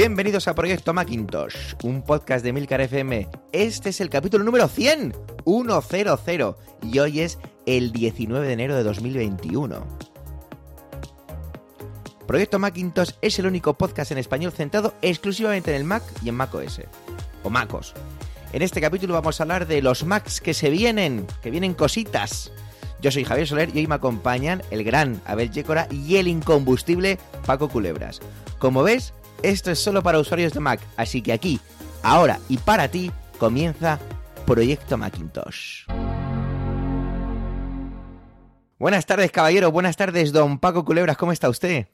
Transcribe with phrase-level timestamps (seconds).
[0.00, 3.28] Bienvenidos a Proyecto Macintosh, un podcast de Milcar FM.
[3.52, 8.82] Este es el capítulo número 100, 100, y hoy es el 19 de enero de
[8.82, 9.86] 2021.
[12.26, 16.34] Proyecto Macintosh es el único podcast en español centrado exclusivamente en el Mac y en
[16.34, 16.80] Mac OS,
[17.42, 17.92] o MacOS.
[18.54, 22.52] En este capítulo vamos a hablar de los Macs que se vienen, que vienen cositas.
[23.02, 27.18] Yo soy Javier Soler y hoy me acompañan el gran Abel Yécora y el incombustible
[27.44, 28.20] Paco Culebras.
[28.58, 29.12] Como ves,
[29.42, 31.60] esto es solo para usuarios de Mac, así que aquí,
[32.02, 33.98] ahora y para ti, comienza
[34.46, 35.86] Proyecto Macintosh.
[38.78, 39.70] Buenas tardes, caballero.
[39.70, 41.18] Buenas tardes, don Paco Culebras.
[41.18, 41.86] ¿Cómo está usted?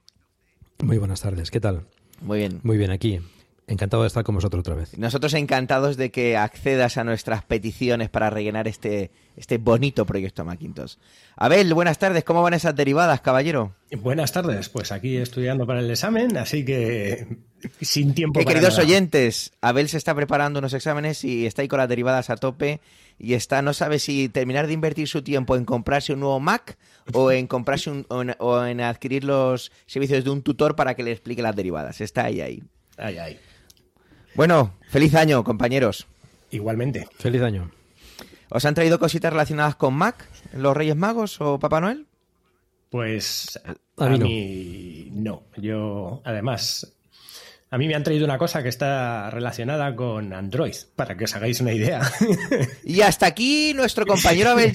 [0.83, 1.51] Muy buenas tardes.
[1.51, 1.85] ¿Qué tal?
[2.21, 2.61] Muy bien.
[2.63, 3.21] Muy bien, aquí.
[3.69, 4.97] Encantado de estar con vosotros otra vez.
[4.97, 10.95] Nosotros encantados de que accedas a nuestras peticiones para rellenar este, este bonito proyecto Macintosh.
[11.35, 12.23] Abel, buenas tardes.
[12.23, 13.75] ¿Cómo van esas derivadas, caballero?
[13.99, 14.69] Buenas tardes.
[14.69, 17.27] Pues aquí estudiando para el examen, así que
[17.81, 18.39] sin tiempo.
[18.39, 22.31] Eh, queridos oyentes, Abel se está preparando unos exámenes y está ahí con las derivadas
[22.31, 22.81] a tope
[23.19, 26.79] y está no sabe si terminar de invertir su tiempo en comprarse un nuevo Mac
[27.13, 30.95] o en comprarse un, o, en, o en adquirir los servicios de un tutor para
[30.95, 32.01] que le explique las derivadas.
[32.01, 32.63] Está ahí ahí.
[32.97, 33.41] Ay, ay.
[34.37, 36.07] Bueno, feliz año, compañeros.
[36.51, 37.09] Igualmente.
[37.19, 37.71] Feliz año.
[38.51, 42.07] ¿Os han traído cositas relacionadas con Mac, los Reyes Magos o Papá Noel?
[42.91, 43.59] Pues
[43.99, 44.25] A a, mí no.
[44.27, 45.43] mí no.
[45.57, 46.96] Yo, además,
[47.71, 51.35] a mí me han traído una cosa que está relacionada con Android, para que os
[51.35, 52.01] hagáis una idea.
[52.85, 54.73] Y hasta aquí nuestro compañero Abel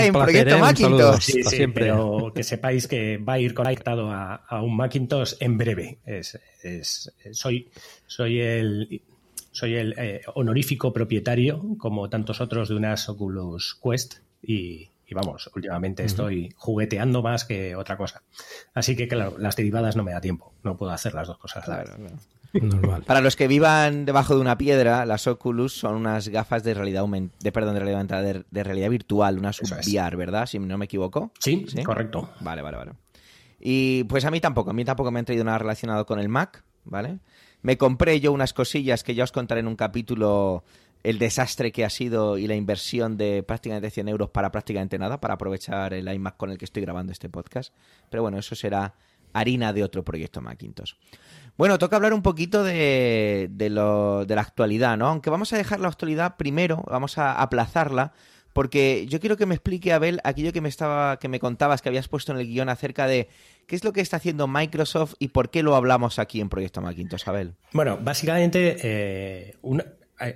[0.00, 0.60] un en placer, Proyecto ¿eh?
[0.60, 1.20] Macintosh.
[1.22, 1.84] Sí, sí, siempre.
[1.84, 5.98] pero que sepáis que va a ir conectado a, a un Macintosh en breve.
[6.06, 7.68] Es, es- soy,
[8.06, 9.02] soy el
[9.50, 15.50] soy el eh, honorífico propietario, como tantos otros, de unas Oculus Quest y, y vamos,
[15.54, 18.22] últimamente estoy jugueteando más que otra cosa.
[18.74, 20.54] Así que, claro, las derivadas no me da tiempo.
[20.62, 21.64] No puedo hacer las dos cosas.
[21.64, 22.16] Claro, claro.
[22.54, 23.02] Normal.
[23.06, 27.04] Para los que vivan debajo de una piedra, las Oculus son unas gafas de realidad
[27.40, 29.60] de perdón, de realidad, aumentada, de, de realidad virtual, unas.
[29.60, 30.46] VR, ¿verdad?
[30.46, 31.32] Si no me equivoco.
[31.38, 31.82] Sí, ¿Sí?
[31.82, 32.30] correcto.
[32.40, 32.92] Vale, vale, vale.
[33.60, 36.28] Y pues a mí tampoco, a mí tampoco me han traído nada relacionado con el
[36.28, 37.18] Mac, ¿vale?
[37.62, 40.64] Me compré yo unas cosillas que ya os contaré en un capítulo
[41.02, 45.20] el desastre que ha sido y la inversión de prácticamente 100 euros para prácticamente nada,
[45.20, 47.74] para aprovechar el iMac con el que estoy grabando este podcast.
[48.10, 48.94] Pero bueno, eso será
[49.32, 50.92] harina de otro proyecto Macintosh.
[51.56, 55.06] Bueno, toca hablar un poquito de, de, lo, de la actualidad, ¿no?
[55.08, 58.12] Aunque vamos a dejar la actualidad primero, vamos a aplazarla,
[58.52, 61.88] porque yo quiero que me explique, Abel, aquello que me estaba, que me contabas, que
[61.88, 63.28] habías puesto en el guion acerca de
[63.66, 66.80] qué es lo que está haciendo Microsoft y por qué lo hablamos aquí en Proyecto
[66.82, 67.54] Macintosh, Abel.
[67.72, 69.84] Bueno, básicamente, eh, una-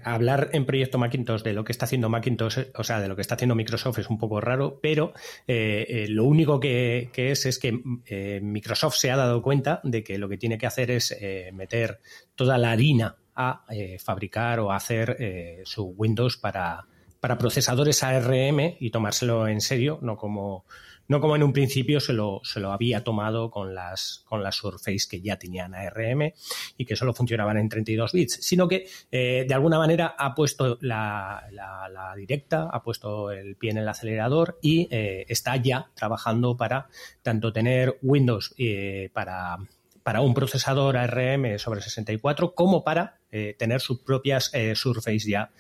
[0.04, 3.22] hablar en proyecto Macintosh de lo que está haciendo Macintosh, o sea, de lo que
[3.22, 5.12] está haciendo Microsoft es un poco raro, pero
[5.47, 9.80] eh, eh, lo único que, que es es que eh, Microsoft se ha dado cuenta
[9.84, 12.00] de que lo que tiene que hacer es eh, meter
[12.34, 13.64] toda la harina a
[14.02, 16.86] fabricar o a hacer su Windows para,
[17.20, 20.64] para procesadores ARM y tomárselo en serio, no como,
[21.09, 24.56] no como en un principio se lo, se lo había tomado con las, con las
[24.56, 26.33] Surface que ya tenían ARM
[26.77, 30.78] y que solo funcionaban en 32 bits, sino que eh, de alguna manera ha puesto
[30.81, 36.56] la, la- directa, ha puesto el pie en el acelerador y eh, está ya trabajando
[36.56, 36.89] para
[37.22, 39.59] tanto tener Windows eh, para,
[40.03, 45.50] para un procesador ARM sobre 64 como para eh, tener sus propias eh, Surface ya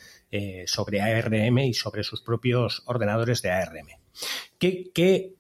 [0.66, 3.86] sobre ARM y sobre sus propios ordenadores de ARM.
[4.58, 5.35] ¿Qué, qué,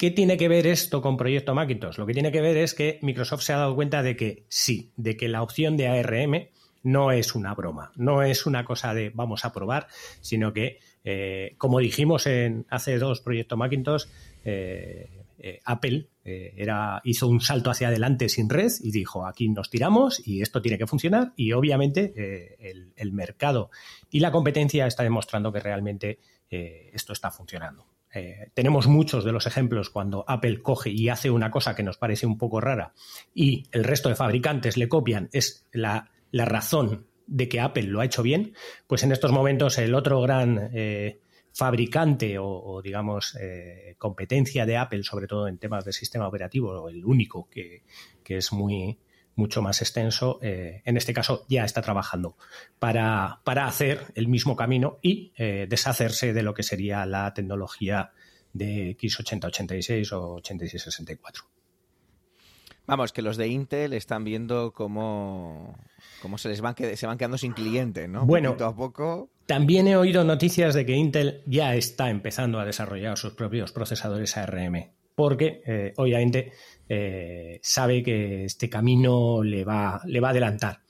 [0.00, 1.98] qué tiene que ver esto con Proyecto Macintosh?
[1.98, 4.92] Lo que tiene que ver es que Microsoft se ha dado cuenta de que sí,
[4.96, 6.48] de que la opción de ARM
[6.82, 9.88] no es una broma, no es una cosa de vamos a probar,
[10.22, 14.06] sino que, eh, como dijimos en hace dos Proyecto Macintosh,
[14.42, 16.08] eh, eh, Apple
[17.04, 20.78] hizo un salto hacia adelante sin red y dijo, aquí nos tiramos y esto tiene
[20.78, 23.70] que funcionar y obviamente el, el mercado
[24.10, 27.84] y la competencia está demostrando que realmente esto está funcionando.
[28.12, 31.96] Eh, tenemos muchos de los ejemplos cuando Apple coge y hace una cosa que nos
[31.96, 32.92] parece un poco rara
[33.34, 38.00] y el resto de fabricantes le copian, es la, la razón de que Apple lo
[38.00, 38.54] ha hecho bien,
[38.88, 41.20] pues en estos momentos el otro gran eh,
[41.52, 47.04] fabricante o, digamos, eh, competencia de Apple, sobre todo en temas de sistema operativo, el
[47.04, 47.82] único que,
[48.22, 48.98] que es muy
[49.36, 52.36] mucho más extenso, eh, en este caso ya está trabajando
[52.78, 58.12] para, para hacer el mismo camino y eh, deshacerse de lo que sería la tecnología
[58.52, 61.44] de X8086 o 8664.
[62.86, 65.78] Vamos, que los de Intel están viendo cómo,
[66.20, 68.26] cómo se les van, que, se van quedando sin cliente, ¿no?
[68.26, 69.30] Bueno, Poquito a poco.
[69.46, 74.36] También he oído noticias de que Intel ya está empezando a desarrollar sus propios procesadores
[74.36, 74.90] ARM.
[75.20, 76.50] Porque eh, obviamente
[76.88, 80.80] eh, sabe que este camino le va, le va a adelantar.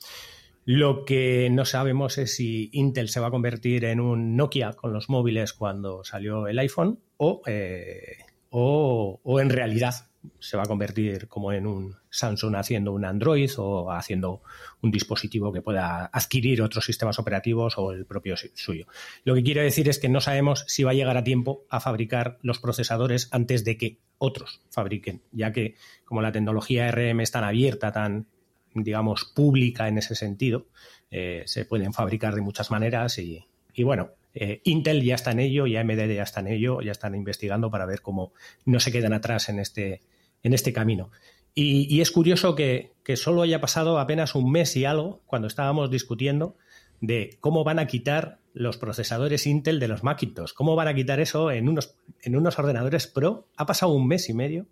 [0.65, 4.93] Lo que no sabemos es si Intel se va a convertir en un Nokia con
[4.93, 8.19] los móviles cuando salió el iPhone o, eh,
[8.51, 13.91] o, en realidad se va a convertir como en un Samsung haciendo un Android o
[13.91, 14.43] haciendo
[14.83, 18.87] un dispositivo que pueda adquirir otros sistemas operativos o el propio suyo.
[19.25, 21.81] Lo que quiero decir es que no sabemos si va a llegar a tiempo a
[21.81, 27.31] fabricar los procesadores antes de que otros fabriquen, ya que como la tecnología RM es
[27.31, 28.27] tan abierta, tan
[28.75, 30.67] digamos, pública en ese sentido.
[31.11, 33.47] Eh, se pueden fabricar de muchas maneras y,
[33.83, 37.15] bueno, eh, Intel ya está en ello y AMD ya está en ello, ya están
[37.15, 38.33] investigando para ver cómo
[38.65, 40.01] no se quedan atrás en este,
[40.43, 41.11] en este camino.
[41.53, 46.57] Y, es curioso que, solo haya pasado apenas un mes y algo cuando estábamos discutiendo
[47.01, 51.19] de cómo van a quitar los procesadores Intel de los Macintosh, cómo van a quitar
[51.19, 53.49] eso en unos, en unos ordenadores Pro.
[53.57, 54.69] Ha pasado un mes y medio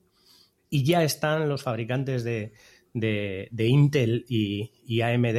[0.70, 2.52] y ya están los fabricantes de,
[2.94, 5.36] de, Intel y, AMD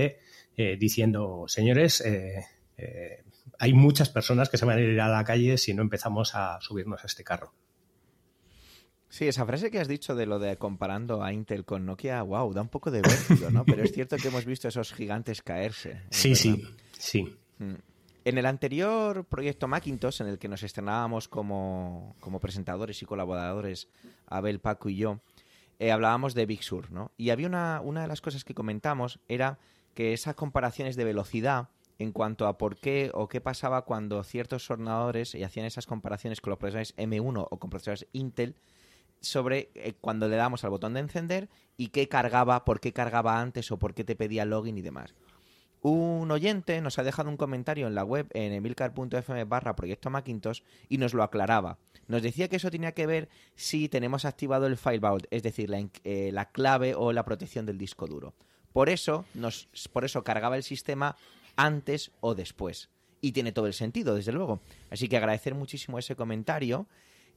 [0.58, 2.44] eh, diciendo, señores, eh,
[2.78, 3.24] eh,
[3.60, 6.60] hay muchas personas que se van a ir a la calle si no empezamos a
[6.62, 7.54] subirnos a este carro.
[9.10, 12.54] Sí, esa frase que has dicho de lo de comparando a Intel con Nokia, wow,
[12.54, 13.66] da un poco de vértigo, ¿no?
[13.66, 16.04] Pero es cierto que hemos visto esos gigantes caerse.
[16.10, 16.64] Sí, sí,
[16.98, 17.36] sí.
[17.58, 17.74] Mm.
[18.26, 23.90] En el anterior proyecto Macintosh, en el que nos estrenábamos como, como presentadores y colaboradores,
[24.28, 25.22] Abel, Paco y yo,
[25.80, 27.12] eh, hablábamos de Big Sur, ¿no?
[27.18, 29.58] Y había una, una de las cosas que comentamos era
[29.96, 31.70] que esas comparaciones de velocidad
[32.00, 36.42] en cuanto a por qué o qué pasaba cuando ciertos ordenadores y hacían esas comparaciones
[36.42, 38.56] con los procesadores M1 o con procesadores Intel
[39.22, 43.40] sobre eh, cuando le damos al botón de encender y qué cargaba, por qué cargaba
[43.42, 45.14] antes o por qué te pedía login y demás.
[45.82, 50.62] Un oyente nos ha dejado un comentario en la web en emilcar.fm barra proyecto Macintosh
[50.88, 51.80] y nos lo aclaraba.
[52.08, 55.70] Nos decía que eso tenía que ver si tenemos activado el file vault, es decir,
[56.04, 58.34] eh, la, clave o la protección del disco duro.
[58.74, 61.16] Por eso, nos, por eso cargaba el sistema
[61.60, 62.90] antes o después.
[63.22, 64.62] Y tiene todo el sentido, desde luego.
[64.90, 66.88] Así que agradecer muchísimo ese comentario.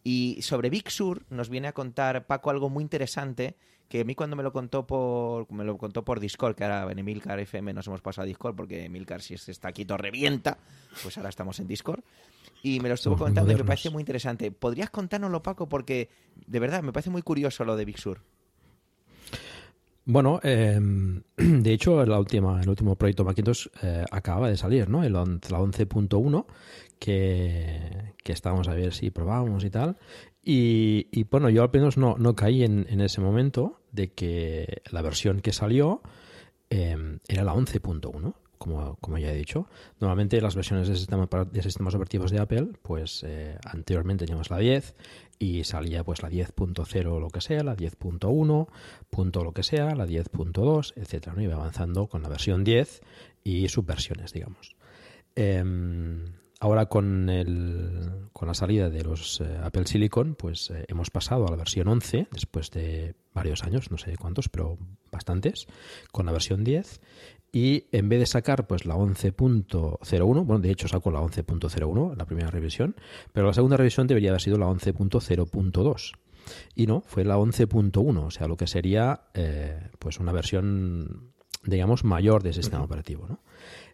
[0.04, 3.56] Y sobre Big Sur nos viene a contar Paco algo muy interesante
[3.88, 6.90] que a mí cuando me lo contó por me lo contó por Discord, que ahora
[6.90, 10.56] en Emilcar FM nos hemos pasado a Discord porque Emilcar si está aquí todo revienta,
[11.02, 12.02] pues ahora estamos en Discord.
[12.62, 14.50] Y me lo estuvo comentando y me parece muy interesante.
[14.50, 15.68] ¿Podrías contárnoslo, Paco?
[15.68, 16.08] Porque
[16.46, 18.20] de verdad me parece muy curioso lo de Big Sur.
[20.04, 25.04] Bueno, em, de hecho, la última, el último proyecto Macintosh eh, de salir, ¿no?
[25.04, 26.46] El, la 11.1,
[26.98, 29.96] que, que estábamos a ver si probábamos y tal.
[30.44, 35.40] Y, bueno, yo al menos no, caí en, en, ese momento de que la versión
[35.40, 36.02] que salió
[36.68, 38.34] em, era la 11.1
[39.00, 39.66] como, ya he dicho.
[40.00, 44.58] Normalmente las versiones de, sistema, de sistemas operativos de Apple, pues eh, anteriormente teníamos la
[44.58, 44.94] 10
[45.42, 48.68] y salía pues la 10.0 lo que sea, la 10.1,
[49.10, 51.42] punto lo que sea, la 10.2, etcétera, ¿no?
[51.42, 53.00] Iba avanzando con la versión 10
[53.42, 54.76] y subversiones, digamos.
[55.34, 56.26] Em,
[56.60, 61.48] ahora con, el, con la salida de los eh, Apple Silicon, pues eh, hemos pasado
[61.48, 64.78] a la versión 11, después de varios años, no sé cuántos, pero
[65.10, 65.66] bastantes,
[66.12, 67.00] con la versión 10
[67.52, 72.24] y en vez de sacar pues la 11.01, bueno, de hecho sacó la 11.01, la
[72.24, 72.96] primera revisión,
[73.32, 76.12] pero la segunda revisión debería haber sido la 11.0.2.
[76.74, 81.32] Y no, fue la 11.1, o sea, lo que sería eh, pues una versión,
[81.64, 83.40] digamos, mayor del sistema operativo, ¿no?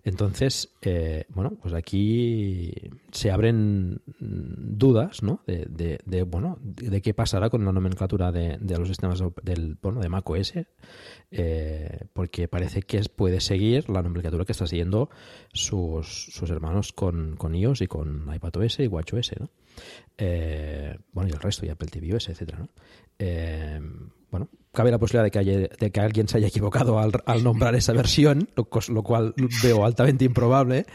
[0.09, 2.73] Entonces, eh, bueno, pues aquí
[3.13, 5.43] se abren dudas, ¿no?
[5.47, 10.09] De, de, bueno, de qué pasará con la nomenclatura de, los sistemas del, bueno, de
[10.09, 10.55] Mac OS,
[11.31, 15.11] eh, porque parece que puede seguir la nomenclatura que está siguiendo
[15.53, 19.51] sus, hermanos con, con iOS y con iPadOS y WatchOS, ¿no?
[20.17, 22.69] Eh, bueno, y el resto, y Apple tvOS, etcétera, ¿no?
[24.31, 27.93] bueno, cabe la posibilidad de que, de que alguien se haya equivocado al, nombrar esa
[27.93, 30.87] versión, lo, cual veo altamente improbable.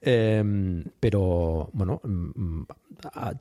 [0.00, 2.62] Em, pero bueno, mm,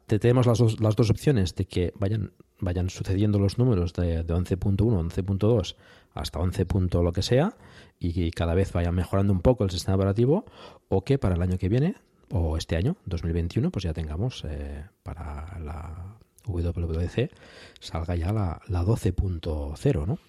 [0.08, 5.76] tenemos las dos, las dos opciones de que vayan, sucediendo los números de, 11.1, 11.2
[6.16, 6.66] hasta 11.
[6.94, 7.56] lo que sea
[8.00, 10.46] y cada vez vayan mejorando un poco el sistema operativo
[10.90, 11.98] o que para el año que viene
[12.32, 17.32] o este año, 2021, pues ya tengamos eh, para la WWDC
[17.80, 20.20] salga ya la, la 12.0, ¿no?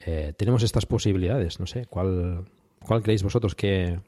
[0.00, 2.44] Eh, tenemos estas posibilidades, no sé, ¿cuál,
[2.80, 4.00] cuál creéis vosotros que,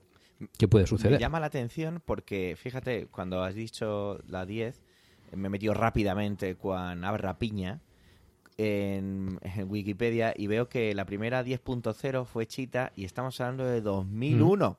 [0.69, 1.15] puede suceder?
[1.15, 4.83] Me llama la atención porque, fíjate, cuando has dicho la 10,
[5.33, 7.81] me metió rápidamente con Abra Piña
[8.57, 9.39] en,
[9.69, 14.79] Wikipedia y veo que la primera 10.0 fue Chita y estamos hablando de 2001.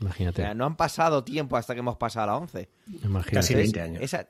[0.00, 0.54] Imagínate.
[0.56, 2.68] no han pasado tiempo hasta que hemos pasado a la 11.
[3.30, 4.02] Casi 20 años.
[4.02, 4.26] Esa,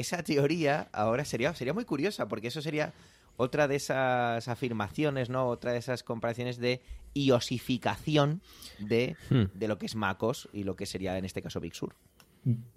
[0.00, 2.92] esa teoría ahora sería, sería muy curiosa, porque eso sería
[3.36, 5.46] otra de esas afirmaciones, ¿no?
[5.48, 6.80] Otra de esas comparaciones de
[7.14, 8.42] iosificación
[8.78, 9.44] de, Hmm.
[9.54, 11.94] de lo que es MacOS y lo que sería en este caso Big Sur.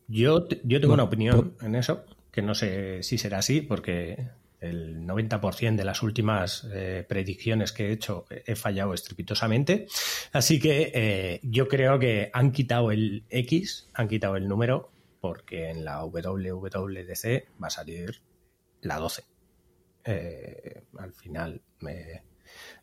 [0.08, 4.28] Yo, yo tengo una opinión en eso, que no sé si será así, porque
[4.60, 9.88] el 90% de las últimas eh, predicciones que he hecho he fallado estrepitosamente.
[10.32, 14.91] Así que eh, yo creo que han quitado el X, han quitado el número,
[15.22, 18.22] porque en la WWDC va a salir
[18.82, 19.24] la 12.
[20.04, 22.24] Eh, al final me-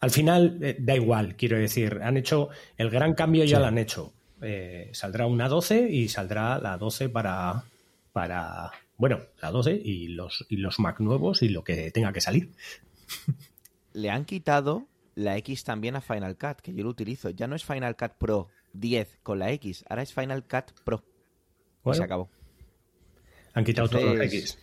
[0.01, 3.61] al final eh, da igual, quiero decir, han hecho el gran cambio ya Sí.
[3.63, 4.13] lo han hecho.
[4.41, 7.65] Eh, saldrá una 12 y saldrá la 12 para
[8.13, 12.21] para bueno, la 12 y los y los Mac nuevos y lo que tenga que
[12.21, 12.53] salir.
[13.93, 17.31] Le han quitado la X también a Final Cut, que yo lo utilizo.
[17.31, 21.03] Ya no es Final Cut Pro 10 con la X, ahora es Final Cut Pro.
[21.85, 22.29] Y se acabó.
[23.55, 24.59] han quitado todos los X.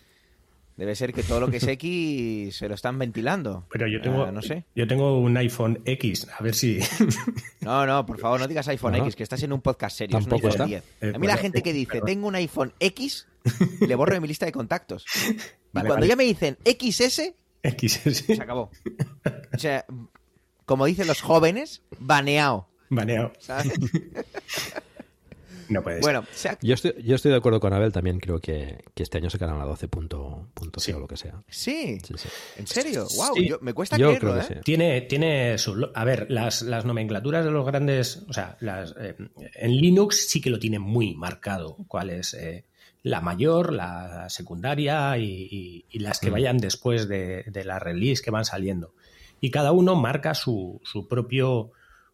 [0.76, 3.64] Debe ser que todo lo que es X se lo están ventilando.
[3.72, 4.64] Pero yo tengo Ah, no sé.
[4.74, 6.80] yo tengo un iPhone X, a ver si
[7.62, 8.98] No, no, por favor, no digas iPhone No.
[8.98, 10.18] X, que estás en un podcast serio.
[10.18, 10.82] Es un Tampoco iPhone está.
[11.00, 11.12] 10.
[11.12, 12.06] Eh, A mí la bueno, gente que eh, dice, perdón.
[12.06, 13.26] tengo un iPhone X,
[13.80, 15.06] le borro de mi lista de contactos.
[15.26, 15.36] Y
[15.72, 16.08] cuando vale.
[16.08, 17.32] ya me dicen XS,
[17.64, 18.26] XS.
[18.26, 18.70] se acabó.
[19.54, 19.86] O sea,
[20.66, 22.68] como dicen los jóvenes, baneado.
[22.90, 23.32] Baneado.
[23.38, 23.72] ¿sabes?
[25.68, 26.02] No puede ser.
[26.02, 29.18] Bueno, ha- Yo estoy, yo estoy de acuerdo con Abel también, creo que, que este
[29.18, 30.92] año sacarán la 12.0 Sí.
[30.92, 31.42] o lo que sea.
[31.48, 32.28] sí, Sí, sí.
[32.58, 33.06] ¿en serio?
[33.16, 33.48] Wow, Sí.
[33.48, 34.56] yo- me cuesta Yo creerlo, creo que ¿eh?
[34.58, 34.62] sí.
[34.64, 35.90] Tiene, tiene su.
[35.94, 38.24] A ver, las, las nomenclaturas de los grandes.
[38.28, 39.16] O sea, las, eh,
[39.54, 41.76] en Linux sí que lo tiene muy marcado.
[41.88, 42.64] ¿Cuál es eh,
[43.02, 46.32] la mayor, la secundaria y, y- y las que Mm.
[46.32, 48.94] vayan después de, de la release que van saliendo.
[49.40, 51.70] Y cada uno marca su, su propio.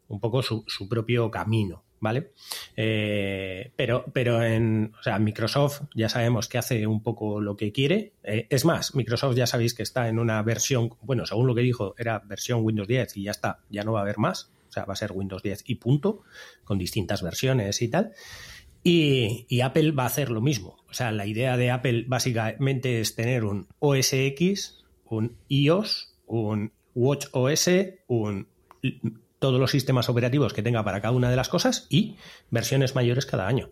[0.08, 1.84] Un poco su, su propio camino.
[2.02, 2.32] ¿Vale?
[2.76, 7.70] Eh, pero, pero en o sea, Microsoft ya sabemos que hace un poco lo que
[7.70, 8.14] quiere.
[8.24, 11.60] Eh, es más, Microsoft ya sabéis que está en una versión, bueno, según lo que
[11.60, 14.50] dijo, era versión Windows 10 y ya está, ya no va a haber más.
[14.68, 16.22] O sea, va a ser Windows 10 y punto,
[16.64, 18.14] con distintas versiones y tal.
[18.82, 20.78] Y, y Apple va a hacer lo mismo.
[20.90, 26.72] O sea, la idea de Apple básicamente es tener un OS X, un iOS, un
[26.96, 27.70] Watch OS,
[28.08, 28.48] un
[29.42, 32.16] todos los sistemas operativos que tenga para cada una de las cosas y
[32.50, 33.68] versiones mayores cada año.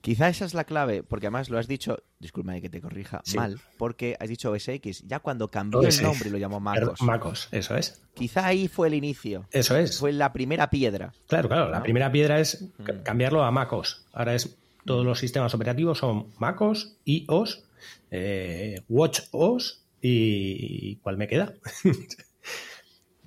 [0.00, 3.38] Quizá esa es la clave, porque además lo has dicho, discúlpame que te corrija Sí.
[3.38, 5.02] mal, porque has dicho OS X.
[5.06, 5.98] Ya cuando cambió OS.
[5.98, 7.00] el nombre lo llamó MacOS.
[7.00, 8.02] MacOS, eso es.
[8.14, 9.48] Quizá ahí fue el inicio.
[9.50, 9.98] Eso es.
[9.98, 11.14] Fue la primera piedra.
[11.26, 11.70] Claro, claro.
[11.70, 13.02] La primera piedra es ca- Mm.
[13.02, 14.04] cambiarlo a MacOS.
[14.12, 17.64] Ahora es todos los sistemas operativos son MacOS, iOS,
[18.10, 21.54] eh, WatchOS y ¿cuál me queda?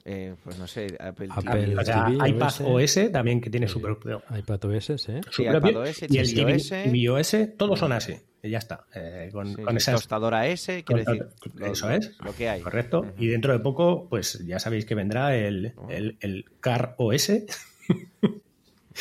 [0.10, 2.62] Eh, pues no sé, Apple, Apple, TV, o sea, TV, iPad OS.
[2.98, 4.96] OS también que tiene su propio, iPad OS, ¿eh?
[4.96, 5.08] su
[5.44, 8.16] Sí, propio- iPadOS, y el TV, tvOS, todos son así.
[8.42, 8.86] Y ya está.
[8.96, 11.30] Eh, con, sí, con sí, esas tostadora S, quiero con- decir.
[11.56, 12.16] lo- eso es.
[12.24, 12.62] Lo que hay.
[12.62, 13.06] Correcto.
[13.18, 17.32] Y dentro de poco, pues ya sabéis que vendrá el, el, el Car OS.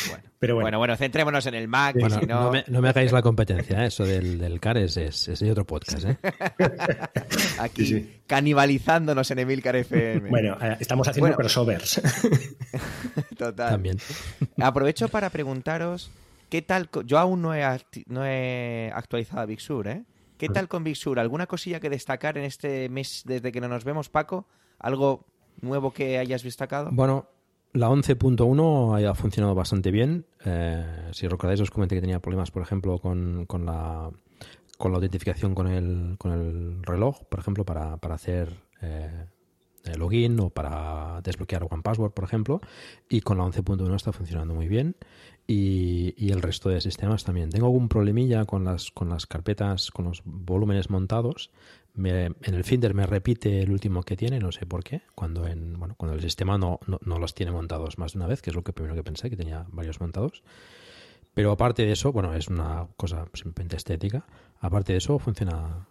[0.09, 0.25] Bueno.
[0.39, 2.51] Pero bueno, Bueno, bueno, centrémonos en el Mac, Bueno, no...
[2.51, 3.87] me, no me hagáis la competencia, ¿eh?
[3.87, 6.05] eso del, del CAR es, es, es de otro podcast.
[6.05, 6.17] ¿eh?
[7.59, 8.21] aquí Sí, sí.
[8.27, 10.29] canibalizándonos en Emilcar FM.
[10.31, 11.37] bueno, eh, estamos haciendo Bueno.
[11.37, 12.01] crossovers.
[13.39, 13.71] Total.
[13.71, 13.99] También.
[14.61, 16.11] Aprovecho para preguntaros,
[16.49, 16.89] ¿qué tal?
[17.05, 20.05] Yo aún no he, acti- no he actualizado a Big Sur, ¿eh?
[20.39, 21.19] ¿Qué tal con Big Sur?
[21.19, 24.47] ¿Alguna cosilla que destacar en este mes desde que no nos vemos, Paco?
[24.79, 25.25] ¿Algo
[25.63, 26.91] nuevo que hayas destacado?
[26.93, 27.27] Bueno,
[27.77, 30.27] la 11.1 ha funcionado bastante bien.
[30.45, 34.11] Eh, si recordáis, os comenté que tenía problemas, por ejemplo, con, la,
[34.79, 38.53] con autentificación con el, con el reloj, por ejemplo, para, hacer
[38.83, 39.27] eh,
[39.97, 42.61] login o para desbloquear One Password, por ejemplo.
[43.09, 44.97] Y con la 11.1 está funcionando muy bien.
[45.47, 47.51] Y, y el resto de sistemas también.
[47.51, 51.51] Tengo algún problemilla con las, con las carpetas, con los volúmenes montados.
[51.97, 55.47] Me- en el Finder me repite el último que tiene, no sé por qué, cuando
[55.47, 58.43] en bueno cuando el sistema no, no, no los tiene montados más de una vez,
[58.43, 60.43] que es lo que primero que pensé, que tenía varios montados.
[61.35, 64.27] Pero aparte de eso, bueno, es una cosa simplemente estética.
[64.61, 65.87] Aparte de eso, funciona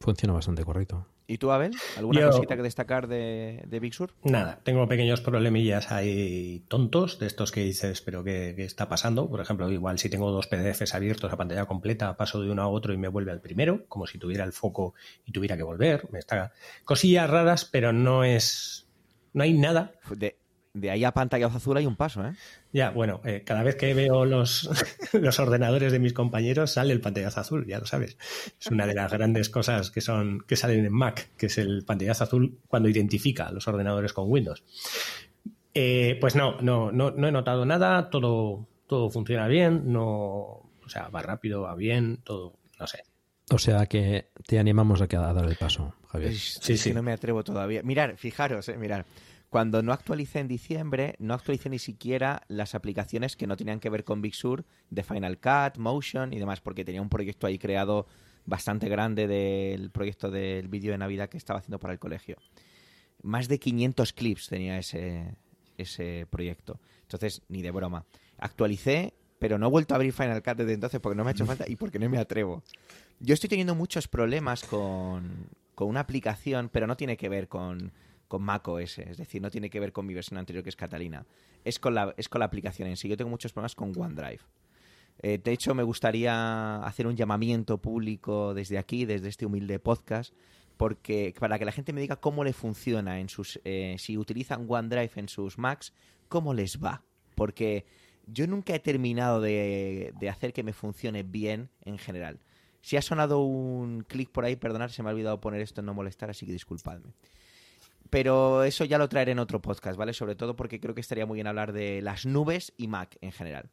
[0.00, 1.06] funciona bastante correcto.
[1.28, 1.72] ¿Y tú, Abel?
[1.96, 4.12] ¿Alguna Yo- cosita que destacar de, de Big Sur?
[4.22, 9.28] Nada, tengo pequeños problemillas ahí tontos de estos que dices, pero ¿qué, qué está pasando?
[9.28, 12.68] Por ejemplo, igual si tengo dos PDFs abiertos a pantalla completa, paso de uno a
[12.68, 16.06] otro y me vuelve al primero, como si tuviera el foco y tuviera que volver.
[16.12, 16.52] Me está...
[16.84, 18.86] Cosillas raras, pero no es...
[19.32, 19.92] No hay nada.
[20.16, 20.36] De,
[20.80, 22.32] de ahí a pantallazo azul hay un paso, ¿eh?
[22.72, 24.68] Ya, bueno, eh, cada vez que veo los,
[25.12, 28.18] los ordenadores de mis compañeros sale el pantallazo azul, ya lo sabes.
[28.60, 31.84] Es una de las grandes cosas que son que salen en Mac, que es el
[31.84, 34.62] pantallazo azul cuando identifica los ordenadores con Windows.
[35.72, 40.88] Eh, pues no, no, no, no he notado nada, todo, todo funciona bien, no, o
[40.88, 43.02] sea, va rápido, va bien, todo, no sé.
[43.50, 46.34] O sea que te animamos a, que, a dar el paso, Javier.
[46.34, 46.92] Sí, sí.
[46.92, 47.82] no me atrevo todavía.
[47.82, 49.06] Mirar, fijaros, eh, mirar.
[49.56, 53.88] Cuando no actualicé en diciembre, no actualicé ni siquiera las aplicaciones que no tenían que
[53.88, 57.58] ver con Big Sur de Final Cut, Motion y demás, porque tenía un proyecto ahí
[57.58, 58.06] creado
[58.44, 62.36] bastante grande del proyecto del vídeo de Navidad que estaba haciendo para el colegio.
[63.22, 65.38] Más de 500 clips tenía ese,
[65.78, 66.78] ese proyecto.
[67.00, 68.04] Entonces, ni de broma.
[68.36, 71.32] Actualicé, pero no he vuelto a abrir Final Cut desde entonces porque no me ha
[71.32, 72.62] hecho falta y porque no me atrevo.
[73.20, 77.90] Yo estoy teniendo muchos problemas con, con una aplicación, pero no tiene que ver con,
[78.28, 80.76] con Mac OS, es decir, no tiene que ver con mi versión anterior que es
[80.76, 81.26] Catalina.
[81.64, 83.08] Es con la, es con la aplicación en sí.
[83.08, 84.40] Yo tengo muchos problemas con OneDrive.
[85.22, 90.34] Eh, de hecho, me gustaría hacer un llamamiento público desde aquí, desde este humilde podcast,
[90.76, 94.66] porque para que la gente me diga cómo le funciona en sus, eh, si utilizan
[94.68, 95.92] OneDrive en sus Macs,
[96.28, 97.02] cómo les va,
[97.34, 97.86] porque
[98.26, 102.40] yo nunca he terminado de, de hacer que me funcione bien en general.
[102.82, 105.86] Si ha sonado un clic por ahí, perdonad, se me ha olvidado poner esto en
[105.86, 107.14] no molestar, así que disculpadme.
[108.10, 110.12] Pero eso ya lo traeré en otro podcast, ¿vale?
[110.12, 113.32] Sobre todo porque creo que estaría muy bien hablar de las nubes y Mac en
[113.32, 113.70] general.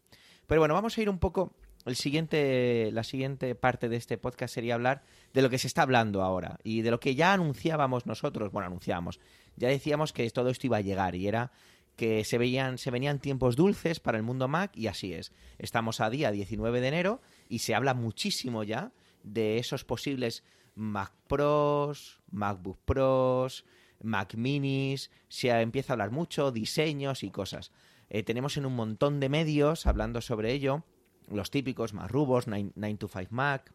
[0.47, 1.55] Pero bueno, vamos a ir un poco.
[1.85, 5.81] El siguiente, la siguiente parte de este podcast sería hablar de lo que se está
[5.81, 8.51] hablando ahora y de lo que ya anunciábamos nosotros.
[8.51, 9.19] Bueno, anunciábamos.
[9.57, 11.51] Ya decíamos que todo esto iba a llegar y era
[11.95, 15.31] que se veían, se venían tiempos dulces para el mundo Mac y así es.
[15.59, 20.43] Estamos a día 19 de enero y se habla muchísimo ya de esos posibles
[20.75, 23.65] Mac Pros, MacBook Pros,
[24.03, 27.71] Mac Minis, se empieza a hablar mucho, diseños y cosas.
[28.09, 30.83] Eh, tenemos en un montón de medios hablando sobre ello,
[31.29, 33.73] los típicos, más rubos, 9, to 5 Mac,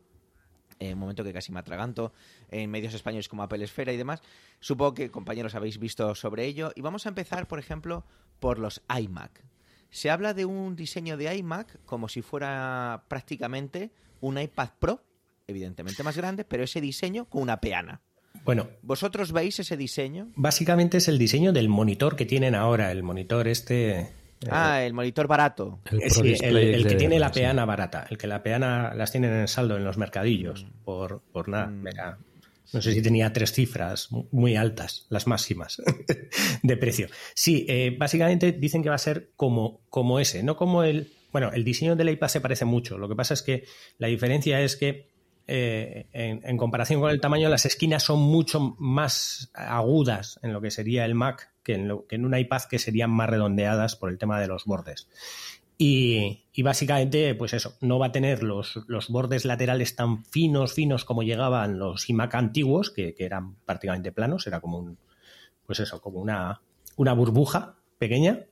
[0.78, 2.12] en un momento que casi me atraganto,
[2.50, 4.22] en medios españoles como Apple Esfera y demás.
[4.60, 6.72] Supongo que compañeros habéis visto sobre ello.
[6.76, 8.04] Y vamos a empezar, por ejemplo,
[8.38, 9.42] por los iMac.
[9.90, 15.02] Se habla de un diseño de iMac como si fuera prácticamente un iPad Pro,
[15.46, 18.02] evidentemente más grande, pero ese diseño con una peana.
[18.48, 20.32] Bueno, ¿vosotros veis ese diseño?
[20.34, 24.00] Básicamente es el diseño del monitor que tienen ahora, el monitor este.
[24.00, 24.08] Eh,
[24.50, 25.80] ah, el monitor barato.
[25.90, 26.00] El,
[26.42, 29.84] el, que tiene la peana barata, el que la peana las tienen en saldo en
[29.84, 30.84] los mercadillos, mm.
[30.84, 31.66] por, por nada.
[31.66, 31.84] Mm.
[32.72, 35.82] no sé si tenía tres cifras muy altas, las máximas
[36.62, 37.08] de precio.
[37.34, 41.12] Sí, eh, básicamente dicen que va a ser como, como ese, no como el.
[41.32, 42.96] Bueno, el diseño del iPad se parece mucho.
[42.96, 43.64] Lo que pasa es que
[43.98, 45.17] la diferencia es que
[45.50, 50.70] eh, en, comparación con el tamaño, las esquinas son mucho más agudas en lo que
[50.70, 54.46] sería el Mac que en, un iPad que serían más redondeadas por el tema de
[54.46, 55.08] los bordes.
[55.78, 61.22] Y, básicamente, pues eso, no va a tener los, bordes laterales tan finos, finos como
[61.22, 64.98] llegaban los iMac antiguos, que, eran prácticamente planos, era como un,
[65.64, 66.60] pues eso, como una,
[66.96, 68.44] una burbuja pequeña.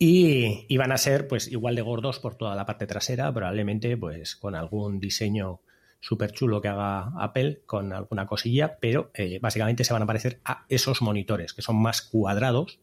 [0.00, 3.96] Y, y, van a ser pues igual de gordos por toda la parte trasera, probablemente
[3.96, 5.60] pues con algún diseño
[6.04, 10.38] súper chulo que haga Apple con alguna cosilla, pero eh, básicamente se van a parecer
[10.44, 12.78] a esos monitores, que son más cuadrados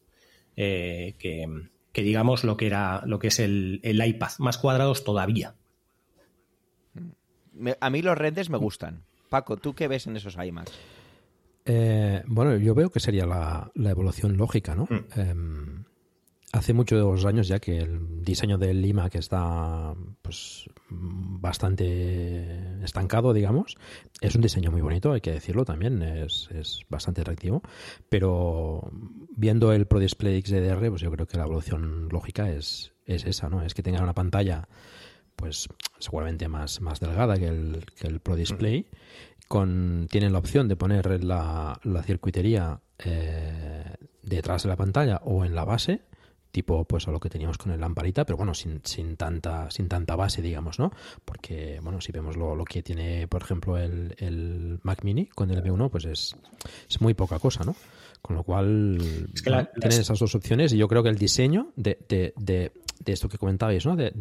[0.56, 5.54] eh, que, digamos lo que era lo que es el, iPad, más cuadrados todavía.
[7.80, 9.04] a mí los renders me gustan.
[9.28, 10.72] Paco, ¿tú qué ves en esos iMacs?
[11.64, 14.88] Eh, bueno, yo veo que sería la, evolución lógica, ¿no?
[14.90, 15.84] Mm.
[16.52, 23.78] Hace muchos años ya que el diseño del Lima que está pues bastante estancado, digamos,
[24.20, 26.50] es un diseño muy bonito, hay que decirlo también, es,
[26.90, 27.62] bastante atractivo,
[28.10, 28.90] pero
[29.34, 33.48] viendo el Pro Display XDR, pues yo creo que la evolución lógica es, es esa,
[33.48, 33.62] ¿no?
[33.62, 34.68] Es que tenga una pantalla
[35.36, 38.86] pues seguramente más, más delgada que el, que el Pro Display,
[39.48, 45.46] con, tienen la opción de poner la, la circuitería eh, detrás de la pantalla o
[45.46, 46.02] en la base,
[46.52, 49.88] tipo pues a lo que teníamos con el lamparita, pero bueno, sin, sin tanta sin
[49.88, 50.92] tanta base, digamos, ¿no?
[51.24, 55.50] Porque, bueno, si vemos lo, lo que tiene, por ejemplo, el, el, Mac Mini con
[55.50, 56.36] el M1, pues es,
[56.88, 57.74] es muy poca cosa, ¿no?
[58.20, 58.98] Con lo cual,
[59.42, 62.70] tienen esas dos opciones y yo creo que el diseño de, de, de,
[63.04, 63.96] de esto que comentabais, ¿no?
[63.96, 64.12] De,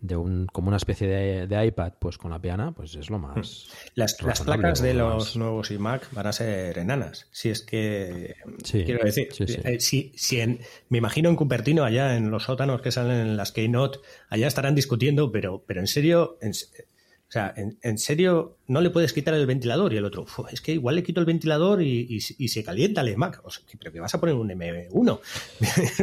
[0.00, 1.06] de, un, como una especie
[1.46, 3.36] de, iPad, pues con la piana, pues es lo más.
[3.36, 3.90] Hmm.
[3.94, 7.26] Las, las placas de los nuevos iMac van a ser enanas.
[7.30, 8.36] Si es que.
[8.70, 9.28] quiero decir,
[9.64, 13.36] eh, si, si en, me imagino en Cupertino, allá en los sótanos que salen en
[13.36, 16.52] las Keynote, allá estarán discutiendo, pero, pero en serio, en,
[17.30, 20.72] o sea, en, serio, no le puedes quitar el ventilador y el otro, es que
[20.72, 23.40] igual le quito el ventilador y, se calienta el Mac.
[23.44, 24.90] O sea, pero que vas a poner un M1.
[25.12, 25.20] o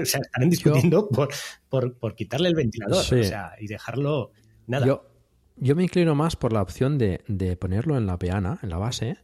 [0.06, 1.28] sea, están discutiendo por,
[1.68, 4.32] por, quitarle el ventilador o sea, y dejarlo
[4.68, 4.88] nada.
[4.88, 5.06] Yo,
[5.58, 7.20] yo me inclino más por la opción de,
[7.60, 9.18] ponerlo en la peana, en la base,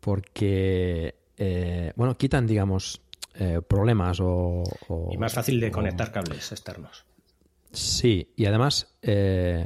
[0.00, 3.00] porque, eh, bueno, quitan, digamos,
[3.36, 4.62] eh, problemas o,
[5.10, 7.06] Y más fácil de conectar cables externos.
[7.72, 8.94] Sí, y además...
[9.00, 9.64] Eh,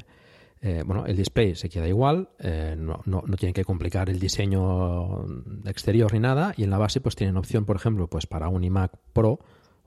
[0.62, 5.24] eh, bueno, el display se queda igual, eh, no, no, no que complicar el diseño
[5.64, 8.62] exterior ni nada, y en la base pues tienen opción, por ejemplo, pues para un
[8.62, 9.40] iMac Pro,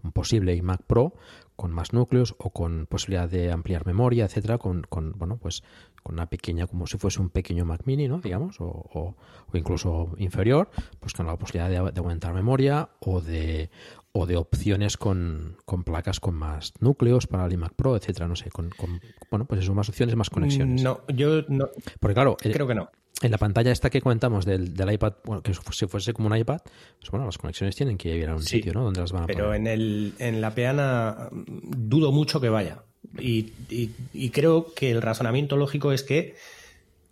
[0.04, 1.14] un posible iMac Pro
[1.56, 5.64] con más núcleos o con posibilidad de ampliar memoria, etcétera, con, con bueno, pues
[6.02, 8.20] con una pequeña, como si fuese un pequeño Mac Mini, ¿no?
[8.20, 9.16] Digamos, o, o,
[9.52, 13.70] o incluso inferior, pues con la posibilidad de, de, aumentar memoria o de
[14.12, 18.36] o de opciones con, con, placas con más núcleos para el iMac Pro, etcétera, no
[18.36, 20.84] sé, con, con bueno, pues eso, más opciones, más conexiones.
[20.84, 21.70] No, yo no.
[22.00, 22.90] Porque claro, creo que no.
[23.24, 26.38] En la pantalla esta que comentamos del, del iPad, bueno, que si fuese como un
[26.38, 26.60] iPad,
[27.00, 28.84] pues bueno, las conexiones tienen que ir a un sí, sitio, ¿no?
[28.84, 29.62] Donde las van a pero poner.
[29.62, 32.84] en, el, en la peana dudo mucho que vaya.
[33.18, 36.36] Y, y, y, creo que el razonamiento lógico es que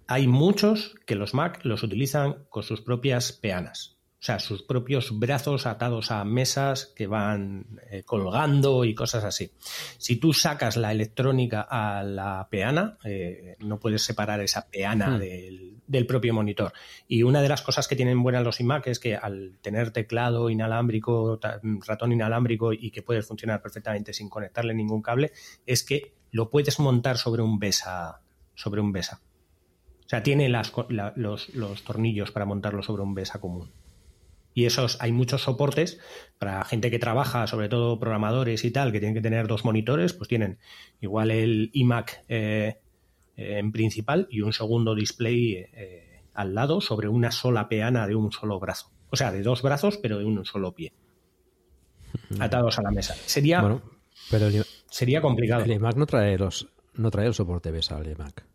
[0.07, 3.97] hay muchos que los Mac los utilizan con sus propias peanas.
[4.21, 9.49] O sea, sus propios brazos atados a mesas que van eh, colgando y cosas así.
[9.97, 15.19] Si tú sacas la electrónica a la peana, eh, no puedes separar esa peana hmm.
[15.19, 16.71] del, del, propio monitor.
[17.07, 20.51] Y una de las cosas que tienen buenas los iMac es que al tener teclado
[20.51, 21.39] inalámbrico,
[21.87, 25.31] ratón inalámbrico y que puede funcionar perfectamente sin conectarle ningún cable,
[25.65, 28.21] es que lo puedes montar sobre un BESA.
[28.53, 29.19] Sobre un BESA.
[30.05, 33.80] O sea, tiene las, la, los, los tornillos para montarlo sobre un BESA común.
[34.53, 35.99] Y esos hay muchos soportes
[36.37, 40.13] para gente que trabaja, sobre todo programadores y tal, que tienen que tener dos monitores,
[40.13, 40.59] pues tienen
[40.99, 42.79] igual el iMac eh,
[43.37, 48.31] en principal y un segundo display eh, al lado sobre una sola peana de un
[48.31, 48.91] solo brazo.
[49.09, 50.93] O sea, de dos brazos, pero de un solo pie.
[52.39, 53.15] Atados a la mesa.
[53.15, 53.81] Sería, bueno,
[54.29, 55.63] pero el, sería complicado.
[55.63, 58.50] El iMac no trae, los, no trae el soporte BESA al iMac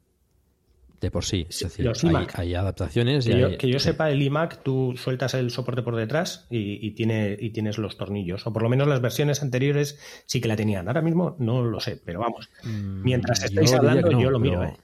[1.07, 1.47] de por sí.
[1.49, 2.39] Es decir, los hay, iMac.
[2.39, 3.25] hay adaptaciones.
[3.25, 3.87] Que, y yo, hay, que yo sí.
[3.87, 7.97] sepa, el iMac, tú sueltas el soporte por detrás y, y, tiene, y tienes los
[7.97, 8.47] tornillos.
[8.47, 10.89] O por lo menos las versiones anteriores sí que la tenían.
[10.89, 12.51] Ahora mismo no lo sé, pero vamos.
[12.65, 14.61] Mm, Mientras estáis hablando, no, yo lo miro.
[14.61, 14.73] pero...
[14.73, 14.77] ¿eh?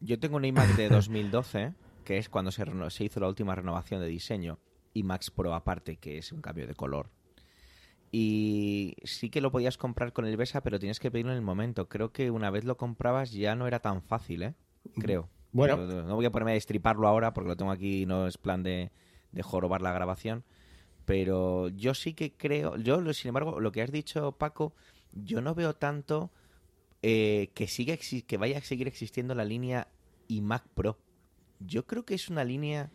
[0.00, 4.00] Yo tengo un iMac de 2012, que es cuando se, se hizo la última renovación
[4.00, 4.58] de diseño.
[4.94, 7.10] iMacs Pro aparte, que es un cambio de color.
[8.12, 11.44] Y sí que lo podías comprar con el BESA, pero tienes que pedirlo en el
[11.44, 11.88] momento.
[11.88, 14.54] Creo que una vez lo comprabas ya no era tan fácil, ¿eh?
[14.98, 15.28] Creo.
[15.52, 15.76] Bueno.
[15.76, 18.38] No, no voy a ponerme a destriparlo ahora porque lo tengo aquí y no es
[18.38, 18.90] plan de,
[19.32, 20.44] de jorobar la grabación.
[21.04, 22.76] Pero yo sí que creo.
[22.76, 24.74] Yo, sin embargo, lo que has dicho, Paco,
[25.12, 26.30] yo no veo tanto
[27.02, 29.88] eh, que, siga, que vaya a seguir existiendo la línea
[30.28, 30.98] iMac Pro.
[31.58, 32.90] Yo creo que es una línea.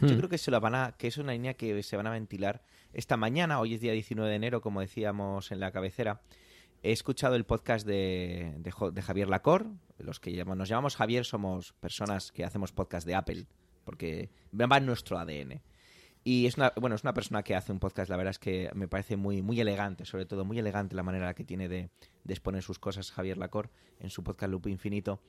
[0.00, 0.16] Yo Hmm.
[0.18, 2.62] creo que se la van a, que es una línea que se van a ventilar
[2.92, 3.58] esta mañana.
[3.58, 6.20] Hoy es día 19 de enero, como decíamos en la cabecera.
[6.82, 9.66] He escuchado el podcast de, de, de Javier Lacor.
[9.98, 13.46] Los que llamamos, nos llamamos Javier somos personas que hacemos podcast de Apple,
[13.84, 15.60] porque va en nuestro ADN.
[16.22, 18.70] Y es una, bueno, es una persona que hace un podcast, la verdad es que
[18.74, 21.90] me parece muy, muy elegante, sobre todo muy elegante la manera que tiene de,
[22.22, 25.20] de exponer sus cosas Javier Lacor en su podcast Loop Infinito.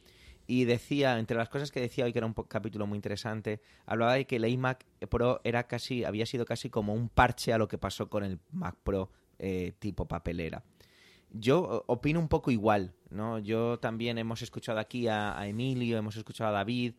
[0.46, 4.14] Y decía, entre las cosas que decía hoy, que era un capítulo muy interesante, hablaba
[4.14, 7.68] de que el iMac Pro era casi, había sido casi como un parche a lo
[7.68, 9.10] que pasó con el Mac Pro
[9.40, 10.64] eh, tipo papelera.
[11.32, 13.40] Yo opino un poco igual, ¿no?
[13.40, 16.94] Yo también hemos escuchado aquí a, Emilio, hemos escuchado a David,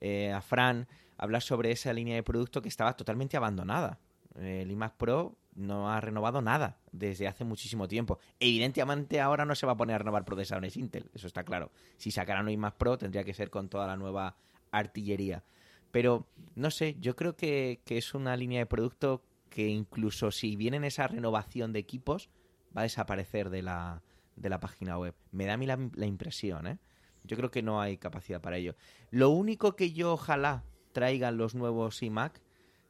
[0.00, 3.98] eh, a Fran, hablar sobre esa línea de producto que estaba totalmente abandonada.
[4.38, 8.18] El iMac Pro no ha renovado nada desde hace muchísimo tiempo.
[8.38, 11.70] Evidentemente ahora no se va a poner a renovar procesadores Intel, eso está claro.
[11.96, 14.36] Si sacaran un iMac Pro tendría que ser con toda la nueva
[14.70, 15.42] artillería.
[15.90, 20.54] Pero, no sé, yo creo que, que es una línea de producto que incluso si
[20.54, 22.30] viene esa renovación de equipos,
[22.76, 24.02] va a desaparecer de la,
[24.36, 25.14] de la página web.
[25.32, 26.78] Me da a mí la, la, impresión, ¿eh?
[27.24, 28.74] Yo creo que no hay capacidad para ello.
[29.10, 32.40] Lo único que yo ojalá traigan los nuevos iMac,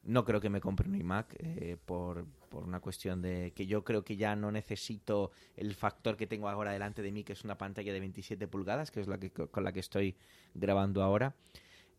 [0.03, 3.85] no creo que me compre un iMac eh, por, por, una cuestión de que yo
[3.85, 7.45] creo que ya no necesito el factor que tengo ahora delante de mí, que es
[7.45, 10.17] una pantalla de 27 pulgadas, que es la que, con la que estoy
[10.55, 11.35] grabando ahora.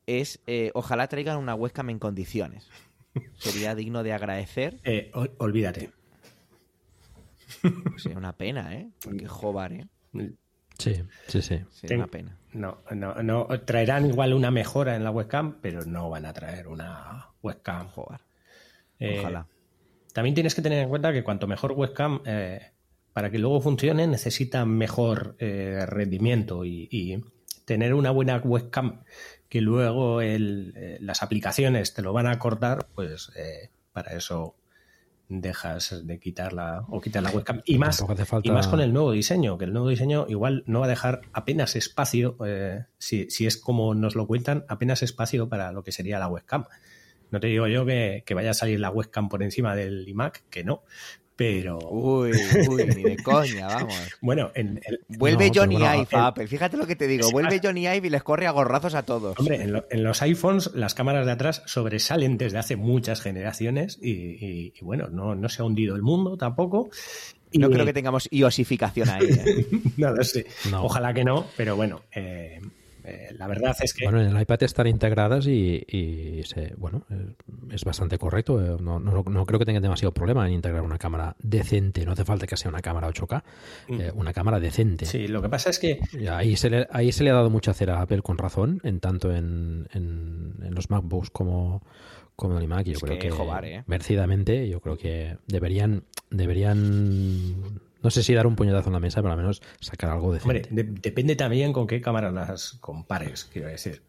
[0.08, 2.68] Es, eh, ojalá traigan una webcam en condiciones.
[3.38, 4.80] Sería digno de agradecer.
[4.84, 5.92] Eh, olvídate.
[7.98, 8.90] Sería una pena, ¿eh?
[9.04, 9.88] Porque jobar, ¿eh?
[10.78, 10.96] Sí,
[11.28, 11.60] sí, sí.
[11.86, 11.98] Ten...
[11.98, 12.38] una pena.
[12.54, 13.48] No, no, no.
[13.66, 17.88] Traerán igual una mejora en la webcam, pero no van a traer una webcam.
[17.88, 18.22] Joder.
[19.00, 19.48] Eh, Ojalá.
[20.14, 22.72] También tienes que tener en cuenta que cuanto mejor webcam, eh,
[23.14, 27.24] para que luego funcione, necesita mejor eh, rendimiento y, y,
[27.66, 29.04] tener una buena webcam
[29.48, 34.56] que luego el, eh, las aplicaciones te lo van a cortar, pues eh, para eso
[35.40, 38.42] dejas de quitarla o quitar la webcam y más, falta...
[38.44, 41.22] y más con el nuevo diseño, que el nuevo diseño igual no va a dejar
[41.32, 45.94] apenas espacio, eh, si, si, es como nos lo cuentan, apenas espacio para lo que
[45.94, 46.66] sería la webcam.
[47.30, 50.44] No te digo yo que, que vaya a salir la webcam por encima del iMac,
[50.50, 50.84] que no.
[51.42, 51.80] Pero.
[51.90, 52.34] Uy,
[52.70, 53.96] uy, ni de coña, vamos.
[54.22, 56.46] Bueno, en, vuelve Johnny Ive a Apple.
[56.46, 57.32] Fíjate lo que te digo.
[57.32, 59.40] Vuelve Johnny Ive y les corre a gorrazos a todos.
[59.40, 59.56] Hombre,
[59.90, 65.34] en, los iPhones las cámaras de atrás sobresalen desde hace muchas generaciones y, bueno, no,
[65.34, 66.92] no, se ha hundido el mundo tampoco.
[67.52, 67.58] Y...
[67.58, 69.26] No creo que tengamos iosificación ahí.
[69.26, 69.66] ¿eh?
[69.98, 70.46] no lo sé.
[70.80, 72.04] Ojalá que no, pero bueno.
[72.14, 72.62] Eh,
[73.04, 74.06] eh, la verdad es que...
[74.06, 76.44] Bueno, en el iPad están integradas y,
[76.78, 77.34] bueno, eh,
[77.72, 78.62] es bastante correcto.
[78.64, 82.06] Eh, no, no, creo que tengan demasiado problema en integrar una cámara decente.
[82.06, 83.44] No hace falta que sea una cámara 8K,
[83.88, 84.02] mm.
[84.16, 85.06] una cámara decente.
[85.06, 86.00] Sí, lo que pasa es que...
[86.30, 89.00] Ahí se le, ahí se le ha dado mucha cera a Apple con razón, en
[89.00, 91.82] tanto en, en, los MacBooks como
[92.36, 92.86] como el iMac.
[92.86, 98.56] Yo creo que, que merecidamente, yo creo que deberían deberían no sé si dar un
[98.56, 102.02] puñetazo en la mesa, pero al menos sacar algo de Hombre, depende también con qué
[102.02, 104.04] cámara las compares, quiero decir.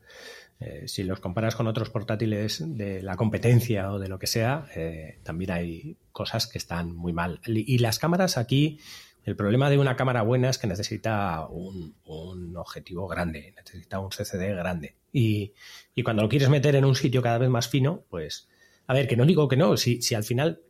[0.61, 4.67] Eh, si los comparas con otros portátiles de la competencia o de lo que sea,
[4.77, 7.41] eh, también hay cosas que están muy mal.
[7.47, 8.79] Y las cámaras aquí,
[9.25, 11.95] el problema de una cámara buena es que necesita un,
[12.57, 14.95] objetivo grande, necesita un CCD grande.
[15.13, 15.53] Y,
[16.05, 18.49] cuando lo quieres meter en un sitio cada vez más fino, pues,
[18.87, 20.61] a ver, que no digo que no, si al final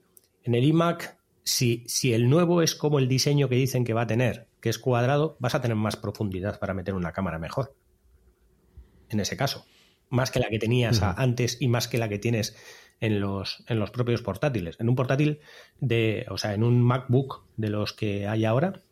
[0.45, 4.03] en el iMac si, si el nuevo es como el diseño que dicen que va
[4.03, 7.75] a tener, que es cuadrado, vas a tener más profundidad para meter una cámara mejor.
[9.09, 9.67] En ese caso.
[10.09, 12.55] Más que la que tenías antes y más que la que tienes
[13.01, 14.77] en los, en los propios portátiles.
[14.79, 15.41] En un portátil
[15.81, 18.83] de, o sea, en un MacBook de los que hay ahora,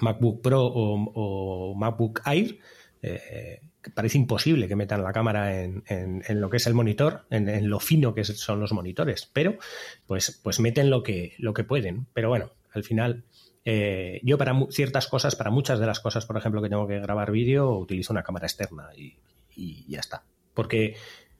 [0.00, 2.60] MacBook Pro o, MacBook Air,
[3.02, 5.82] eh, parece imposible que metan la cámara en,
[6.28, 9.56] lo que es el monitor, en, lo fino que son los monitores, pero
[10.06, 12.06] pues, pues meten lo que, lo que pueden.
[12.12, 13.24] Pero bueno, al final,
[13.64, 17.00] eh, yo para ciertas cosas, para muchas de las cosas, por ejemplo, que tengo que
[17.00, 19.16] grabar vídeo, utilizo una cámara externa y,
[19.86, 20.24] ya está.
[20.54, 20.96] Porque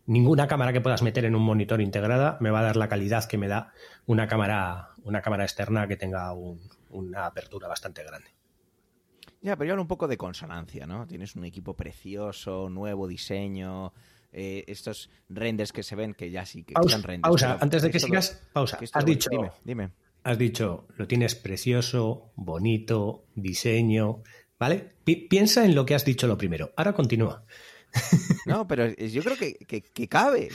[0.06, 3.24] ninguna cámara que puedas meter en un monitor integrada me va a dar la calidad
[3.24, 3.72] que me da
[4.06, 6.32] una cámara, una cámara externa que tenga
[6.90, 8.30] una apertura bastante grande.
[9.42, 11.06] Ya, pero yo hablo un poco de consonancia, ¿no?
[11.06, 13.92] Tienes un equipo precioso, nuevo diseño,
[14.32, 17.28] eh, estos renders que se ven que ya sí que pausa, están renders.
[17.28, 18.78] Pausa, antes de que sigas, pausa.
[18.92, 19.90] Has dicho, dime, dime.
[20.22, 24.22] Has dicho, lo tienes precioso, bonito, diseño,
[24.60, 24.90] ¿vale?
[25.28, 26.72] piensa en lo que has dicho lo primero.
[26.76, 27.44] Ahora continúa.
[28.46, 30.48] No, pero yo creo que, que, cabe.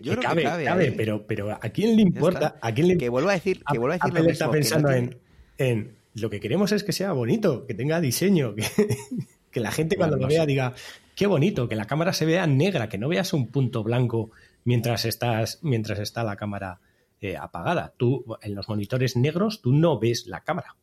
[0.00, 2.58] yo creo cabe, que cabe, cabe pero, pero ¿a quién le importa?
[2.62, 2.96] ¿A quién le...
[2.96, 5.18] Que vuelvo a decir, que vuelvo a decir lo mismo, está pensando en,
[5.58, 8.54] en lo que queremos es que sea bonito, que tenga diseño,
[9.50, 10.74] que, la gente cuando lo vea diga,
[11.14, 14.30] qué bonito, que la cámara se vea negra, que no veas un punto blanco
[14.64, 16.80] mientras, estás, mientras está la cámara
[17.20, 17.94] eh, apagada.
[17.96, 20.76] Tú, en los monitores negros, tú no ves la cámara.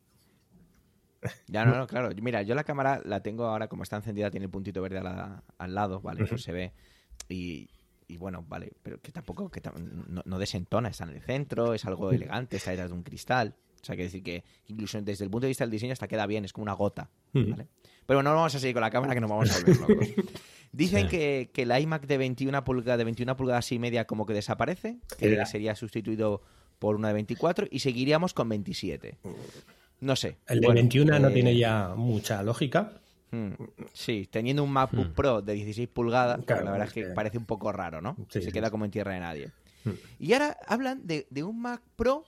[1.46, 2.10] Ya, no, no, claro.
[2.20, 5.74] Mira, yo la cámara la tengo ahora, como está encendida, tiene el puntito verde al
[5.74, 6.24] lado, ¿vale?
[6.24, 6.72] Eso se ve.
[7.28, 7.70] Y,
[8.18, 9.62] bueno, vale, pero que tampoco que
[10.24, 13.56] no, desentona, está en el centro, es algo elegante, está detrás de un cristal.
[13.84, 16.26] O sea, que decir que incluso desde el punto de vista del diseño hasta queda
[16.26, 17.10] bien, es como una gota.
[17.32, 17.66] Pero
[18.06, 20.08] bueno, no vamos a seguir con la cámara que nos vamos a volver locos.
[20.72, 24.32] Dicen que, que la iMac de 21 pulgadas, de 21 pulgadas y media como que
[24.32, 26.40] desaparece, que sería sustituido
[26.78, 29.18] por una de 24 y seguiríamos con 27.
[30.00, 30.38] No sé.
[30.46, 32.92] El de 21 no eh, tiene ya mucha lógica.
[33.30, 33.52] Hmm,
[33.92, 35.14] sí, teniendo un MacBook hmm.
[35.14, 38.16] Pro de 16 pulgadas, la verdad es que, parece un poco raro, ¿no?
[38.28, 39.50] Se queda como en tierra de nadie.
[39.84, 39.92] Hmm.
[40.18, 42.24] Y ahora hablan de, de, un Mac Pro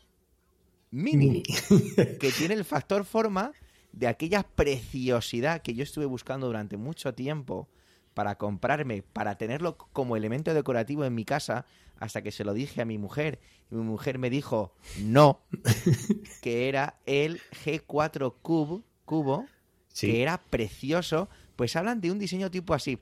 [0.91, 1.43] Mini,
[2.21, 3.53] que tiene el factor forma
[3.93, 7.69] de aquella preciosidad que yo estuve buscando durante mucho tiempo
[8.15, 11.67] para comprarme, para tenerlo como elemento decorativo en mi casa,
[11.99, 13.41] hasta que se lo dije a mi mujer.
[13.71, 15.41] Y mi mujer me dijo no,
[16.43, 19.47] que era el G4 Cube, Cubo,
[19.99, 21.29] que era precioso.
[21.57, 22.99] Pues hablan de un diseño tipo así.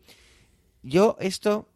[0.83, 1.68] Yo esto,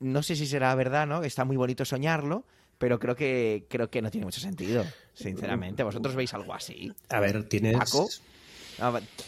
[0.00, 1.24] no sé si será verdad, ¿no?
[1.24, 2.44] Está muy bonito soñarlo,
[2.82, 5.84] pero creo que creo que no tiene mucho sentido, sinceramente.
[5.84, 6.92] ¿Vosotros veis algo así?
[7.10, 7.76] A ver, tienes...
[7.76, 8.08] Paco,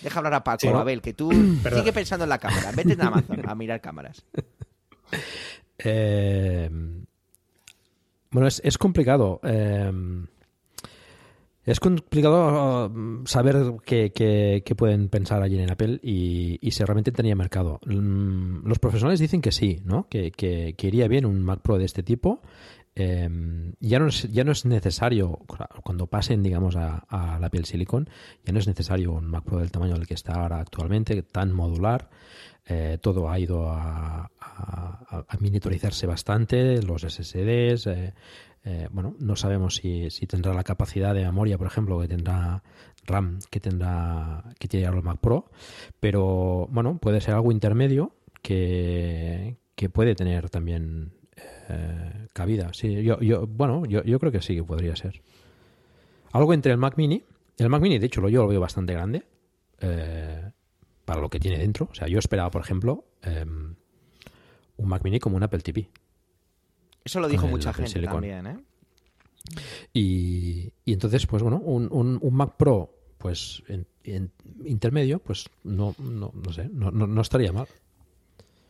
[0.03, 1.31] deja hablar a Paco, Abel, que tú
[1.73, 2.73] sigue pensando en la cámara.
[2.73, 4.25] Vete en Amazon a mirar cámaras.
[5.77, 6.71] Eh,
[8.31, 9.41] bueno, es, complicado.
[9.43, 9.93] Eh,
[11.65, 17.81] es complicado uh, saber qué, pueden pensar allí en Apple y, si realmente tenía mercado.
[17.87, 20.09] Mm, los profesionales dicen que sí, ¿no?
[20.09, 22.41] Que, que, que, iría bien un Mac Pro de este tipo
[22.97, 25.41] Em, ya, no es, ya no es necesario,
[25.83, 28.09] cuando pasen, digamos, a, la piel silicon,
[28.45, 31.53] ya no es necesario un Mac Pro del tamaño del que está ahora actualmente, tan
[31.53, 32.11] modular.
[32.67, 37.87] Eh, todo ha ido a, a, miniaturizarse bastante, los SSDs.
[37.89, 38.15] Eh,
[38.65, 42.63] eh, bueno, no sabemos si, si, tendrá la capacidad de memoria, por ejemplo, que tendrá
[43.05, 45.51] RAM, que tendrá que tiene el Mac Pro,
[46.01, 52.73] pero bueno, puede ser algo intermedio que, que puede tener también eh, cabida.
[52.73, 55.23] Sí, yo, yo, bueno, yo, yo creo que sí que podría ser.
[56.33, 57.23] Algo entre el Mac Mini.
[57.57, 59.25] El Mac Mini, de hecho, lo, yo lo veo bastante grande
[59.81, 60.51] eh,
[61.05, 61.89] para lo que tiene dentro.
[61.91, 63.75] O sea, yo esperaba, por ejemplo, em,
[64.77, 65.89] un Mac Mini como un Apple TV.
[67.05, 68.59] Eso lo dijo mucha gente también, ¿eh?
[69.93, 73.87] Y, entonces, pues bueno, un, un, Mac Pro, pues en,
[74.65, 77.69] intermedio, pues no, no, no sé, no, no, estaría mal.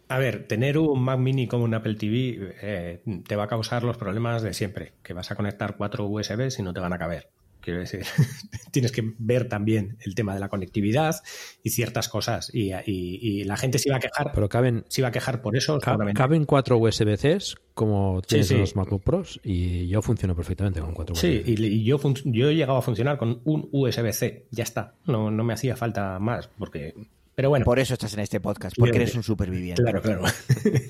[0.09, 3.85] A ver, tener un Mac Mini como un Apple TV eh, te va a causar
[3.85, 6.99] los problemas de siempre, que vas a conectar cuatro USBs y no te van a
[6.99, 7.31] caber.
[7.65, 8.05] Quiero decir,
[8.73, 11.17] tienes que ver también el tema de la conectividad
[11.63, 12.51] y ciertas cosas.
[12.53, 14.33] Y, la gente se iba a quejar.
[14.35, 14.85] Pero caben.
[14.89, 15.79] Se iba a quejar por eso.
[15.81, 21.43] caben cuatro USB-Cs como tienes los MacBook Pros y yo funciono perfectamente con cuatro Sí,
[21.45, 24.47] y, yo, yo he llegado a funcionar con un USB-C.
[24.51, 24.95] Ya está.
[25.07, 26.95] No, no me hacía falta más porque
[27.35, 27.65] pero bueno.
[27.65, 29.83] Por eso estás en este podcast, porque eres un superviviente.
[29.83, 30.25] Claro, claro.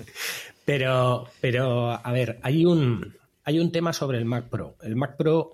[0.64, 4.76] pero, pero, a ver, hay un, hay un tema sobre el Mac Pro.
[4.82, 5.52] El Mac Pro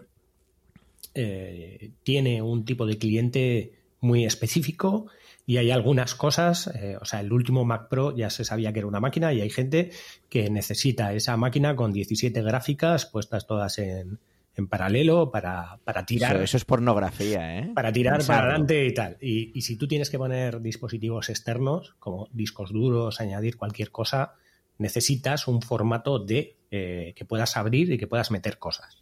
[1.15, 5.07] eh, tiene un tipo de cliente muy específico
[5.47, 8.79] y hay algunas cosas, eh, o sea, el último Mac Pro ya se sabía que
[8.79, 9.91] era una máquina y hay gente
[10.29, 14.21] que necesita esa máquina con 17 gráficas puestas todas en,
[14.57, 16.37] en paralelo para, para tirar.
[16.43, 17.73] Eso, es pornografía, ¿eh?
[17.75, 19.17] Para tirar para adelante y tal.
[19.21, 24.35] Y, y, si tú tienes que poner dispositivos externos, como discos duros, añadir cualquier cosa,
[24.79, 29.01] necesitas un formato de eh, que puedas abrir y que puedas meter cosas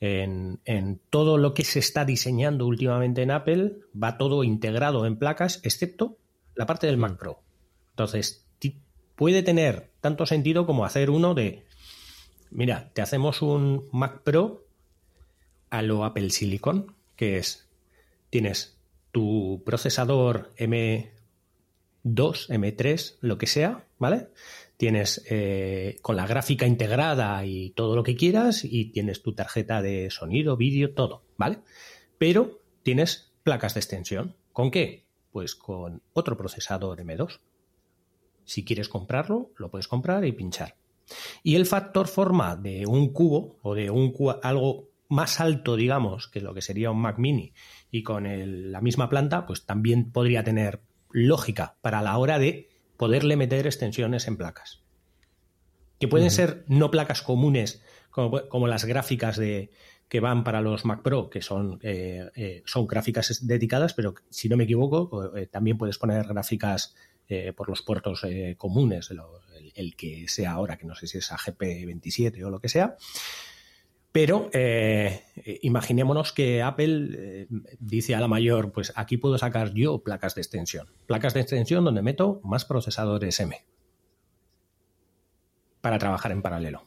[0.00, 5.60] en, todo lo que se está diseñando últimamente en Apple, va todo integrado en placas,
[5.62, 6.18] excepto
[6.54, 7.16] la parte del Mac mm.
[7.16, 7.42] Pro.
[7.90, 8.46] Entonces,
[9.14, 11.64] puede tener tanto sentido como hacer uno de,
[12.50, 14.66] mira, te hacemos un Mac Pro
[15.70, 17.68] a lo Apple Silicon, que es,
[18.30, 18.78] tienes
[19.12, 21.08] tu procesador M2,
[22.04, 24.28] M3, lo que sea, ¿vale?
[24.76, 29.82] tienes eh, con la gráfica integrada y todo lo que quieras y tienes tu tarjeta
[29.82, 31.60] de sonido, vídeo, todo, ¿vale?
[32.18, 34.36] Pero tienes placas de extensión.
[34.52, 35.04] ¿Con qué?
[35.32, 37.40] Pues con otro procesador M2.
[38.44, 40.76] Si quieres comprarlo, lo puedes comprar y pinchar.
[41.42, 46.40] Y el factor forma de un cubo o de un algo más alto, digamos, que
[46.40, 47.52] lo que sería un Mac mini
[47.90, 48.24] y con
[48.72, 54.26] la misma planta, pues también podría tener lógica para la hora de poderle meter extensiones
[54.26, 54.82] en placas.
[55.98, 59.70] Que pueden ser no placas comunes, como, las gráficas de,
[60.08, 64.48] que van para los Mac Pro, que son, eh, eh, son gráficas dedicadas, pero si
[64.48, 66.94] no me equivoco, eh, también puedes poner gráficas
[67.56, 68.24] por los puertos
[68.56, 69.20] comunes, el,
[69.74, 72.96] el, que sea ahora, que no sé si es AGP27 o lo que sea.
[74.16, 75.24] Pero eh,
[75.60, 80.40] imaginémonos que Apple eh, dice a la mayor, pues aquí puedo sacar yo placas de
[80.40, 80.88] extensión.
[81.04, 83.62] Placas de extensión donde meto más procesadores M
[85.82, 86.86] para trabajar en paralelo.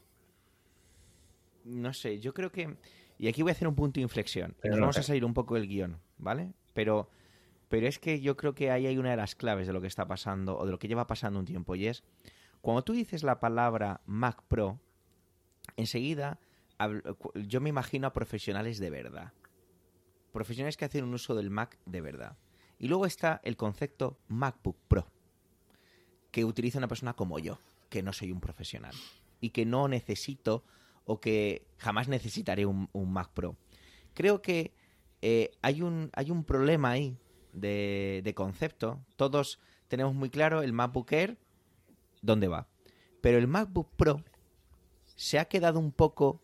[1.65, 2.77] No sé, yo creo que...
[3.19, 4.55] Y aquí voy a hacer un punto de inflexión.
[4.63, 6.53] vamos a salir un poco del guion, ¿vale?
[6.73, 7.11] Pero,
[7.69, 9.87] pero es que yo creo que ahí hay una de las claves de lo que
[9.87, 12.03] está pasando o de lo que lleva pasando un tiempo y es,
[12.61, 14.79] cuando tú dices la palabra Mac Pro,
[15.77, 16.39] enseguida
[17.35, 19.33] yo me imagino a profesionales de verdad.
[20.31, 22.37] Profesionales que hacen un uso del Mac de verdad.
[22.77, 25.07] Y luego está el concepto MacBook Pro,
[26.31, 28.95] que utiliza una persona como yo, que no soy un profesional
[29.41, 30.63] y que no necesito
[31.03, 33.57] o que jamás necesitaré un, Mac Pro.
[34.13, 34.73] Creo que
[35.21, 37.17] eh, hay, un, hay un problema ahí
[37.53, 38.99] de, de concepto.
[39.15, 41.37] Todos tenemos muy claro el MacBook Air,
[42.21, 42.67] dónde va.
[43.21, 44.23] Pero el MacBook Pro
[45.15, 46.41] se ha quedado un poco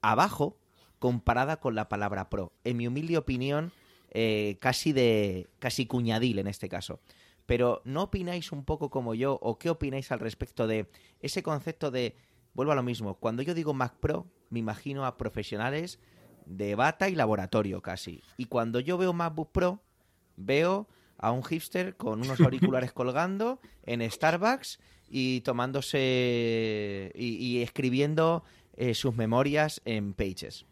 [0.00, 0.56] abajo
[0.98, 2.52] comparada con la palabra pro.
[2.64, 3.72] En mi humilde opinión,
[4.10, 5.48] eh, casi de.
[5.58, 7.00] casi cuñadil en este caso.
[7.46, 9.38] Pero ¿no opináis un poco como yo?
[9.40, 10.90] ¿O qué opináis al respecto de
[11.20, 12.16] ese concepto de.
[12.54, 13.14] Vuelvo a lo mismo.
[13.14, 16.00] Cuando yo digo Mac Pro, me imagino a profesionales
[16.46, 18.22] de bata y laboratorio casi.
[18.36, 19.80] Y cuando yo veo MacBook Pro,
[20.38, 24.78] veo a un hipster con unos auriculares colgando en Starbucks
[25.10, 28.44] y tomándose y escribiendo
[28.80, 30.64] eh, sus memorias en Pages.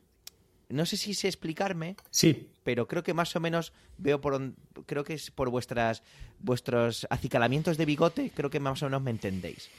[0.69, 1.97] No sé si sé explicarme.
[2.11, 2.49] Sí.
[2.63, 4.55] Pero creo que más o menos veo por
[4.87, 6.05] creo que es por vuestras
[6.39, 9.71] vuestros acicalamientos de bigote, creo que más o menos me entendéis.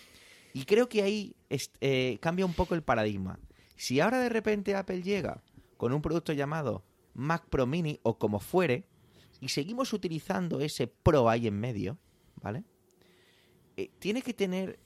[0.54, 1.38] Y creo que ahí
[1.80, 3.40] eh, cambia un poco el paradigma.
[3.78, 5.42] Si ahora de repente Apple llega
[5.78, 6.84] con un producto llamado
[7.14, 8.84] Mac Pro Mini o como fuere,
[9.42, 11.98] y seguimos utilizando ese Pro ahí en medio,
[12.42, 12.64] ¿vale?
[13.76, 14.80] Eh, tiene que tener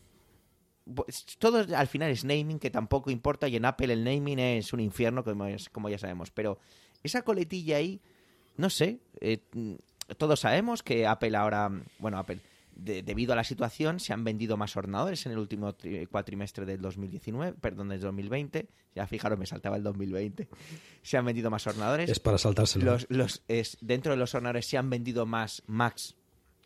[1.37, 4.79] todo al final es naming, que tampoco importa, y en Apple el naming es un
[4.79, 6.31] infierno, como, como ya sabemos.
[6.31, 6.57] Pero
[7.03, 8.01] esa coletilla ahí,
[8.57, 9.39] no sé, eh,
[10.17, 12.41] todos sabemos que Apple ahora, bueno, Apple,
[12.83, 15.75] debido a la situación se han vendido más ordenadores en el último
[16.09, 18.67] cuatrimestre del 2019, perdón, del 2020.
[18.95, 20.47] Ya fijaros, me saltaba el 2020.
[21.01, 22.09] Se han vendido más ordenadores.
[22.09, 22.97] Es para saltárselo.
[23.09, 26.15] Los, es, dentro de los ordenadores se han vendido más Macs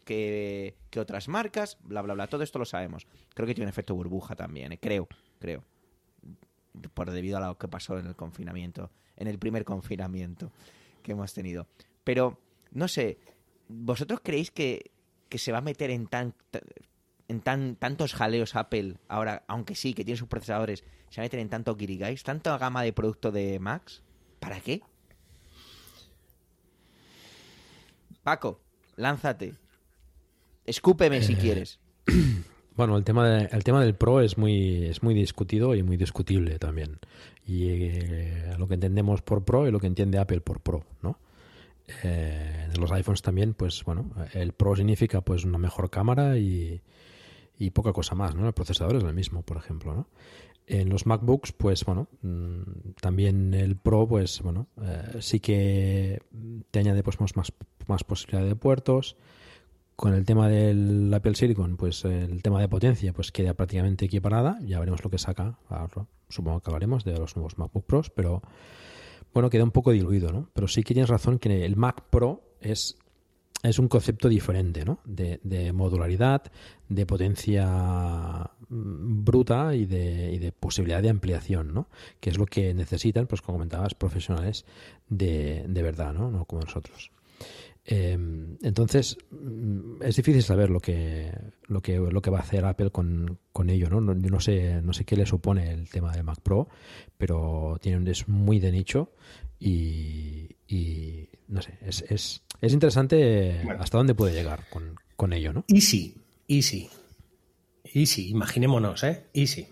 [0.05, 2.27] que, que, otras marcas, bla, bla, bla.
[2.27, 3.05] Todo esto lo sabemos.
[3.33, 4.79] Creo que tiene un efecto burbuja también, ¿eh?
[4.79, 5.07] creo,
[5.39, 5.63] creo.
[6.93, 10.51] Por debido a lo que pasó en el confinamiento, en el primer confinamiento
[11.03, 11.67] que hemos tenido.
[12.03, 12.39] Pero,
[12.71, 13.17] no sé,
[13.67, 14.91] ¿vosotros creéis que
[15.29, 16.33] que se va a meter en tan
[17.27, 21.25] en tan, tantos jaleos Apple ahora, aunque sí, que tiene sus procesadores, se va a
[21.25, 24.03] meter en tanto guirigais, tanta gama de producto de Max?
[24.39, 24.81] ¿Para qué?
[28.23, 28.59] Paco,
[28.95, 29.55] lánzate.
[30.65, 31.79] Escúpeme si eh, quieres.
[32.75, 36.59] Bueno, el tema, el tema del Pro es muy, es muy discutido y muy discutible
[36.59, 36.99] también.
[37.47, 41.17] Y eh, lo que entendemos por Pro y lo que entiende Apple por Pro, ¿no?
[42.03, 46.81] Eh, en los iPhones también, pues bueno, el Pro significa pues una mejor cámara y,
[47.73, 48.47] poca cosa más, ¿no?
[48.47, 50.07] El procesador es el mismo, por ejemplo, ¿no?
[50.67, 56.21] En los MacBooks, pues bueno, mm, también el Pro, pues bueno, eh, sí que
[56.71, 57.33] te añade pues más,
[57.87, 59.15] más posibilidad de puertos.
[59.95, 64.59] Con el tema del Apple Silicon, pues el tema de potencia, pues queda prácticamente equiparada.
[64.61, 65.57] Ya veremos lo que saca.
[66.27, 68.41] supongo que hablaremos de los nuevos MacBook Pros, pero
[69.35, 70.49] bueno, queda un poco diluido, ¿no?
[70.53, 72.97] Pero sí que tienes razón que el Mac Pro es,
[73.63, 74.99] es un concepto diferente, ¿no?
[75.03, 76.43] De, modularidad,
[76.87, 81.89] de potencia mm, bruta y de, y de, posibilidad de ampliación, ¿no?
[82.21, 84.63] Que es lo que necesitan, pues como comentabas, profesionales
[85.09, 86.31] de, de verdad, ¿no?
[86.31, 87.11] No como nosotros.
[87.87, 91.31] Em, entonces, mm, es difícil saber lo que,
[91.67, 94.19] lo que, lo que va a hacer Apple con, con ello, ¿no?
[94.19, 96.67] Yo no sé, no sé qué le supone el tema de Mac Pro,
[97.17, 99.11] pero tiene, es muy de nicho
[99.59, 105.53] y, y no sé, es, es, es interesante hasta dónde puede llegar con, con ello,
[105.53, 105.63] ¿no?
[105.67, 106.15] Easy,
[106.47, 106.89] easy.
[107.83, 109.27] Easy, imaginémonos, ¿eh?
[109.33, 109.67] Easy.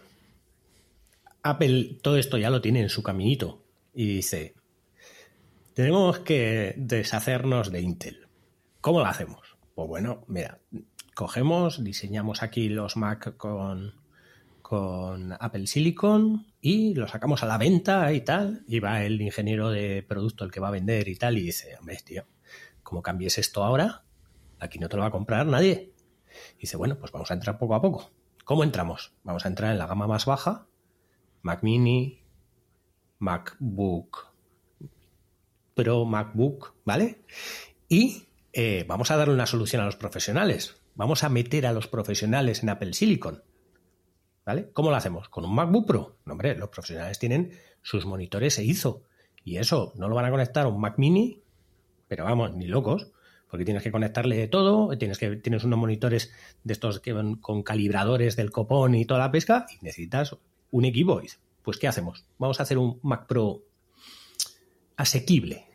[1.42, 3.64] Apple todo esto ya lo tiene en su caminito
[3.96, 4.54] y dice,
[5.74, 8.28] tenemos que deshacernos de Intel.
[8.82, 9.58] ¿Cómo lo hacemos?
[9.76, 10.60] Pues bueno, mira,
[11.16, 13.96] cogemos, diseñamos aquí los Mac con,
[14.62, 18.64] con Apple Silicon y lo sacamos a la venta y tal.
[18.68, 21.76] Y va el ingeniero de producto, el que va a vender y tal, y dice,
[21.80, 22.26] hombre, tío,
[22.84, 24.04] como cambies esto ahora,
[24.60, 25.94] aquí no te lo va a comprar nadie.
[26.58, 28.12] Y dice, bueno, pues vamos a entrar poco a poco.
[28.46, 29.14] ¿Cómo entramos?
[29.24, 30.68] Vamos a entrar en la gama más baja,
[31.42, 32.24] Mac Mini,
[33.20, 34.33] MacBook
[35.74, 37.22] Pro MacBook, ¿vale?
[37.88, 40.76] Y eh, vamos a darle una solución a los profesionales.
[40.96, 43.44] Vamos a meter a los profesionales en Apple Silicon.
[44.46, 44.70] ¿Vale?
[44.74, 45.30] ¿Cómo lo hacemos?
[45.30, 46.18] ¿Con un MacBook Pro?
[46.26, 47.52] No, hombre, los profesionales tienen
[47.82, 49.04] sus monitores e hizo.
[49.44, 51.42] Y eso no lo van a conectar a un Mac Mini,
[52.08, 53.12] pero vamos, ni locos,
[53.50, 57.64] porque tienes que conectarle todo, tienes, que, tienes unos monitores de estos que van con
[57.64, 60.36] calibradores del copón y toda la pesca, y necesitas
[60.72, 61.22] un equipo.
[61.62, 62.26] Pues, ¿qué hacemos?
[62.38, 63.64] Vamos a hacer un Mac Pro
[64.98, 65.68] asequible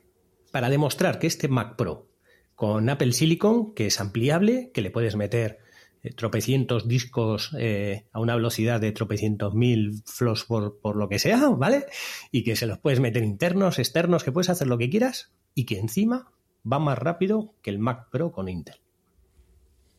[0.51, 2.09] para demostrar que este Mac Pro
[2.55, 5.61] con Apple Silicon, que es ampliable, que le puedes meter
[6.03, 11.19] eh, tropecientos discos eh, a una velocidad de tropecientos mil flows por, por, lo que
[11.19, 11.87] sea, ¿vale?
[12.33, 15.67] Y que se los puedes meter internos, externos, que puedes hacer lo que quieras y
[15.67, 16.33] que encima
[16.71, 18.81] va más rápido que el Mac Pro con Intel.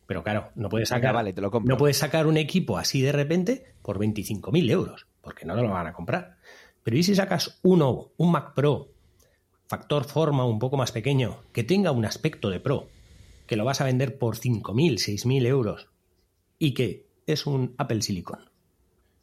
[0.05, 1.15] Pero claro, no puedes sacar,
[1.63, 5.87] no puedes sacar un equipo así de repente por 25.000 euros, porque no lo van
[5.87, 6.37] a comprar.
[6.83, 8.98] Pero ¿y si sacas uno, un Mac Pro
[9.69, 12.89] factor forma un poco más pequeño, que tenga un aspecto de pro,
[13.45, 14.63] que lo vas a vender por 5.000,
[14.95, 15.87] 6.000 euros
[16.57, 18.49] y que es un Apple Silicon,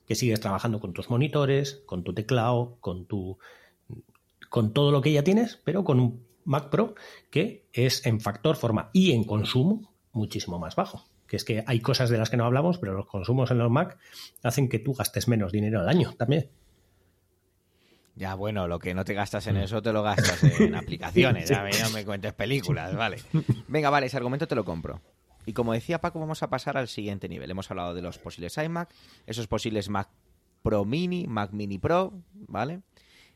[0.06, 3.38] que sigues trabajando con tus monitores, con tu teclado, con tu
[4.48, 6.94] con todo lo que ya tienes, pero con un Mac Pro
[7.28, 11.04] que es en factor forma y en consumo muchísimo más bajo.
[11.26, 13.70] Que es que hay cosas de las que no hablamos, pero los consumos en los
[13.70, 13.98] Mac
[14.44, 16.50] hacen que tú gastes menos dinero al año también.
[18.16, 19.64] Ya, bueno, lo que no te gastas en mm.
[19.64, 21.48] eso te lo gastas en aplicaciones.
[21.50, 23.18] Ya no me cuentes películas, vale.
[23.68, 25.02] Venga, vale, ese argumento te lo compro.
[25.44, 27.50] Y como decía Paco, vamos a pasar al siguiente nivel.
[27.50, 28.88] Hemos hablado de los posibles iMac,
[29.26, 30.08] esos posibles Mac
[30.62, 32.80] Pro Mini, Mac Mini Pro, ¿vale?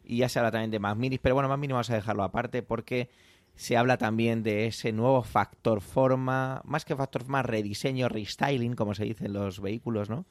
[0.03, 2.25] Y ya se habla también de Mac Mini, pero bueno, Mac Mini vamos a dejarlo
[2.25, 3.11] aparte porque
[3.55, 8.95] se habla también de ese nuevo factor forma, más que factor forma, rediseño, restyling, como
[8.95, 10.25] se dice en los vehículos, ¿no?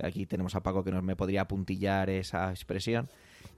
[0.00, 3.08] Aquí tenemos a Paco que nos me podría apuntillar esa expresión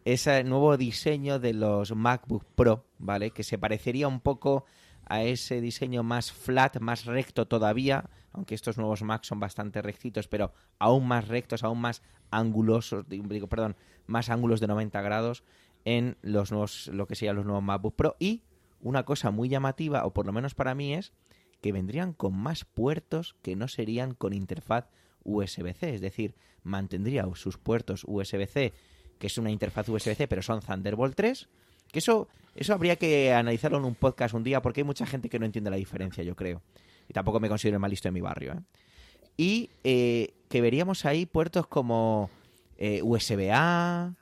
[0.04, 3.30] ese nuevo diseño de los MacBook Pro, ¿vale?
[3.30, 4.64] Que se parecería un poco
[5.06, 10.28] a ese diseño más flat, más recto todavía, aunque estos nuevos Mac son bastante rectitos,
[10.28, 13.76] pero aún más rectos, aún más angulosos, digo, perdón,
[14.06, 15.42] más ángulos de 90 grados
[15.84, 18.16] en los nuevos, lo que serían los nuevos MacBook Pro.
[18.20, 18.44] Y
[18.80, 21.12] una cosa muy llamativa, o por lo menos para mí, es
[21.60, 24.86] que vendrían con más puertos que no serían con interfaz
[25.24, 28.72] USB-C, es decir, mantendría sus puertos USB-C,
[29.20, 31.48] que es una interfaz USB-C, pero son Thunderbolt 3,
[31.92, 35.28] que eso, eso habría que analizarlo en un podcast un día porque hay mucha gente
[35.28, 36.62] que no entiende la diferencia, yo creo.
[37.06, 38.54] Y tampoco me considero el más listo de mi barrio.
[38.54, 38.60] ¿eh?
[39.36, 42.30] Y eh, que veríamos ahí puertos como
[42.78, 44.14] eh, USB-A,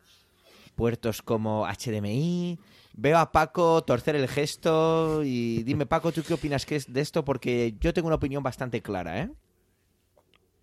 [0.75, 2.59] puertos como HDMI.
[2.95, 7.25] Veo a Paco torcer el gesto y dime, Paco, ¿tú qué opinas de esto?
[7.25, 9.31] Porque yo tengo una opinión bastante clara, ¿eh?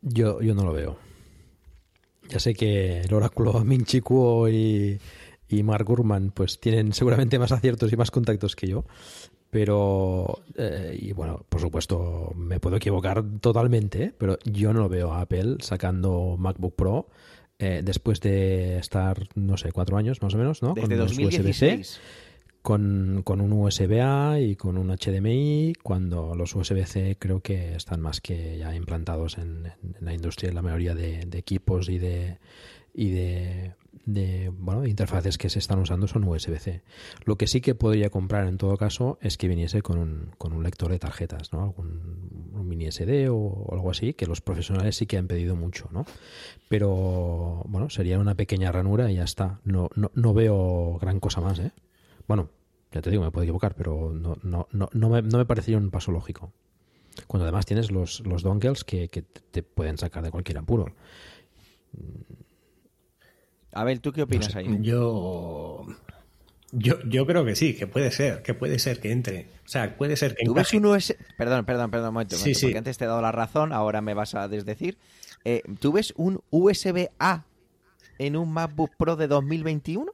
[0.01, 0.97] Yo, yo no lo veo.
[2.29, 4.99] Ya sé que el oráculo Ming Chi Kuo y,
[5.47, 8.85] y Mark Gurman pues tienen seguramente más aciertos y más contactos que yo,
[9.55, 14.13] pero eh, y bueno por supuesto me puedo equivocar totalmente ¿eh?
[14.17, 17.07] pero yo no lo veo a Apple sacando MacBook Pro
[17.57, 22.01] eh, después de estar no sé cuatro años más o menos no desde 2016
[22.65, 28.21] con, con, un USB-A y con un HDMI cuando los USB-C creo que están más
[28.21, 32.39] que ya implantados en, la industria en la mayoría de, equipos y de
[32.95, 33.75] y de
[34.07, 34.51] de
[34.87, 36.81] interfaces que se están usando son USB-C.
[37.23, 40.51] Lo que sí que podría comprar en todo caso es que viniese con un, con
[40.51, 41.61] un lector de tarjetas, ¿no?
[41.61, 45.87] Algún un mini SD o, algo así, que los profesionales sí que han pedido mucho,
[45.91, 46.05] ¿no?
[46.67, 49.59] Pero bueno, sería una pequeña ranura y ya está.
[49.65, 51.71] No, no, no veo gran cosa más, ¿eh?
[52.27, 52.49] Bueno,
[52.91, 55.77] ya te digo, me puedo equivocar, pero no, no, no, no, me, no me parecería
[55.77, 56.51] un paso lógico.
[57.27, 60.93] Cuando además tienes los, los dongles que, que te pueden sacar de cualquier apuro.
[63.73, 64.77] A ver, ¿tú qué opinas ahí?
[64.81, 65.85] Yo,
[66.71, 69.47] yo, yo creo que sí, que puede ser, que puede ser que entre.
[69.65, 71.15] O sea, puede ser que ¿Tú ves un USB...
[71.37, 72.65] Perdón, perdón, perdón, un momento, sí, sí.
[72.67, 74.97] porque antes te he dado la razón, ahora me vas a desdecir.
[75.43, 77.45] Eh, ¿Tú ves un USB-A
[78.17, 80.11] en un MacBook Pro de 2021?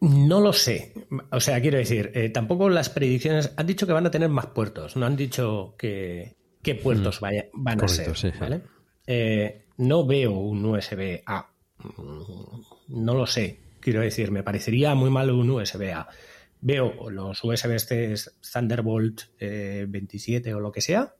[0.00, 0.94] No lo sé.
[1.30, 4.46] O sea, quiero decir, eh, tampoco las predicciones han dicho que van a tener más
[4.46, 7.22] puertos, no han dicho que, qué puertos mm.
[7.22, 8.12] vaya, van a ser.
[8.40, 8.62] ¿vale?
[9.06, 11.50] Eh, no veo un USB-A
[11.82, 13.58] Mm, no lo sé.
[13.80, 16.08] Quiero decir, me parecería muy mal un USB-A.
[16.62, 18.14] Veo los USB
[18.52, 21.14] Thunderbolt 27 eh, o lo que sea.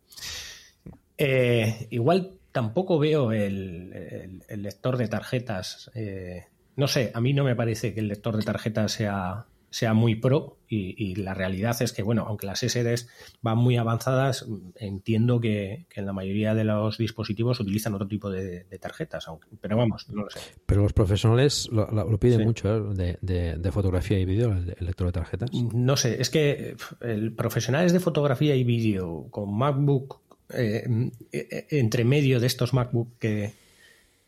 [1.17, 5.91] Eh, igual tampoco veo el, lector de tarjetas.
[5.95, 6.47] Eh,
[6.81, 10.17] no sé, a mí no me parece que el lector de tarjetas sea sea muy
[10.17, 13.09] pro y, la realidad es que, bueno, aunque las SDs
[13.43, 18.65] van muy avanzadas, entiendo que, en la mayoría de los dispositivos utilizan otro tipo de,
[18.81, 20.39] tarjetas, aunque, pero vamos, no lo sé.
[20.67, 23.19] Pero los profesionales lo, piden mucho ¿eh?
[23.21, 25.51] de, fotografía y vídeo, el, lector de tarjetas.
[25.53, 30.21] No sé, es que el profesionales de fotografía y vídeo con MacBook
[30.53, 30.85] eh,
[31.33, 33.55] eh, entre medio de estos MacBook que,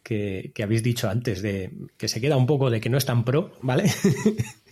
[0.03, 3.05] que, que, habéis dicho antes, de que se queda un poco de que no es
[3.05, 3.85] tan pro, ¿vale?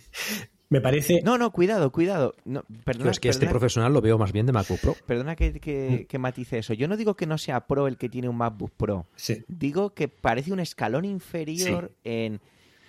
[0.71, 1.21] Me parece.
[1.21, 2.33] No, no, cuidado, cuidado.
[2.45, 4.95] No, perdona, es que este profesional lo veo más bien de MacBook Pro.
[5.05, 6.73] Perdona que, que, que, matice eso.
[6.73, 9.05] Yo no digo que no sea pro el que tiene un MacBook Pro.
[9.17, 9.43] Sí.
[9.49, 12.39] Digo que parece un escalón inferior en,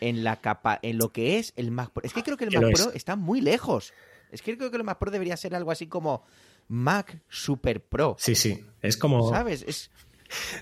[0.01, 2.05] en, la capa, en lo que es el Mac Pro.
[2.05, 3.93] Es que creo que el Mac Pro está muy lejos.
[4.30, 6.22] Es que creo que el Mac Pro debería ser algo así como
[6.68, 8.14] Mac Super Pro.
[8.16, 8.64] Sí, sí.
[8.80, 9.28] Es como.
[9.28, 9.64] ¿Sabes?
[9.66, 9.90] Es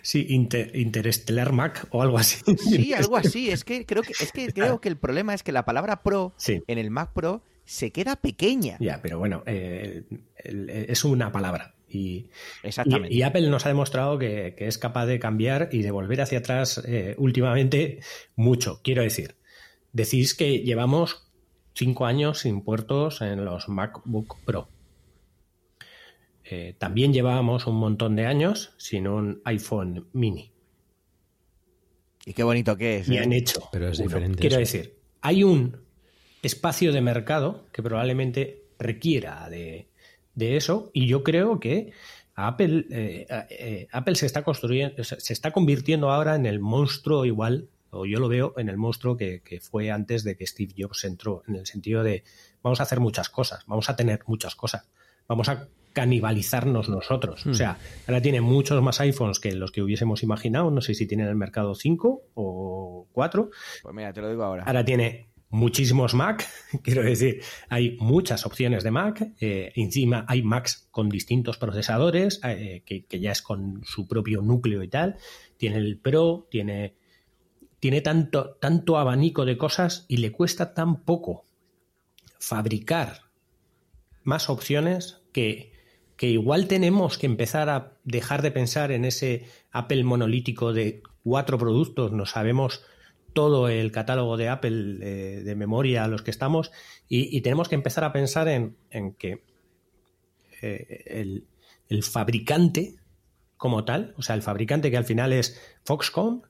[0.02, 2.42] Sí, Interestelar Mac o algo así.
[2.56, 3.50] Sí, algo así.
[3.50, 6.34] Es que creo que, es que, creo que el problema es que la palabra Pro
[6.46, 8.76] en el Mac Pro se queda pequeña.
[8.80, 10.02] Ya, pero bueno, eh,
[10.44, 11.74] es una palabra.
[11.88, 12.26] Y,
[12.62, 13.14] Exactamente.
[13.14, 16.82] Y, Apple nos ha demostrado que, es capaz de cambiar y de volver hacia atrás
[16.86, 18.00] eh, últimamente
[18.36, 18.80] mucho.
[18.82, 19.36] Quiero decir,
[19.92, 21.30] decís que llevamos
[21.74, 24.68] cinco años sin puertos en los MacBook Pro.
[26.52, 30.52] Eh, también llevábamos un montón de años sin un iPhone mini.
[32.26, 33.08] Y qué bonito que es.
[33.08, 33.20] Y ¿eh?
[33.20, 33.68] han hecho.
[33.70, 34.40] Pero es diferente.
[34.40, 35.76] Quiero decir, hay un
[36.42, 39.86] espacio de mercado que probablemente requiera de,
[40.34, 41.92] eso y yo creo que
[42.34, 48.06] Apple, eh, Apple se está construyendo, se está convirtiendo ahora en el monstruo igual, o
[48.06, 51.42] yo lo veo en el monstruo que, que, fue antes de que Steve Jobs entró,
[51.46, 52.24] en el sentido de
[52.62, 54.88] vamos a hacer muchas cosas, vamos a tener muchas cosas,
[55.28, 57.46] vamos a canibalizarnos nosotros.
[57.46, 57.54] O hmm.
[57.54, 60.70] sea, ahora tiene muchos más iPhones que los que hubiésemos imaginado.
[60.70, 63.50] No sé si tiene en el mercado 5 o 4.
[63.82, 64.64] Pues mira, te lo digo ahora.
[64.64, 66.48] Ahora tiene muchísimos Mac,
[66.82, 72.82] quiero decir, hay muchas opciones de Mac, eh, encima hay Macs con distintos procesadores, eh,
[72.86, 75.16] que, ya es con su propio núcleo y tal,
[75.56, 76.94] tiene el Pro, tiene,
[77.80, 81.44] tiene tanto, tanto abanico de cosas y le cuesta tan poco
[82.38, 83.22] fabricar
[84.22, 85.72] más opciones que
[86.20, 91.56] que igual tenemos que empezar a dejar de pensar en ese Apple monolítico de cuatro
[91.56, 92.84] productos, no sabemos
[93.32, 94.98] todo el catálogo de Apple
[95.42, 96.72] de memoria a los que estamos
[97.08, 98.76] y, tenemos que empezar a pensar en,
[99.14, 99.44] que
[100.60, 101.46] el,
[101.88, 102.96] el, fabricante
[103.56, 106.42] como tal, o sea, el fabricante que al final es Foxconn,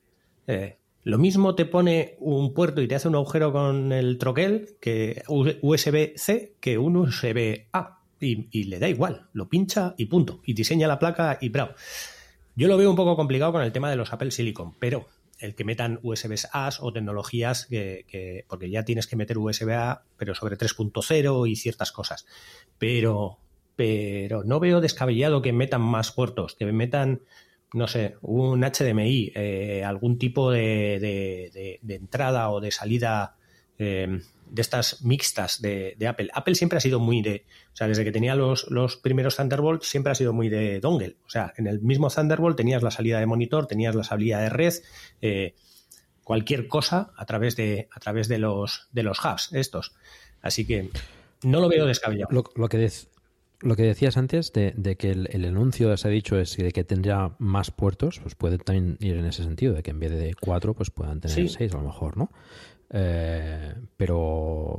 [1.04, 5.22] lo mismo te pone un puerto y te hace un agujero con el troquel que
[5.28, 7.99] USB-C que un USB-A.
[8.20, 10.40] Y, le da igual, lo pincha y punto.
[10.44, 11.72] Y diseña la placa y bravo.
[12.54, 15.06] Yo lo veo un poco complicado con el tema de los Apple Silicon, pero
[15.38, 20.02] el que metan USBs A o tecnologías que, porque ya tienes que meter USB A,
[20.18, 22.26] pero sobre 3.0 y ciertas cosas.
[22.78, 23.38] Pero,
[23.74, 27.22] pero no veo descabellado que metan más puertos, que metan
[27.72, 33.36] no sé, un HDMI, eh, algún tipo de, entrada o de salida
[33.78, 34.20] eh,
[34.50, 36.28] de estas mixtas de, Apple.
[36.34, 39.82] Apple siempre ha sido muy de, o sea, desde que tenía los, los, primeros Thunderbolt,
[39.82, 41.16] siempre ha sido muy de dongle.
[41.24, 44.48] O sea, en el mismo Thunderbolt tenías la salida de monitor, tenías la salida de
[44.48, 44.74] red,
[45.22, 45.54] eh,
[46.24, 49.94] cualquier cosa a través de, a través de los, de los hubs estos.
[50.42, 50.90] Así que
[51.42, 52.28] no lo veo descabellado.
[52.32, 52.90] Lo, lo que,
[53.60, 57.32] lo que decías antes de, que el, anuncio se ha dicho es de que tendría
[57.38, 60.74] más puertos, pues puede también ir en ese sentido, de que en vez de cuatro,
[60.74, 62.30] pues puedan tener seis a lo mejor, ¿no?
[62.92, 64.78] Eh, pero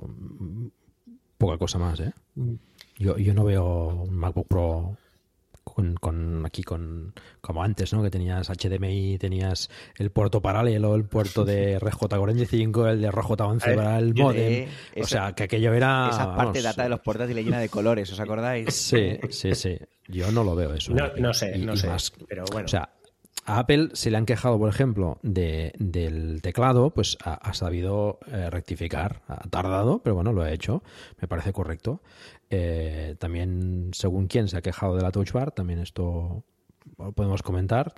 [1.37, 2.13] poca cosa más, ¿eh?
[2.35, 2.53] Mm.
[2.97, 4.97] Yo, yo no veo un MacBook Pro
[5.63, 8.03] con, con, aquí con como antes, ¿no?
[8.03, 13.97] Que tenías HDMI, tenías el puerto paralelo, el puerto de RJ45, el de RJ11 para
[13.97, 14.67] el modem.
[14.99, 17.69] o sea, que aquello era esa parte data de los puertos y le llena de
[17.69, 18.73] colores, ¿os acordáis?
[18.73, 19.77] Sí, sí, sí.
[20.07, 20.93] Yo no lo veo eso.
[20.93, 21.89] No, sé, no sé,
[22.27, 22.65] pero bueno.
[22.65, 22.89] O sea,
[23.51, 28.49] a Apple se le han quejado, por ejemplo, de, del teclado, pues ha, sabido eh,
[28.49, 29.23] rectificar.
[29.27, 30.83] Ha tardado, pero bueno, lo ha hecho.
[31.19, 32.01] Me parece correcto.
[32.49, 36.43] Eh, también, según quién se ha quejado de la Touch Bar, también esto
[36.97, 37.93] lo podemos comentar.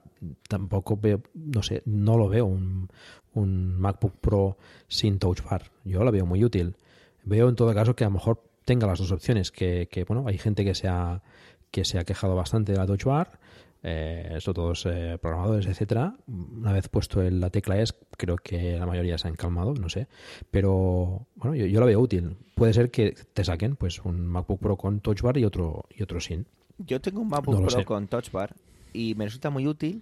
[0.50, 2.90] Tampoco veo, no sé, no lo veo un,
[3.36, 5.70] MacBook Pro sin Touch Bar.
[5.84, 6.78] Yo lo veo muy útil.
[7.26, 10.26] Veo en todo caso que a lo mejor tenga las dos opciones, que, que bueno,
[10.28, 11.22] hay gente que se ha,
[11.70, 13.43] que se ha quejado bastante de la Touch Bar
[13.86, 16.16] eh, sobre todo eh, programadores, etcétera.
[16.28, 19.90] Una vez puesto en la tecla es, creo que la mayoría se han calmado, no
[19.90, 20.08] sé.
[20.52, 22.38] Pero bueno, yo, yo lo veo útil.
[22.56, 26.02] Puede ser que te saquen pues un MacBook Pro con Touch Bar y otro, y
[26.02, 26.48] otro sin.
[26.78, 28.56] Yo tengo un MacBook Pro con Touch Bar
[28.94, 30.02] y me resulta muy útil,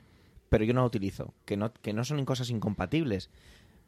[0.50, 1.34] pero yo no lo utilizo.
[1.46, 3.32] Que no, que no son cosas incompatibles.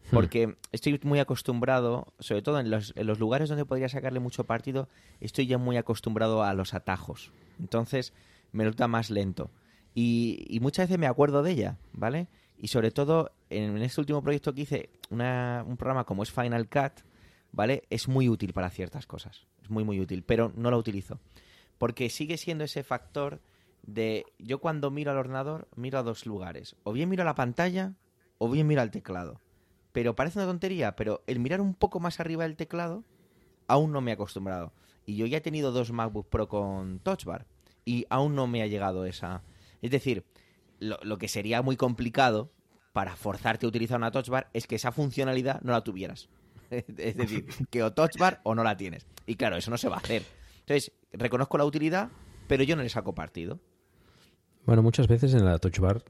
[0.10, 0.16] Hmm.
[0.16, 4.46] Porque estoy muy acostumbrado, sobre todo en los, en los lugares donde podría sacarle mucho
[4.46, 4.89] partido,
[5.22, 7.32] estoy ya muy acostumbrado a los atajos.
[7.60, 8.12] Entonces
[8.52, 9.52] me resulta más lento.
[9.96, 12.28] Y, muchas veces me acuerdo de ella, ¿vale?
[12.58, 17.04] Y sobre todo en, este último proyecto que hice, un programa como es Final Cut,
[17.52, 17.84] ¿vale?
[17.89, 19.46] Es muy útil para ciertas cosas.
[19.62, 21.20] Es muy, muy útil, pero no lo utilizo.
[21.78, 23.41] Porque sigue siendo ese factor
[23.84, 26.76] de yo cuando miro al ordenador miro a dos lugares.
[26.84, 27.94] O bien miro a la pantalla
[28.38, 29.41] o bien miro al teclado.
[29.91, 33.04] Pero parece una tontería, pero el mirar un poco más arriba del teclado
[33.68, 34.74] aún no me he acostumbrado.
[35.06, 37.46] Y yo ya he tenido dos MacBook Pro con Touch Bar
[37.86, 39.44] y aún no me ha llegado esa,
[39.84, 40.24] es decir,
[40.80, 42.52] lo, que sería muy complicado
[42.94, 46.30] para forzarte a utilizar una touch bar es que esa funcionalidad no la tuvieras.
[46.70, 49.06] es decir, que o touch bar o no la tienes.
[49.28, 50.24] Y claro, eso no se va a hacer.
[50.60, 52.10] Entonces, reconozco la utilidad,
[52.48, 53.60] pero yo no le saco partido.
[54.66, 56.02] Bueno, muchas veces en la touch bar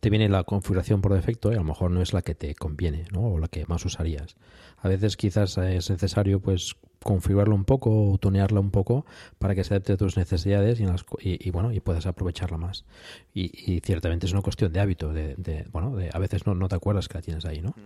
[0.00, 2.54] te viene la configuración por defecto y a lo mejor no es la que te
[2.54, 3.22] conviene, ¿no?
[3.22, 4.36] O la que más usarías.
[4.78, 9.06] A veces quizás es necesario pues configurarlo un poco o tunearla un poco
[9.38, 10.80] para que se adapte a tus necesidades
[11.20, 12.84] y, bueno y puedas aprovecharla más.
[13.32, 16.74] Y, ciertamente es una cuestión de hábito, de, bueno, de, a veces no, no, te
[16.74, 17.70] acuerdas que la tienes ahí, ¿no?
[17.70, 17.82] Mm.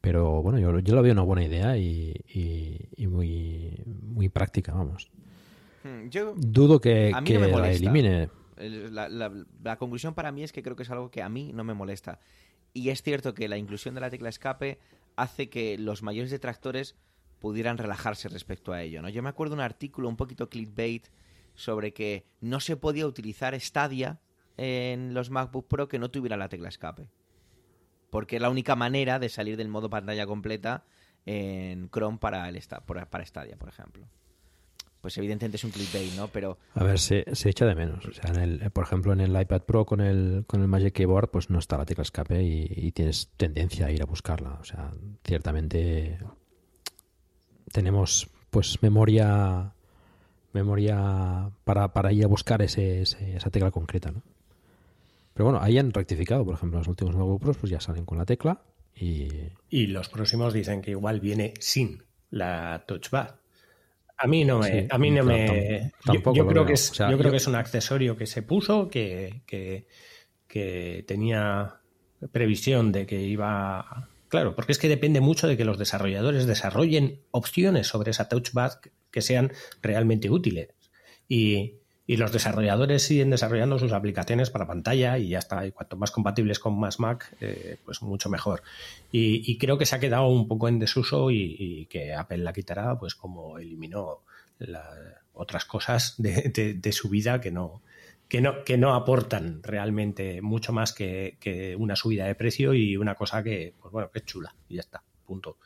[0.00, 2.14] Pero bueno, yo, yo lo veo una buena idea y,
[2.98, 5.10] muy, muy práctica, vamos.
[5.84, 8.28] Mm, yo, Dudo que, que la elimine.
[8.58, 11.74] La, conclusión para mí es que creo que es algo que a mí no me
[11.74, 12.20] molesta.
[12.72, 14.78] Y es cierto que la inclusión de la tecla escape
[15.16, 16.96] hace que los mayores detractores
[17.38, 19.02] pudieran relajarse respecto a ello.
[19.02, 19.08] ¿no?
[19.08, 21.06] Yo me acuerdo de un artículo un poquito clickbait
[21.54, 24.20] sobre que no se podía utilizar Stadia
[24.56, 27.08] en los MacBook Pro que no tuviera la tecla escape.
[28.10, 30.84] Porque es la única manera de salir del modo pantalla completa
[31.26, 32.60] en Chrome para, el,
[33.10, 34.08] para Stadia, por ejemplo
[35.08, 36.28] pues evidentemente es un clickbait, ¿no?
[36.28, 36.58] Pero...
[36.74, 38.04] A ver, se, se echa de menos.
[38.04, 40.92] O sea, en el, por ejemplo, en el iPad Pro con el, con el Magic
[40.92, 44.58] Keyboard, pues no está la tecla escape y, tienes tendencia a ir a buscarla.
[44.60, 44.92] O sea,
[45.24, 46.18] ciertamente
[47.72, 49.72] tenemos pues memoria
[50.52, 54.22] memoria para, para ir a buscar ese, esa tecla concreta, ¿no?
[55.32, 58.18] Pero bueno, ahí han rectificado, por ejemplo, los últimos MacBook Pros pues ya salen con
[58.18, 58.60] la tecla
[58.94, 59.28] y...
[59.70, 63.47] Y los próximos dicen que igual viene sin la Touch Bar.
[64.18, 64.88] A mí no me.
[64.90, 68.26] a mí no me yo, creo que es, yo, creo que es un accesorio que
[68.26, 71.76] se puso, que, que, tenía
[72.32, 74.08] previsión de que iba.
[74.28, 78.72] Claro, porque es que depende mucho de que los desarrolladores desarrollen opciones sobre esa touchpad
[79.10, 79.52] que sean
[79.82, 80.68] realmente útiles.
[81.28, 81.76] Y,
[82.08, 85.66] y los desarrolladores siguen desarrollando sus aplicaciones para pantalla y ya está.
[85.66, 88.62] Y cuanto más compatibles con más Mac, eh, pues mucho mejor.
[89.12, 92.98] Y, creo que se ha quedado un poco en desuso y, que Apple la quitará,
[92.98, 94.22] pues como eliminó
[95.34, 97.82] otras cosas de, su vida que no,
[98.26, 102.96] que no, que no aportan realmente mucho más que, que, una subida de precio y
[102.96, 105.58] una cosa que, pues bueno, que es chula y ya está, punto.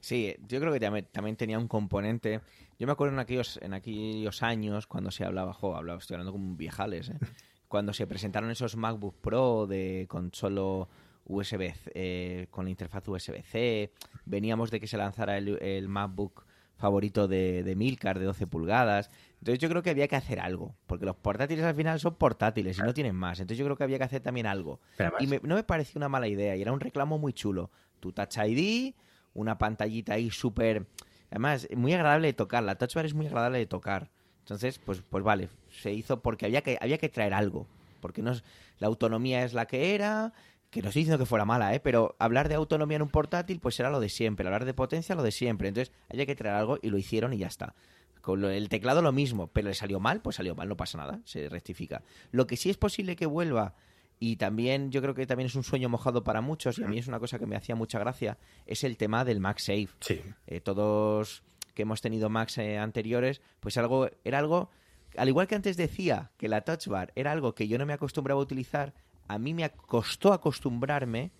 [0.00, 2.40] Sí, yo creo que también, tenía un componente.
[2.78, 6.32] Yo me acuerdo en aquellos, en aquellos años cuando se hablaba, jo, hablaba, estoy hablando
[6.32, 7.18] como viejales, ¿eh?
[7.68, 10.88] cuando se presentaron esos MacBook Pro de con solo
[11.26, 13.92] USB, eh, con la interfaz USB-C,
[14.24, 16.44] veníamos de que se lanzara el, MacBook
[16.76, 19.10] favorito de, de, Milcar de 12 pulgadas.
[19.38, 22.78] Entonces yo creo que había que hacer algo, porque los portátiles al final son portátiles
[22.78, 23.38] y no tienen más.
[23.38, 24.80] Entonces yo creo que había que hacer también algo.
[25.20, 27.70] Y no me pareció una mala idea y era un reclamo muy chulo.
[28.00, 28.94] Tu Touch ID,
[29.34, 30.86] una pantallita ahí súper...
[31.30, 32.62] Además, muy agradable de tocar.
[32.62, 34.10] La Touch Bar es muy agradable de tocar.
[34.40, 37.66] Entonces, pues, pues vale, se hizo porque había que, había que traer algo.
[38.00, 38.32] Porque no
[38.78, 40.32] la autonomía es la que era,
[40.70, 41.80] que no estoy diciendo que fuera mala, ¿eh?
[41.80, 44.46] pero hablar de autonomía en un portátil, pues era lo de siempre.
[44.46, 45.68] Hablar de potencia, lo de siempre.
[45.68, 47.74] Entonces, había que traer algo y lo hicieron y ya está.
[48.22, 51.20] Con el teclado lo mismo, pero le salió mal, pues salió mal, no pasa nada,
[51.24, 52.02] se rectifica.
[52.32, 53.74] Lo que sí es posible que vuelva
[54.22, 56.98] y también yo creo que también es un sueño mojado para muchos y a mí
[56.98, 59.88] es una cosa que me hacía mucha gracia, es el tema del MagSafe.
[60.00, 60.20] Sí.
[60.46, 61.42] Eh, todos
[61.74, 64.70] que hemos tenido Macs eh, anteriores, pues algo era algo,
[65.16, 67.94] al igual que antes decía que la Touch Bar era algo que yo no me
[67.94, 68.92] acostumbraba a utilizar,
[69.26, 71.32] a mí me costó acostumbrarme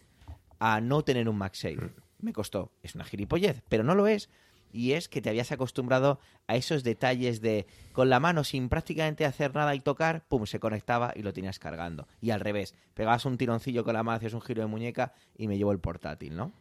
[0.59, 1.76] a no tener un MagSafe.
[1.76, 1.95] Mm.
[2.20, 2.72] Me costó.
[2.83, 4.31] Es una gilipollez, pero no lo es
[4.73, 9.25] y es que te habías acostumbrado a esos detalles de con la mano sin prácticamente
[9.25, 12.07] hacer nada y tocar, pum, se conectaba y lo tenías cargando.
[12.21, 15.49] Y al revés, pegabas un tironcillo con la mano, hacías un giro de muñeca y
[15.49, 16.53] me llevo el portátil, ¿no?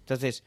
[0.00, 0.44] Entonces,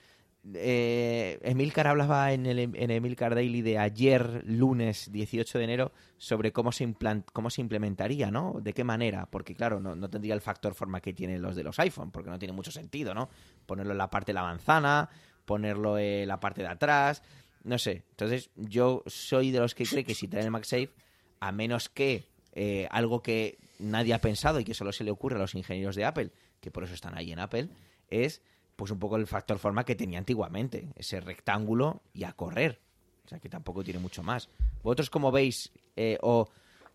[0.54, 6.52] eh, Emilcar hablaba en, el, en Emilcar Daily de ayer, lunes 18 de enero, sobre
[6.52, 6.96] cómo se,
[7.34, 8.60] cómo se implementaría, ¿no?
[8.62, 11.64] De qué manera, porque claro, no, no, tendría el factor forma que tienen los de
[11.64, 13.30] los iPhone, porque no tiene mucho sentido, ¿no?
[13.66, 15.10] Ponerlo en la parte de la manzana,
[15.48, 17.24] ponerlo en la parte de atrás,
[17.64, 18.04] no sé.
[18.12, 20.92] Entonces, yo soy de los que cree que si traen el MagSafe,
[21.40, 25.38] a menos que eh, algo que nadie ha pensado y que solo se le ocurre
[25.38, 27.70] a los ingenieros de Apple, que por eso están ahí en Apple,
[28.10, 28.42] es
[28.76, 32.80] pues un poco el factor forma que tenía antiguamente, ese rectángulo y a correr.
[33.26, 34.50] O sea, que tampoco tiene mucho más.
[34.84, 36.48] ¿Vosotros cómo veis, eh, o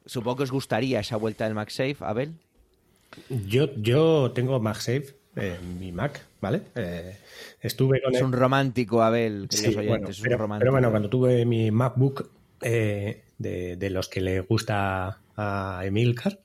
[0.05, 2.35] supongo que os gustaría esa vuelta del MagSafe, Abel?
[3.29, 6.63] Yo, yo tengo MagSafe mi Mac, ¿vale?
[6.75, 7.17] Eh,
[7.61, 10.71] estuve con es un romántico, Abel, sí, bueno, pero, romántico.
[10.73, 12.31] bueno, cuando tuve mi MacBook
[12.61, 16.41] eh, de, los que le gusta a Emilcar,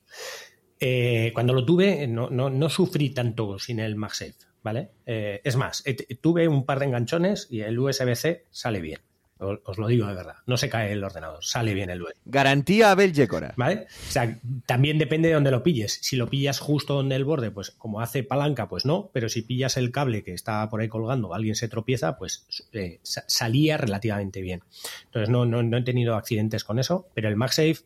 [0.80, 4.90] eh, cuando lo tuve no, no, no, sufrí tanto sin el MagSafe, ¿vale?
[5.04, 5.84] es más,
[6.20, 9.00] tuve un par de enganchones y el USB-C sale bien.
[9.38, 10.36] Os lo digo de verdad.
[10.46, 12.14] No se cae el ordenador, sale bien el web.
[12.24, 13.54] Garantía Abel Yecora.
[13.56, 13.86] ¿Vale?
[14.08, 16.00] O sea, también depende de dónde lo pilles.
[16.02, 19.10] Si lo pillas justo donde el borde, pues como hace palanca, pues no.
[19.12, 22.98] Pero si pillas el cable que está por ahí colgando, alguien se tropieza, pues eh,
[23.02, 24.62] salía relativamente bien.
[25.04, 27.06] Entonces no, no, he tenido accidentes con eso.
[27.14, 27.84] Pero el MagSafe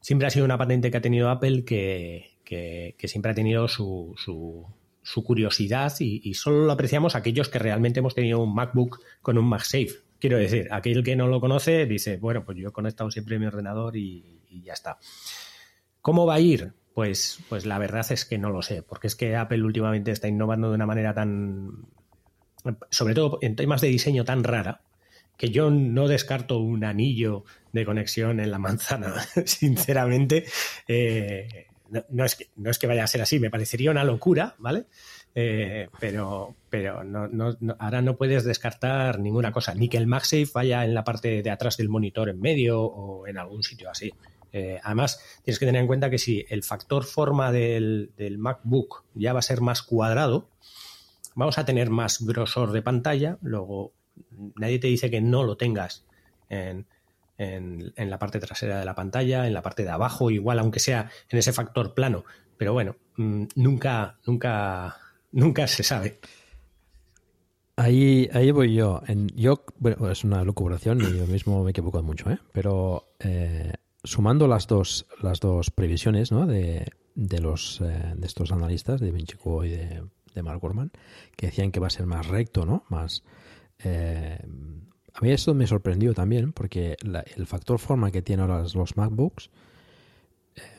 [0.00, 4.16] siempre ha sido una patente que ha tenido Apple que, que, siempre ha tenido su,
[4.16, 9.38] su, curiosidad y, y, solo lo apreciamos aquellos que realmente hemos tenido un MacBook con
[9.38, 13.10] un MagSafe Quiero decir, aquel que no lo conoce dice, bueno, pues yo he conectado
[13.10, 14.98] siempre mi ordenador y, ya está.
[16.00, 16.74] ¿Cómo va a ir?
[16.94, 20.28] Pues, pues la verdad es que no lo sé, porque es que Apple últimamente está
[20.28, 21.72] innovando de una manera tan,
[22.88, 24.82] sobre todo en temas de diseño tan rara,
[25.36, 27.42] que yo no descarto un anillo
[27.72, 30.44] de conexión en la manzana, sinceramente.
[30.86, 31.66] Eh,
[32.10, 34.84] no, es que, no es que vaya a ser así, me parecería una locura, ¿vale?
[35.34, 40.48] Eh, pero pero no, no, ahora no puedes descartar ninguna cosa, ni que el MagSafe
[40.54, 44.12] vaya en la parte de atrás del monitor en medio o en algún sitio así.
[44.52, 49.32] Eh, además, tienes que tener en cuenta que si el factor forma del, MacBook ya
[49.32, 50.48] va a ser más cuadrado,
[51.34, 53.38] vamos a tener más grosor de pantalla.
[53.40, 53.92] Luego,
[54.56, 56.04] nadie te dice que no lo tengas
[56.50, 56.86] en,
[57.38, 61.10] en, la parte trasera de la pantalla, en la parte de abajo, igual, aunque sea
[61.30, 62.24] en ese factor plano.
[62.58, 64.96] Pero bueno, mm, nunca, nunca
[65.32, 66.18] nunca se sabe.
[67.76, 69.02] Ahí, ahí voy yo.
[69.34, 72.38] Yo bueno, es una lucubración y yo mismo me equivoco mucho, ¿eh?
[72.52, 73.72] pero eh,
[74.04, 76.46] sumando las dos, las dos previsiones ¿no?
[76.46, 80.92] de, de, los, eh, de estos analistas, de Vinci y de, Mark Gorman,
[81.36, 82.84] que decían que va a ser más recto, ¿no?
[82.88, 83.24] más
[83.84, 84.38] eh,
[85.14, 86.96] a mí esto me sorprendió también, porque
[87.36, 89.50] el factor forma que tienen ahora los MacBooks,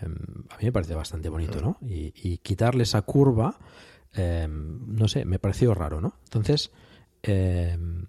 [0.01, 1.77] a mí me parece bastante bonito, ¿no?
[1.81, 3.59] Y quitarle esa curva
[4.13, 6.15] Em, no sé, me pareció raro, ¿no?
[6.25, 6.71] Entonces,
[7.23, 8.05] em,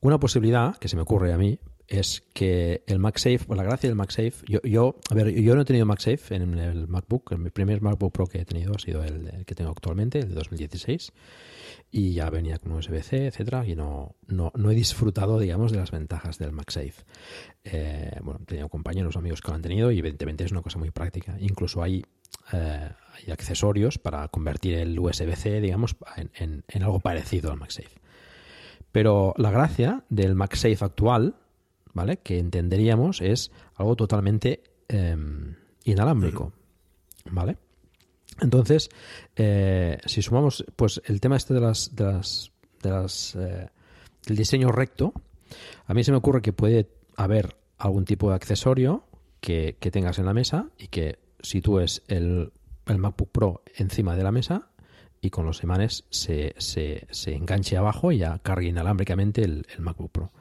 [0.00, 3.88] una posibilidad que se me ocurre a mí es que el MagSafe, o la gracia
[3.88, 7.50] del MagSafe, yo, yo, a ver, yo no he tenido MagSafe en el MacBook, el
[7.50, 11.12] primer MacBook Pro que he tenido ha sido el, que tengo actualmente, el de 2016,
[11.90, 15.90] y ya venía con USB-C, etcétera, y no, no, no, he disfrutado, digamos, de las
[15.90, 17.04] ventajas del MagSafe.
[17.64, 20.78] Eh, bueno, he tenido compañeros, amigos que lo han tenido, y evidentemente es una cosa
[20.78, 21.38] muy práctica.
[21.40, 22.04] Incluso hay,
[22.52, 25.96] eh, hay accesorios para convertir el USB-C, digamos,
[26.34, 28.00] en, en algo parecido al MagSafe.
[28.92, 31.36] Pero la gracia del MagSafe actual,
[31.92, 32.18] ¿vale?
[32.18, 36.52] Que entenderíamos es algo totalmente em, inalámbrico,
[37.30, 37.58] ¿vale?
[38.40, 38.88] Entonces,
[39.36, 43.68] eh, si sumamos, pues el tema este de las, de las, de las eh,
[44.26, 45.12] del diseño recto,
[45.86, 49.04] a mí se me ocurre que puede haber algún tipo de accesorio
[49.40, 52.52] que, tengas en la mesa y que sitúes el,
[52.86, 54.70] el MacBook Pro encima de la mesa
[55.20, 59.80] y con los imanes se, se, se enganche abajo y ya cargue inalámbricamente el, el
[59.80, 60.32] MacBook Pro.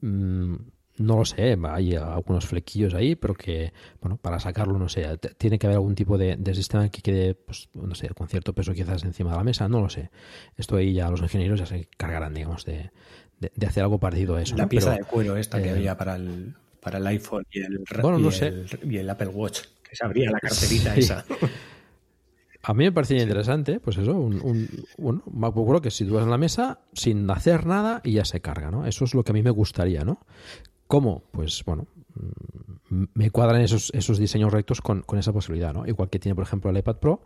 [0.00, 0.54] Mm,
[0.98, 5.06] no lo sé, hay algunos flequillos ahí, pero que, bueno, para sacarlo, no sé,
[5.38, 8.74] tiene que haber algún tipo de, sistema que quede, pues, no sé, con cierto peso
[8.74, 10.10] quizás encima de la mesa, no lo sé.
[10.56, 12.90] Esto ahí ya los ingenieros ya se cargarán, digamos, de,
[13.38, 14.56] de, hacer algo parecido a eso.
[14.56, 17.84] La pieza de cuero esta que eh, había para el, para el iPhone y el,
[18.02, 18.64] bueno, no sé.
[18.82, 19.60] y el Apple Watch,
[19.92, 21.24] se abría la carterita esa.
[22.62, 24.68] A mí me parecía interesante, pues eso, un, un,
[24.98, 28.84] un MacBook que sitúas en la mesa sin hacer nada y ya se carga, ¿no?
[28.84, 30.20] Eso es lo que a mí me gustaría, ¿no?
[30.86, 31.22] ¿Cómo?
[31.30, 31.86] Pues bueno,
[32.90, 35.86] mm, me cuadran esos, esos diseños rectos con, esa posibilidad, ¿no?
[35.86, 37.22] Igual que tiene, por ejemplo, el iPad Pro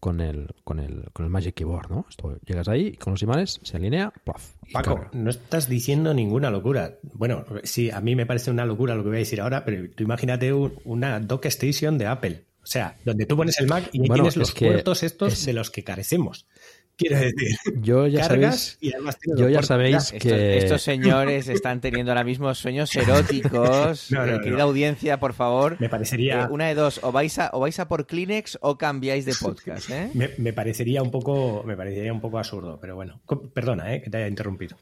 [0.00, 2.06] con el, con el, con el Magic Keyboard, ¿no?
[2.08, 4.54] Esto, llegas ahí con los imanes, se alinea, ¡puff!
[4.72, 6.98] Paco, no estás diciendo ninguna locura.
[7.14, 9.88] Bueno, sí, a mí me parece una locura lo que voy a decir ahora, pero
[9.94, 12.44] tú imagínate una dock station de Apple.
[12.62, 15.84] O sea, donde tú pones el Mac y tienes los puertos estos de los que
[15.84, 16.48] carecemos.
[16.96, 22.54] Quiero decir, yo ya sabéis, yo ya sabéis que estos, señores están teniendo ahora mismo
[22.54, 24.10] sueños eróticos.
[24.12, 25.76] Eh, querida audiencia, por favor.
[25.78, 26.44] Me parecería.
[26.44, 29.34] Eh, una de dos, o vais, a, o vais a por Kleenex o cambiáis de
[29.40, 29.90] podcast.
[29.90, 30.10] ¿eh?
[30.38, 33.20] me, parecería un poco, me parecería un poco absurdo, pero bueno.
[33.52, 34.00] Perdona, ¿eh?
[34.00, 34.78] que te haya interrumpido.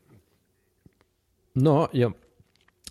[1.54, 2.14] No, yo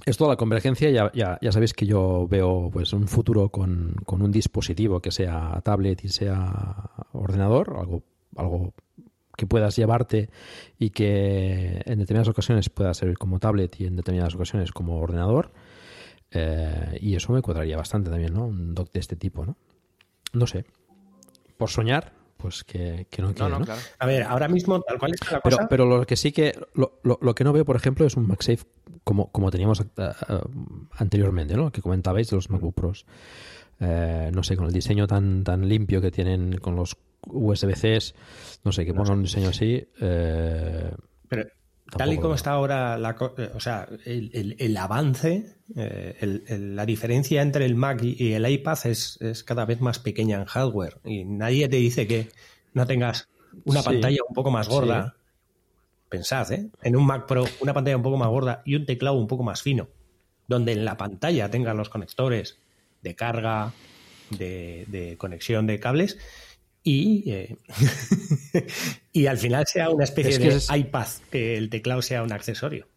[0.06, 4.22] esto, la convergencia, ya, ya, ya, sabéis que yo veo pues un futuro con, con,
[4.22, 8.04] un dispositivo que sea tablet y sea ordenador, algo,
[8.36, 8.74] algo
[9.36, 10.30] que puedas llevarte
[10.78, 15.52] y que en determinadas ocasiones pueda servir como tablet y en determinadas ocasiones como ordenador.
[16.32, 18.46] Eh, y eso me cuadraría bastante también, ¿no?
[18.46, 19.56] Un dock de este tipo, ¿no?
[20.34, 20.66] No sé.
[21.58, 23.66] Por soñar, pues que, no quiero, no,
[24.00, 25.68] A ver, ahora mismo tal cual está la pero, cosa...
[25.70, 26.54] Pero lo que sí que...
[26.74, 28.66] Lo, lo, que no veo, por ejemplo, es un MagSafe
[29.04, 30.12] como, como teníamos eh, eh,
[30.98, 31.72] anteriormente, ¿no?
[31.72, 33.06] Que comentabais de los MacBook Pros.
[33.80, 36.98] no sé, con el diseño tan, tan limpio que tienen con los
[37.28, 38.14] USB-Cs,
[38.64, 39.88] no sé, que pongan un diseño así.
[40.00, 40.92] Eh,
[41.30, 41.46] Pero
[41.98, 47.66] tal y como está ahora, la, eh, o sea, el, avance, eh, la diferencia entre
[47.66, 51.00] el Mac y, el iPad es, cada vez más pequeña en hardware.
[51.04, 52.30] Y nadie te dice que
[52.74, 53.30] no tengas
[53.66, 55.16] una pantalla un poco más gorda.
[56.10, 56.70] Pensad, ¿eh?
[56.84, 59.44] En un Mac Pro, una pantalla un poco más gorda y un teclado un poco
[59.44, 59.88] más fino,
[60.48, 62.60] donde en la pantalla tengas los conectores
[63.02, 63.74] de carga,
[64.30, 66.18] de, de conexión de cables
[66.84, 67.58] y, eh,
[69.14, 72.88] y al final sea una especie de iPad, que el teclado sea un accesorio.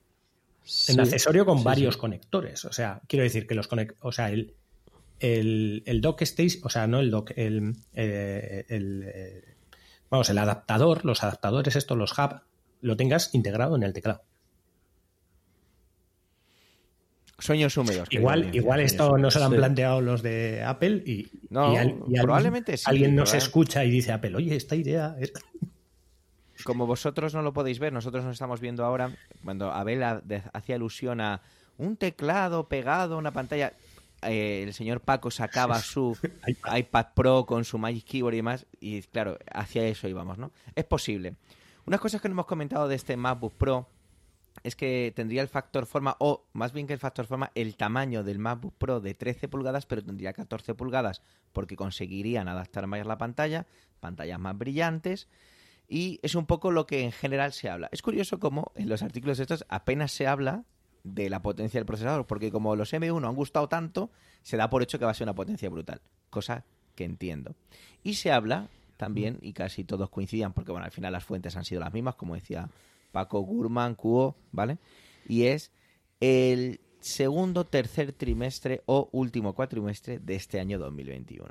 [0.89, 2.65] un accesorio con varios conectores.
[2.65, 3.69] O sea, quiero decir que los
[4.01, 4.55] o sea, el,
[5.21, 9.45] el, el dock station, o sea, no el dock, el, eh, el, eh,
[10.11, 12.41] vamos, el adaptador, los adaptadores estos, los hub,
[12.81, 14.23] lo tengas integrado en el teclado.
[17.39, 18.09] Sueños húmedos.
[18.11, 21.75] Igual, igual esto no se lo han planteado los de Apple y, no,
[22.23, 25.17] probablemente alguien nos escucha y dice Apple, oye, esta idea...
[26.65, 29.15] Como vosotros no lo podéis ver, nosotros nos estamos viendo ahora,
[29.45, 30.03] cuando Abel
[30.55, 31.43] hacía alusión a
[31.77, 33.75] un teclado pegado a una pantalla,
[34.23, 36.17] eh, el señor Paco sacaba su
[36.75, 40.51] iPad Pro con su Magic Keyboard y demás, y claro, hacia eso íbamos, ¿no?
[40.75, 41.35] Es posible.
[41.85, 43.87] Unas cosas que no hemos comentado de este MacBook Pro
[44.67, 48.25] es que tendría el factor forma, o más bien que el factor forma, el tamaño
[48.25, 53.17] del MacBook Pro de 13 pulgadas, pero tendría 14 pulgadas porque conseguirían adaptar más la
[53.17, 53.67] pantalla,
[54.01, 55.29] pantallas más brillantes,
[55.89, 57.89] y es un poco lo que en general se habla.
[57.93, 60.65] Es curioso cómo en los artículos estos apenas se habla
[61.05, 64.11] de la potencia del procesador, porque como los M1 han gustado tanto,
[64.43, 66.65] se da por hecho que va a ser una potencia brutal, cosa
[66.97, 67.55] que entiendo.
[68.03, 71.65] Y se habla también, y casi todos coincidían, porque bueno, al final las fuentes han
[71.65, 72.69] sido las mismas, como decía
[73.13, 74.79] Paco Gurman, Cuo, ¿vale?
[75.29, 75.73] Y es
[76.21, 81.49] el segundo, tercer trimestre o último cuatrimestre de este año 2021.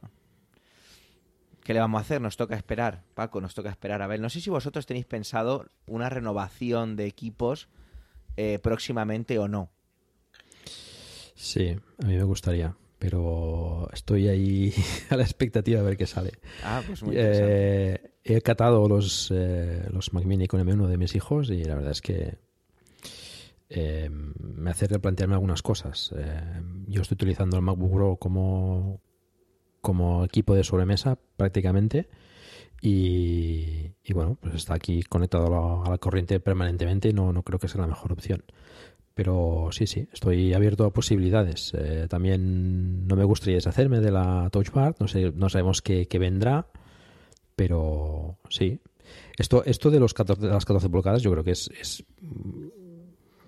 [1.64, 2.22] ¿Qué le vamos a hacer?
[2.22, 4.02] Nos toca esperar, Paco, nos toca esperar.
[4.04, 7.70] A ver, no sé si vosotros tenéis pensado una renovación de equipos
[8.38, 9.72] eh, próximamente o no.
[11.34, 12.76] Sí, a mí me gustaría,
[13.06, 14.74] pero estoy ahí
[15.12, 16.32] a la expectativa de ver qué sale.
[16.64, 21.16] Ah, pues muy eh, he catado los, eh, los Mac Mini con M1 de mis
[21.16, 22.40] hijos y la verdad es que
[23.70, 26.14] eh, me hace replantearme algunas cosas.
[26.88, 29.02] yo estoy utilizando el MacBook Pro como,
[29.82, 32.10] como equipo de sobremesa prácticamente
[32.82, 37.68] y, bueno, pues está aquí conectado a la, corriente permanentemente y no, no creo que
[37.68, 38.44] sea la mejor opción.
[39.16, 41.72] Pero sí, sí, estoy abierto a posibilidades.
[41.74, 46.06] Eh, también no me gustaría deshacerme de la Touch Bar, no, sé, no sabemos qué,
[46.20, 46.68] vendrá,
[47.56, 48.82] pero sí.
[49.38, 52.04] Esto, esto de, los 14, de las 14 pulgadas yo creo que es, es,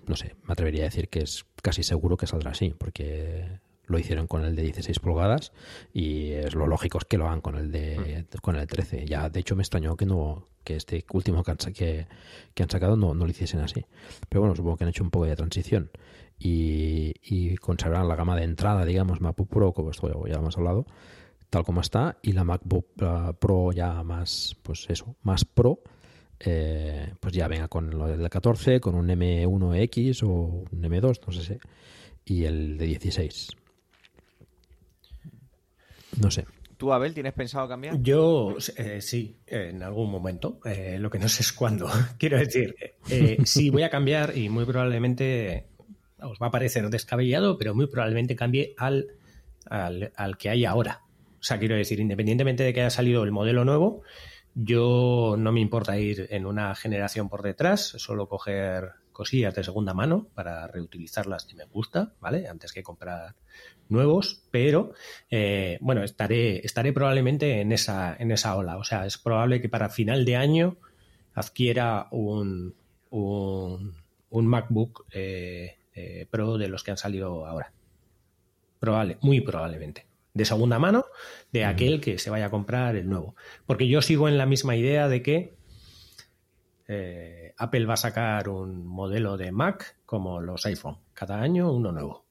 [0.06, 3.98] no sé, me atrevería a decir que es casi seguro que saldrá así, porque lo
[3.98, 5.52] hicieron con el de 16 pulgadas
[5.92, 8.36] y es lo lógico es que lo hagan con el de mm.
[8.38, 9.06] con el 13.
[9.06, 12.06] Ya de hecho me extrañó que no que este último que han, que,
[12.62, 13.86] han sacado no, no, lo hiciesen así.
[14.28, 15.90] Pero bueno, supongo que han hecho un poco de transición
[16.38, 20.86] y, y conservarán la gama de entrada, digamos, MacBook Pro, como esto ya hemos hablado,
[21.48, 22.86] tal como está, y la MacBook
[23.38, 25.80] Pro ya más, pues eso, más Pro,
[26.40, 31.32] eh, pues ya venga con lo del 14, con un M1X o un M2, no
[31.32, 31.58] sé si,
[32.24, 33.48] y el de 16.
[36.20, 36.44] No sé.
[36.78, 38.00] ¿Tú, Abel, tienes pensado cambiar?
[38.00, 40.60] Yo eh, sí, en algún momento.
[40.64, 41.88] Eh, lo que no sé es cuándo.
[42.18, 42.76] Quiero decir,
[43.10, 45.66] eh, sí voy a cambiar y muy probablemente
[46.20, 49.08] os va a parecer descabellado, pero muy probablemente cambie al,
[49.66, 51.02] al, al, que hay ahora.
[51.40, 54.02] O sea, quiero decir, independientemente de que haya salido el modelo nuevo,
[54.54, 59.94] yo no me importa ir en una generación por detrás, solo coger cosillas de segunda
[59.94, 62.46] mano para reutilizarlas si me gusta, ¿vale?
[62.46, 63.34] Antes que comprar
[63.88, 64.92] nuevos, pero
[65.28, 68.76] eh, bueno, estaré, estaré probablemente en esa, en esa ola.
[68.76, 70.76] O sea, es probable que para final de año
[71.34, 72.76] adquiera un,
[73.10, 73.92] un,
[74.30, 77.72] MacBook eh, eh, Pro de los que han salido ahora.
[78.78, 80.06] Probable, muy probablemente.
[80.32, 81.06] De segunda mano,
[81.50, 83.34] de aquel que se vaya a comprar el nuevo.
[83.66, 85.57] Porque yo sigo en la misma idea de que
[86.88, 90.96] eh, Apple va a sacar un modelo de Mac como los iPhone.
[91.12, 92.24] Cada año uno nuevo.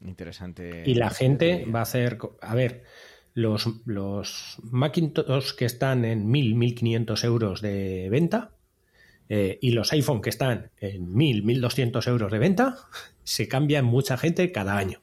[0.00, 0.84] Interesante.
[0.86, 2.18] Y la gente va a hacer.
[2.40, 2.84] A ver,
[3.34, 8.52] los, los Macintosh que están en 1.000, 1.500 euros de venta
[9.28, 12.76] eh, y los iPhone que están en 1.000, 1.200 euros de venta,
[13.24, 15.00] se cambian mucha gente cada año.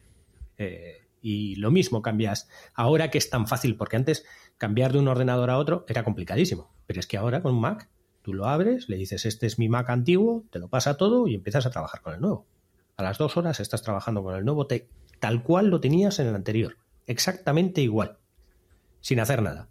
[0.58, 4.26] Eh, y lo mismo cambias ahora que es tan fácil, porque antes
[4.58, 6.74] cambiar de un ordenador a otro era complicadísimo.
[6.88, 7.90] Pero es que ahora con un Mac,
[8.22, 11.36] tú lo abres, le dices, este es mi Mac antiguo, te lo pasa todo y
[11.36, 12.46] empiezas a trabajar con el nuevo.
[12.98, 14.68] A las dos horas estás trabajando con el nuevo,
[15.20, 16.78] tal cual lo tenías en el anterior.
[17.08, 18.18] Exactamente igual.
[19.02, 19.70] Sin hacer nada.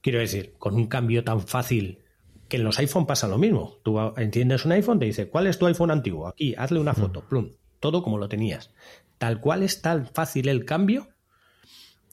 [0.00, 2.00] Quiero decir, con un cambio tan fácil
[2.48, 3.78] que en los iPhone pasa lo mismo.
[3.82, 6.28] Tú entiendes un iPhone, te dice, ¿cuál es tu iPhone antiguo?
[6.28, 8.72] Aquí, hazle una foto, plum, todo como lo tenías.
[9.18, 11.08] Tal cual es tan fácil el cambio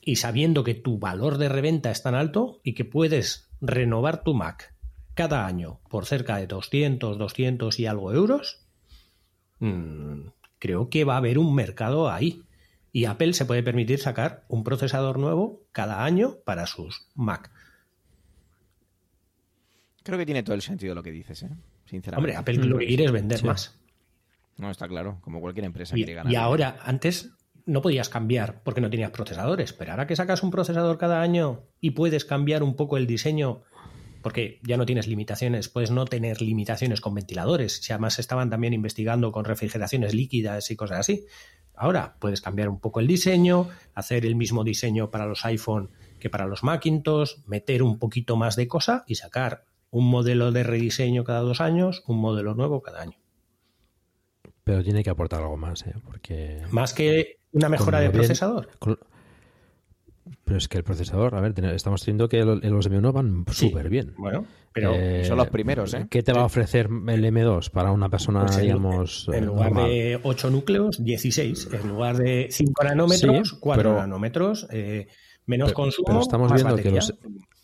[0.05, 4.35] y sabiendo que tu valor de reventa es tan alto y que puedes renovar tu
[4.35, 4.75] Mac
[5.15, 8.61] cada año por cerca de 200, 200 y algo euros,
[9.59, 10.27] mm,
[10.59, 12.43] creo que va a haber un mercado ahí.
[12.91, 17.51] Y Apple se puede permitir sacar un procesador nuevo cada año para sus Mac.
[20.03, 21.49] Creo que tiene todo el sentido lo que dices, ¿eh?
[21.85, 22.17] sinceramente.
[22.17, 23.77] Hombre, Apple lo que quiere es vender más.
[24.57, 26.31] No, está claro, como cualquier empresa y, quiere ganar.
[26.31, 27.31] Y ahora, antes
[27.65, 31.63] no podías cambiar porque no tenías procesadores, pero ahora que sacas un procesador cada año
[31.79, 33.63] y puedes cambiar un poco el diseño,
[34.21, 38.73] porque ya no tienes limitaciones, puedes no tener limitaciones con ventiladores, si además estaban también
[38.73, 41.25] investigando con refrigeraciones líquidas y cosas así.
[41.75, 46.29] Ahora puedes cambiar un poco el diseño, hacer el mismo diseño para los iPhone que
[46.29, 51.23] para los Macintosh, meter un poquito más de cosa y sacar un modelo de rediseño
[51.23, 53.17] cada dos años, un modelo nuevo cada año.
[54.63, 55.93] Pero tiene que aportar algo más, ¿eh?
[56.03, 56.63] Porque...
[56.71, 58.69] Más que una mejora de procesador.
[60.43, 64.13] Pero es que el procesador, a ver, estamos diciendo que los M1 van súper bien.
[64.17, 66.07] Bueno, pero eh, son los primeros, ¿eh?
[66.09, 69.29] ¿Qué te va a ofrecer el M2 para una persona, pues digamos.
[69.31, 71.69] En, lugar de 8 núcleos, 16.
[71.71, 75.07] En lugar de 5 nanómetros, 4 nanómetros, eh,
[75.45, 76.07] menos consumo.
[76.07, 77.13] Pero estamos viendo que los,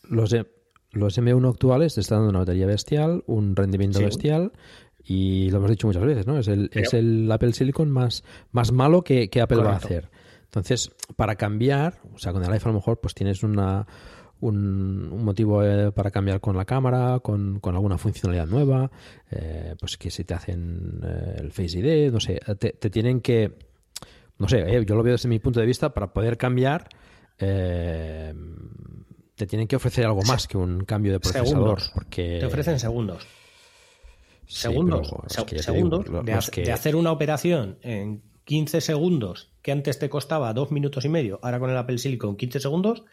[0.04, 0.36] los,
[0.92, 4.54] los, M1 actuales te están dando una batería bestial, un rendimiento bestial
[5.12, 6.38] y lo hemos dicho muchas veces, ¿no?
[6.40, 10.10] Es el, es el Apple Silicon más, más malo que, Apple va a hacer.
[10.46, 13.86] Entonces, para cambiar, o sea, con el iPhone a lo mejor pues tienes una,
[14.40, 18.90] un, motivo eh, para cambiar con la cámara, con, con alguna funcionalidad nueva,
[19.30, 23.52] eh, pues que si te hacen eh, el Face ID, no sé, te, tienen que,
[24.38, 26.88] no sé, yo lo veo desde mi punto de vista, para poder cambiar,
[27.38, 28.34] te
[29.46, 31.80] tienen que ofrecer algo más que un cambio de procesador.
[31.94, 32.38] Porque...
[32.40, 33.28] Te ofrecen segundos.
[34.52, 35.14] Segundos,
[35.58, 41.10] segundos de, hacer una operación en 15 segundos que antes te costaba 2 minutos y
[41.10, 43.04] medio, ahora con el Apple Silicon 15 segundos,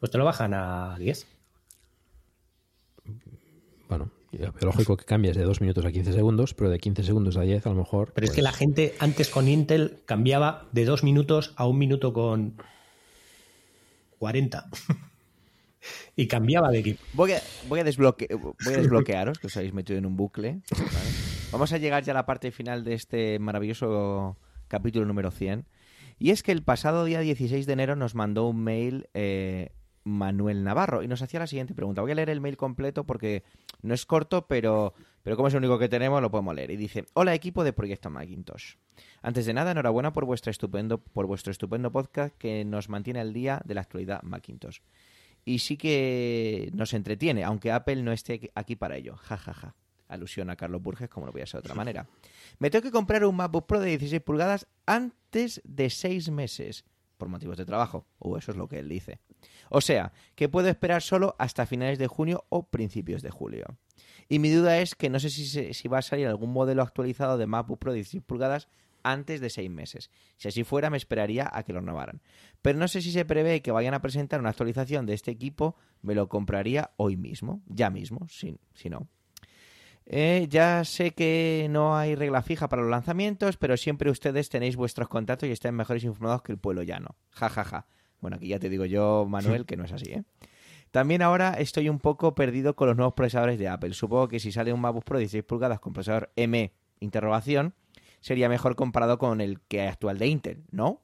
[0.00, 1.26] pues te lo bajan a 10.
[3.88, 4.10] Bueno,
[4.60, 7.66] lógico que cambies de 2 minutos a 15 segundos, pero de 15 segundos a 10
[7.66, 8.12] a lo mejor.
[8.14, 11.78] Pero es que la pues gente antes con Intel cambiaba de 2 minutos a 1
[11.78, 12.56] minuto con
[14.18, 14.68] 40.
[16.16, 17.02] y cambiaba de equipo.
[17.14, 20.60] Voy a, desbloquearos, que os habéis metido en un bucle.
[21.50, 24.36] Vamos a llegar ya a la parte final de este maravilloso
[24.68, 25.66] capítulo número 100.
[26.18, 29.70] Y es que el pasado día 16 de enero nos mandó un mail eh,
[30.04, 32.00] Manuel Navarro y nos hacía la siguiente pregunta.
[32.00, 33.42] Voy a leer el mail completo porque
[33.82, 36.70] no es corto, pero, pero como es el único que tenemos, lo podemos leer.
[36.70, 38.76] Y dice, hola equipo de Proyecto Macintosh.
[39.20, 43.32] Antes de nada, enhorabuena por, vuestro estupendo, por vuestro estupendo podcast que nos mantiene al
[43.32, 44.78] día de la actualidad Macintosh
[45.44, 49.16] y sí que nos entretiene, aunque Apple no esté aquí para ello.
[49.16, 49.74] Ja, ja, ja.
[50.08, 52.06] Alusión a Carlos Burges, como no voy a ser de otra manera.
[52.58, 56.84] Me tengo que comprar un MacBook Pro de 16 pulgadas antes de 6 meses,
[57.16, 59.20] por motivos de trabajo, o eso es lo que él dice.
[59.70, 63.78] O sea, que puedo esperar solo hasta finales de junio o principios de julio.
[64.28, 67.38] Y mi duda es que no sé si, si va a salir algún modelo actualizado
[67.38, 68.68] de MacBook Pro de 16 pulgadas
[69.02, 70.10] antes de seis meses.
[70.36, 72.20] Si así fuera, me esperaría a que lo renovaran.
[72.60, 75.76] Pero no sé si se prevé que vayan a presentar una actualización de este equipo,
[76.02, 79.08] me lo compraría hoy mismo, ya mismo, si, si no.
[80.06, 84.76] Eh, ya sé que no hay regla fija para los lanzamientos, pero siempre ustedes tenéis
[84.76, 87.16] vuestros contactos y están mejores informados que el pueblo llano.
[87.30, 87.86] Ja, ja, ja.
[88.20, 90.24] Bueno, aquí ya te digo yo, Manuel, que no es así, ¿eh?
[90.92, 93.94] También ahora estoy un poco perdido con los nuevos procesadores de Apple.
[93.94, 97.74] Supongo que si sale un MacBook Pro de 16 pulgadas con procesador M, interrogación,
[98.22, 101.02] sería mejor comparado con el que actual de Intel, ¿no?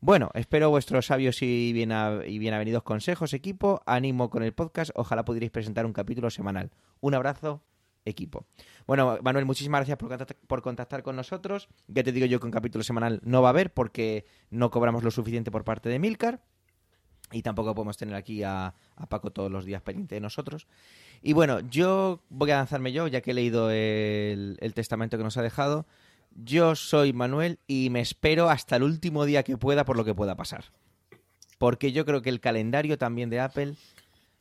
[0.00, 1.92] Bueno, espero vuestros sabios y, bien
[2.26, 3.82] y bienvenidos consejos, equipo.
[3.86, 4.90] Ánimo con el podcast.
[4.94, 6.70] Ojalá pudierais presentar un capítulo semanal.
[7.00, 7.62] Un abrazo,
[8.04, 8.46] equipo.
[8.86, 9.98] Bueno, Manuel, muchísimas gracias
[10.46, 11.68] por contactar, con nosotros.
[11.88, 15.02] Ya te digo yo que un capítulo semanal no va a haber porque no cobramos
[15.02, 16.42] lo suficiente por parte de Milcar.
[17.32, 18.74] Y tampoco podemos tener aquí a,
[19.08, 20.68] Paco todos los días pendiente de nosotros.
[21.22, 25.36] Y bueno, yo voy a lanzarme yo, ya que he leído el testamento que nos
[25.36, 25.86] ha dejado.
[26.38, 30.14] Yo soy Manuel y me espero hasta el último día que pueda por lo que
[30.14, 30.66] pueda pasar.
[31.56, 33.74] Porque yo creo que el calendario también de Apple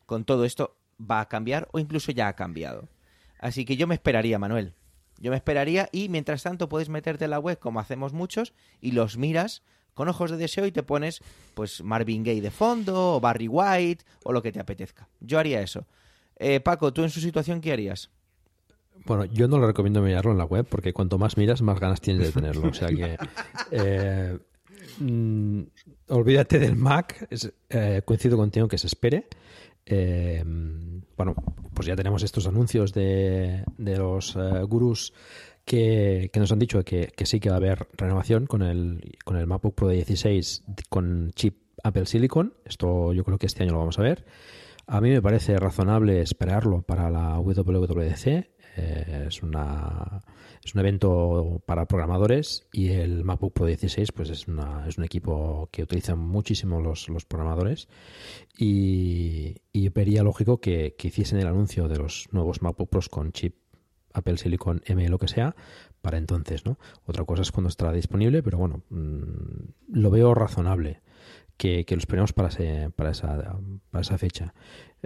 [0.06, 2.90] con todo esto va a cambiar o incluso ya ha cambiado.
[3.40, 4.74] Así que yo me esperaría, Manuel.
[5.20, 8.92] Yo me esperaría y mientras tanto puedes meterte en la web como hacemos muchos y
[8.92, 11.22] los miras con ojos de deseo y te pones
[11.54, 15.08] pues Marvin Gaye de fondo o Barry White o lo que te apetezca.
[15.22, 15.88] Yo haría eso.
[16.36, 18.10] Eh, Paco, ¿tú en su situación qué harías?
[19.06, 22.02] Bueno, yo no le recomiendo mirarlo en la web porque cuanto más miras, más ganas
[22.02, 22.70] tienes de tenerlo.
[22.70, 23.18] O sea que.
[23.72, 24.38] Eh,
[25.00, 25.62] mm,
[26.10, 27.28] olvídate del Mac.
[27.70, 29.28] Eh, coincido contigo que se espere.
[29.86, 30.44] Eh,
[31.18, 31.36] bueno,
[31.74, 34.38] pues ya tenemos estos anuncios de, los
[34.68, 35.14] gurús
[35.64, 39.48] que, nos han dicho que, sí que va a haber renovación con el, con el
[39.48, 42.54] MacBook Pro de 16 con chip Apple Silicon.
[42.66, 44.26] Esto yo creo que este año lo vamos a ver.
[44.88, 48.55] A mí me parece razonable esperarlo para la WWDC.
[48.78, 50.22] Eh, es, una,
[50.64, 55.06] es un evento para programadores y el MacBook Pro 16 pues es, una, es un
[55.06, 57.88] equipo que utilizan muchísimo los, los programadores
[58.58, 63.32] y, y, vería lógico que, que hiciesen el anuncio de los nuevos MacBook Pros con
[63.32, 63.56] chip
[64.16, 65.56] Apple Silicon M, lo que sea,
[66.02, 66.78] para entonces, ¿no?
[67.06, 71.02] Otra cosa es cuando estará disponible, pero bueno, mm, lo veo razonable
[71.58, 72.50] que, que lo esperemos para,
[72.96, 73.60] para, esa,
[73.92, 74.54] para esa fecha.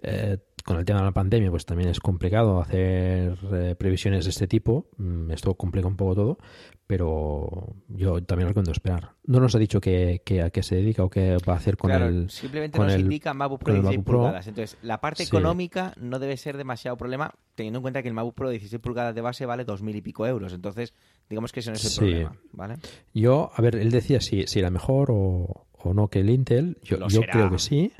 [0.01, 4.30] Eh, con el tema de la pandemia, pues también es complicado hacer eh, previsiones de
[4.30, 4.89] este tipo.
[4.97, 6.38] Mm, esto complica un poco todo,
[6.85, 9.13] pero yo también lo recomiendo esperar.
[9.26, 11.91] No nos ha dicho que, a qué se dedica o qué va a hacer con
[11.91, 12.30] el.
[12.30, 14.47] Simplemente nos indica MacBook Pro 16 pulgadas.
[14.47, 18.35] Entonces, la parte económica no debe ser demasiado problema, teniendo en cuenta que el MacBook
[18.35, 20.53] Pro 16 pulgadas de base vale dos mil y pico euros.
[20.53, 20.93] Entonces,
[21.30, 22.35] digamos que ese no es el problema.
[22.51, 22.76] ¿vale?
[23.13, 26.77] Yo, a ver, él decía si, si era mejor o, o no que el Intel.
[26.84, 27.91] Yo, yo creo que sí.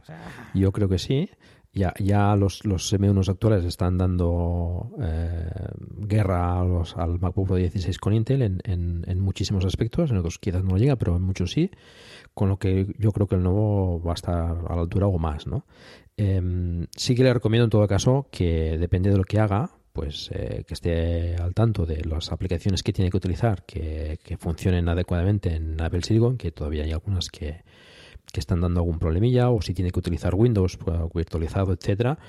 [0.54, 1.30] Yo creo que sí.
[1.72, 5.50] Ya, ya los, los M1 actuales están dando eh,
[6.00, 10.40] guerra a los, al MacBook Pro 16 con Intel en, en, muchísimos aspectos, en otros
[10.40, 11.70] quizás no llega, pero en muchos sí,
[12.34, 15.20] con lo que yo creo que el nuevo va a estar a la altura o
[15.20, 15.46] más.
[15.46, 15.66] ¿no?
[16.18, 20.32] Em, sí que le recomiendo en todo caso que depende de lo que haga, pues
[20.34, 24.90] eh, que esté al tanto de las aplicaciones que tiene que utilizar, que, que funcionen
[24.90, 27.64] adecuadamente en Apple Silicon, que todavía hay algunas que,
[28.32, 32.20] que están dando algún problemilla o si tiene que utilizar Windows pues, virtualizado, etcétera,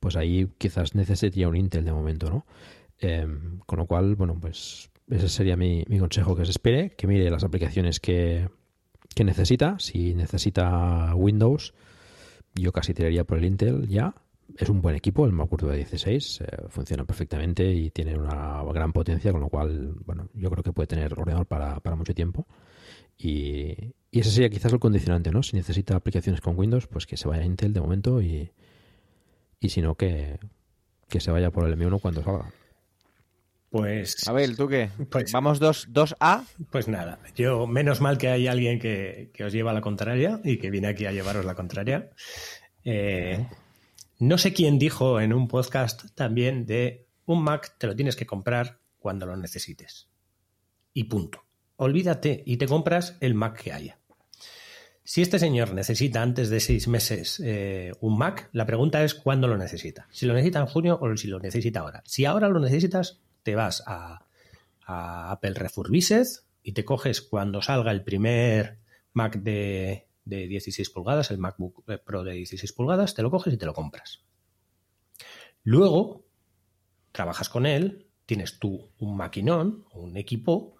[0.00, 2.46] pues ahí quizás necesitaría un Intel de momento, ¿no?
[3.00, 7.30] Em, con lo cual, bueno, pues ese sería mi, consejo que se espere, que mire
[7.30, 8.48] las aplicaciones que,
[9.14, 9.78] que necesita.
[9.78, 11.74] Si necesita Windows,
[12.54, 14.14] yo casi tiraría por el Intel ya,
[14.56, 18.92] es un buen equipo, el MacBook de 16, eh, funciona perfectamente y tiene una gran
[18.92, 22.46] potencia, con lo cual, bueno, yo creo que puede tener ordenador para, para mucho tiempo.
[23.18, 25.42] Y, y ese sería quizás el condicionante, ¿no?
[25.42, 28.52] Si necesita aplicaciones con Windows, pues que se vaya a Intel de momento y,
[29.60, 30.38] y si no, que,
[31.08, 32.52] que se vaya por el M1 cuando salga.
[33.70, 34.26] Pues.
[34.26, 34.90] Abel, ¿tú qué?
[35.10, 36.46] Pues- ¿Vamos 2, 2A?
[36.70, 40.56] Pues nada, yo menos mal que hay alguien que, que os lleva la contraria y
[40.58, 42.10] que viene aquí a llevaros la contraria.
[42.84, 43.46] Eh,
[44.20, 48.24] no sé quién dijo en un podcast también de un Mac te lo tienes que
[48.26, 50.08] comprar cuando lo necesites.
[50.94, 51.44] Y punto.
[51.80, 53.98] Olvídate y te compras el Mac que haya.
[55.04, 59.46] Si este señor necesita antes de seis meses eh, un Mac, la pregunta es cuándo
[59.46, 60.08] lo necesita.
[60.10, 62.02] Si lo necesita en junio o si lo necesita ahora.
[62.04, 64.26] Si ahora lo necesitas, te vas a,
[64.82, 66.26] a Apple Refurbished
[66.64, 68.80] y te coges cuando salga el primer
[69.12, 73.56] Mac de, de 16 pulgadas, el MacBook Pro de 16 pulgadas, te lo coges y
[73.56, 74.24] te lo compras.
[75.62, 76.26] Luego,
[77.12, 80.77] trabajas con él, tienes tú un maquinón, un equipo,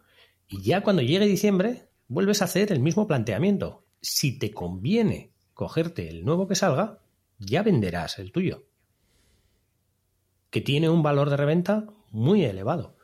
[0.49, 3.85] y ya cuando llegue diciembre, vuelves a hacer el mismo planteamiento.
[4.01, 7.01] Si te conviene cogerte el nuevo que salga,
[7.39, 8.65] ya venderás el tuyo.
[10.51, 12.97] Que tiene un valor de reventa muy elevado.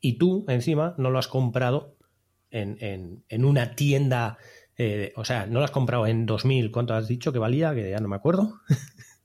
[0.00, 1.96] Y tú, encima, no lo has comprado
[2.50, 4.38] en, en- en una tienda.
[4.78, 6.70] eh, o sea, no lo has comprado en 2000.
[6.70, 7.74] ¿Cuánto has dicho que valía?
[7.74, 8.60] Que ya no me acuerdo.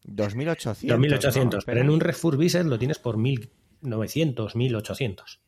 [0.03, 0.89] 2800.
[0.89, 1.63] 2800.
[1.63, 1.65] ¿no?
[1.65, 5.39] pero en un refurbished lo tienes por 1900, 1800.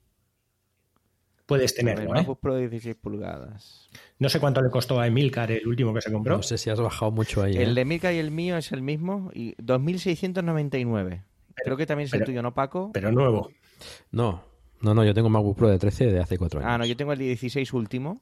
[1.58, 2.14] Puedes El tenerlo, ¿eh?
[2.20, 3.90] MacBook Pro de 16 pulgadas.
[4.20, 6.38] No sé cuánto le costó a Emilcar el último que se compró.
[6.38, 7.56] No sé si has bajado mucho ahí.
[7.58, 7.74] El ¿eh?
[7.76, 9.32] de Milka y el mío es el mismo.
[9.34, 11.24] Y 2699.
[11.56, 12.92] Creo que también es el tuyo, ¿no, Paco?
[12.94, 13.52] Pero nuevo.
[14.12, 14.44] No,
[14.82, 16.72] no, no, yo tengo MacBook Pro de 13 de hace 4 años.
[16.72, 18.22] Ah, no, yo tengo el de 16 último.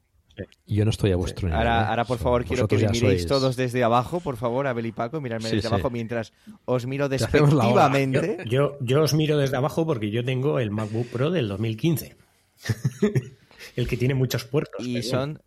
[0.66, 1.62] Y yo no estoy a vuestro nivel.
[1.62, 1.68] ¿eh?
[1.70, 4.66] Ahora, ahora por So- favor, quiero que me miréis sois- todos desde abajo, por favor,
[4.66, 5.74] Abel y Paco, miradme Sí, desde sí.
[5.74, 6.34] abajo mientras
[6.66, 8.38] os miro despectivamente.
[8.48, 12.16] Yo, yo os miro desde abajo porque yo tengo el MacBook Pro del 2015.
[13.76, 14.86] el que tiene muchos puertos.
[14.86, 15.42] Y son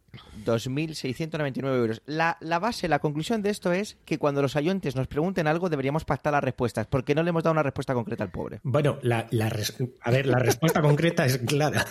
[0.44, 2.02] 2.699 euros.
[2.06, 5.68] La, la base, la conclusión de esto es que cuando los oyentes nos pregunten algo
[5.68, 8.60] deberíamos pactar las respuestas, porque no le hemos dado una respuesta concreta al pobre.
[8.62, 11.86] Bueno, la, la res- a ver, la respuesta concreta es clara.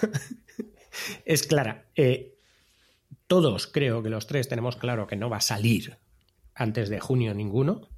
[1.26, 1.86] es clara.
[1.96, 2.36] Eh,
[3.28, 5.98] todos, creo que los tres tenemos claro que no va a salir
[6.56, 7.90] antes de junio ninguno.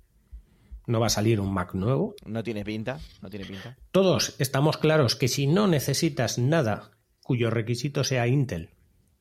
[0.88, 2.14] No va a salir un Mac nuevo.
[2.26, 3.76] No tiene pinta, no tiene pinta.
[3.92, 6.92] Todos estamos claros que si no necesitas nada
[7.26, 8.70] cuyo requisito sea Intel,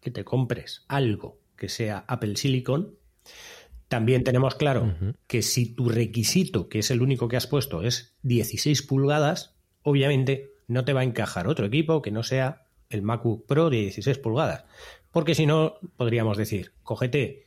[0.02, 2.98] que te compres algo que sea Apple Silicon.
[3.88, 4.94] También tenemos claro
[5.26, 10.50] que si tu requisito, que es el único que has puesto, es 16 pulgadas, obviamente
[10.68, 14.18] no te va a encajar otro equipo que no sea el MacBook Pro de 16
[14.18, 14.66] pulgadas.
[15.10, 17.46] Porque si no, podríamos decir, cógete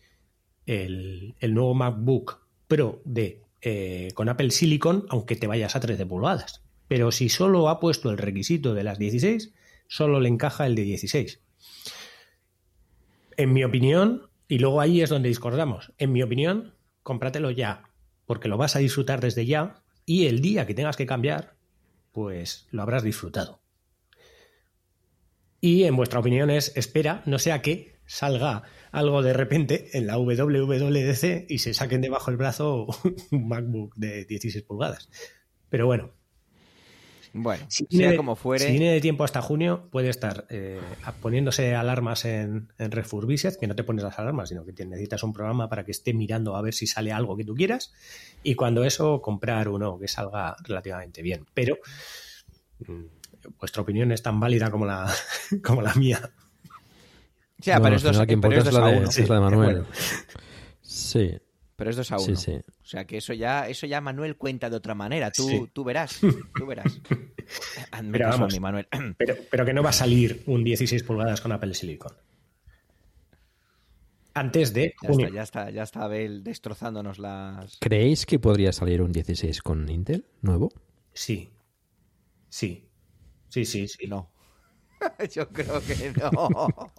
[0.66, 6.08] el, el nuevo MacBook Pro de, eh, con Apple Silicon, aunque te vayas a 13
[6.08, 6.64] pulgadas.
[6.88, 9.54] Pero si solo ha puesto el requisito de las 16,
[9.88, 11.42] solo le encaja el de 16.
[13.38, 17.84] En mi opinión, y luego ahí es donde discordamos, en mi opinión, cómpratelo ya,
[18.26, 21.56] porque lo vas a disfrutar desde ya y el día que tengas que cambiar,
[22.12, 23.62] pues lo habrás disfrutado.
[25.60, 30.18] Y en vuestra opinión es, espera, no sea que salga algo de repente en la
[30.18, 32.88] WWDC y se saquen debajo del brazo
[33.32, 35.10] un MacBook de 16 pulgadas.
[35.70, 36.14] Pero bueno,
[37.40, 40.82] Bueno, si sea viene, como fuere, si viene de tiempo hasta junio, puede estar eh,
[41.22, 45.24] poniéndose alarmas en, en Refurbished, que no te pones las alarmas, sino que te- necesitas
[45.24, 47.94] un programa para que esté mirando a ver si sale algo que tú quieras.
[48.44, 51.46] Y cuando eso, comprar uno que salga relativamente bien.
[51.54, 51.78] Pero
[52.88, 53.04] mm,
[53.60, 55.14] vuestra opinión es tan válida como la,
[55.64, 56.32] como la mía.
[57.60, 59.10] Ya, No, pero es pero importa es la a de, uno.
[59.10, 59.86] es la de Manuel.
[60.82, 61.38] Sí,
[61.78, 62.26] Pero es 2 a 1.
[62.26, 62.52] sí, sí.
[62.82, 65.32] O sea que eso ya, eso ya Manuel cuenta de otra manera.
[65.32, 65.70] Tú, Sí.
[65.72, 66.20] tú verás,
[66.56, 67.00] tú verás.
[68.12, 68.52] Pero vamos.
[68.54, 68.88] mí, Manuel.
[69.18, 72.12] Pero, pero que no va a salir un 16 pulgadas con Apple Silicon.
[74.34, 75.28] Antes de Ya junio.
[75.28, 77.78] está, ya está, ya está Abel destrozándonos las.
[77.80, 80.72] ¿Creéis que podría salir un 16 con Intel nuevo?
[81.14, 81.50] Sí.
[82.50, 82.88] Sí.
[83.50, 84.08] Sí, sí, sí.
[84.08, 84.30] No.
[85.34, 86.68] Yo creo que no.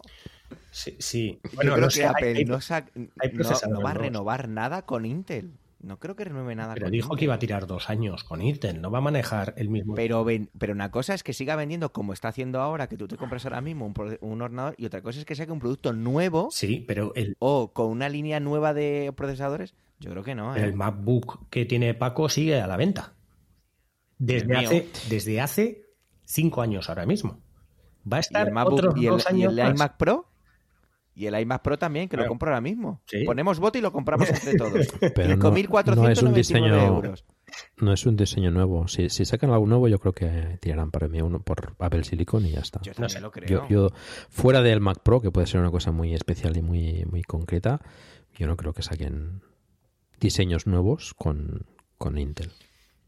[0.70, 1.41] Sí, sí.
[1.45, 3.83] Yo Bueno, creo no que sé, hay- Apple hay- no, sa- hay no- procesadores no
[3.83, 5.53] va a renovar nada con Intel.
[5.81, 7.19] No creo que renueve nada Pero con dijo Intel.
[7.19, 9.95] que iba a tirar dos años con Intel, no va a manejar el mismo.
[9.95, 13.07] Pero, ven- pero una cosa es que siga vendiendo como está haciendo ahora, que tú
[13.07, 15.61] te compras ahora mismo un, pro- un ordenador, y otra cosa es que saque un
[15.61, 19.75] producto nuevo Sí, pero el, o con una línea nueva de procesadores.
[20.01, 20.57] Yo creo que no.
[20.57, 20.65] ¿eh?
[20.65, 23.12] el MacBook que tiene Paco sigue a la venta.
[24.19, 25.85] Desde hace, desde hace
[26.25, 27.39] cinco años ahora mismo.
[28.11, 29.70] Va a ¿Y estar el, MacBook- otros y el- dos y el más.
[29.75, 30.28] iMac Pro?
[31.19, 33.03] Y el iMac Pro también, que lo compro ahora mismo.
[33.07, 33.24] Sí.
[33.24, 34.86] Ponemos voto y lo compramos entre todos.
[35.16, 37.24] Pero no, 5.499 no es un diseño, euros.
[37.78, 38.86] no es un diseño nuevo.
[38.86, 42.47] Si, si sacan algo nuevo, yo creo que tirarán para mí uno por Apple Silicon
[42.47, 42.81] y ya está.
[42.82, 43.66] Yo también lo creo.
[43.69, 43.90] Yo,
[44.28, 47.81] fuera del Mac Pro, que puede ser una cosa muy especial y muy, muy concreta,
[48.36, 49.43] yo no creo que saquen
[50.20, 51.66] diseños nuevos con,
[51.97, 52.53] con Intel.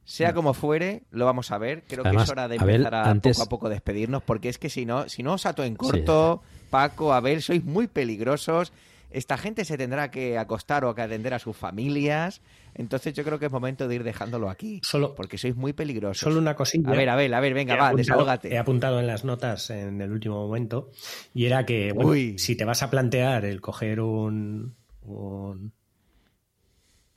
[0.02, 1.84] Sea como fuere, lo vamos a ver.
[1.86, 4.84] Creo que es hora de empezar a poco a poco despedirnos, porque es que si
[4.84, 8.72] no, si no os ato en corto, Paco, Abel, sois muy peligrosos.
[9.10, 12.40] Esta gente se tendrá que acostar o que atender a sus familias.
[12.74, 14.80] Entonces yo creo que es momento de ir dejándolo aquí.
[14.84, 16.20] Solo, porque sois muy peligrosos.
[16.20, 16.90] Solo una cosilla.
[16.90, 18.54] A ver, a ver, a ver, venga, va, desahógate.
[18.54, 20.90] He apuntado en las notas en el último momento.
[21.34, 25.72] Y era que, bueno, si te vas a plantear el coger un, un,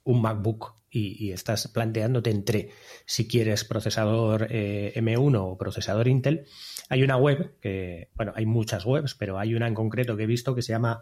[0.04, 2.70] un MacBook y, estás planteándote entre
[3.06, 6.45] si quieres procesador eh, M1 o procesador Intel,
[6.90, 10.28] hay una web que, bueno, hay muchas webs, pero hay una en concreto que he
[10.28, 11.02] visto que se llama,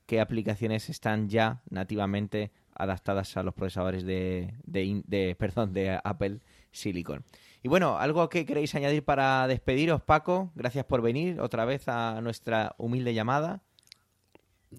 [0.06, 6.40] qué aplicaciones están ya nativamente adaptadas a los procesadores de, de, perdón, de Apple
[6.72, 7.24] Silicon.
[7.62, 10.52] Y bueno, ¿algo que queréis añadir para despediros, Paco?
[10.56, 13.62] Gracias por venir otra vez a nuestra humilde llamada.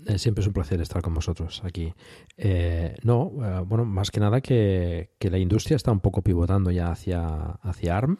[0.06, 1.92] Eh, siempre es un placer estar con vosotros aquí.
[2.36, 6.90] Eh, no, eh, bueno, más que nada que, la industria está un poco pivotando ya
[6.90, 7.26] hacia,
[7.62, 8.18] hacia ARM.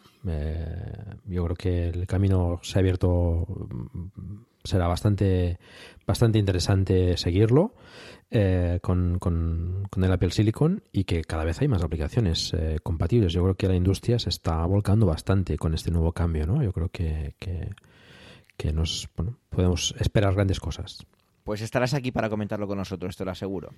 [1.25, 5.59] yo creo que el camino se ha abierto, mm, será bastante,
[6.05, 7.73] bastante interesante seguirlo
[8.81, 12.53] con, con, el Apple Silicon y que cada vez hay más aplicaciones
[12.83, 13.33] compatibles.
[13.33, 16.45] Yo creo que la industria se está volcando bastante con este nuevo cambio.
[16.45, 16.63] ¿no?
[16.63, 17.69] Yo creo que, que,
[18.55, 21.05] que nos bueno, podemos esperar grandes cosas
[21.43, 23.73] pues estarás aquí para comentarlo con nosotros, te lo aseguro.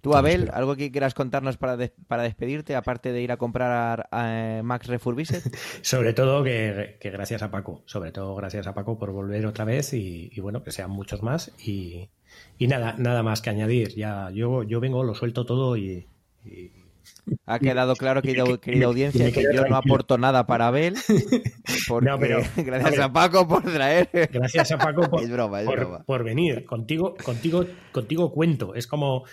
[0.00, 4.60] Tú, Abel, ¿algo que quieras contarnos para, para despedirte, aparte de ir a comprar a,
[4.64, 5.42] Max Refurbished?
[5.82, 9.94] sobre todo que, gracias a Paco, sobre todo gracias a Paco por volver otra vez
[9.94, 12.10] y, bueno, que sean muchos más y,
[12.58, 13.94] nada, nada más que añadir.
[13.94, 16.08] Ya yo, yo vengo, lo suelto todo y
[17.46, 20.94] ha quedado claro, querida, querida audiencia, que yo no aporto nada para Abel.
[21.88, 22.10] Porque,
[22.56, 24.08] gracias a Paco por traer.
[24.32, 25.08] Gracias a Paco
[26.06, 26.64] por, venir.
[26.64, 28.74] Contigo, contigo, contigo cuento.
[28.74, 29.24] Es como,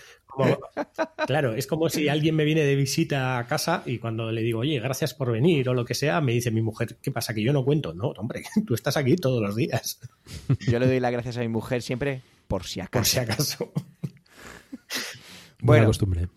[1.26, 4.60] claro, es como si alguien me viene de visita a casa y cuando le digo,
[4.60, 7.34] oye, gracias por venir o lo que sea, me dice mi mujer, ¿qué pasa?
[7.34, 7.94] Que yo no cuento.
[7.94, 10.00] No, hombre, tú estás aquí todos los días.
[10.68, 12.98] Yo le doy las gracias a mi mujer siempre por si acaso.
[12.98, 13.72] Por si acaso.
[15.60, 16.28] Buena costumbre.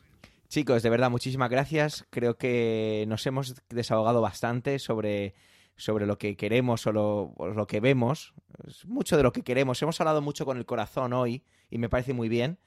[0.54, 2.06] Chicos, de verdad, muchísimas gracias.
[2.12, 5.34] Creo que nos hemos desahogado bastante sobre,
[5.78, 8.36] sobre lo que queremos o lo, que vemos.
[8.86, 9.82] Mucho de lo que queremos.
[9.82, 12.60] Hemos hablado mucho con el corazón hoy y me parece muy bien.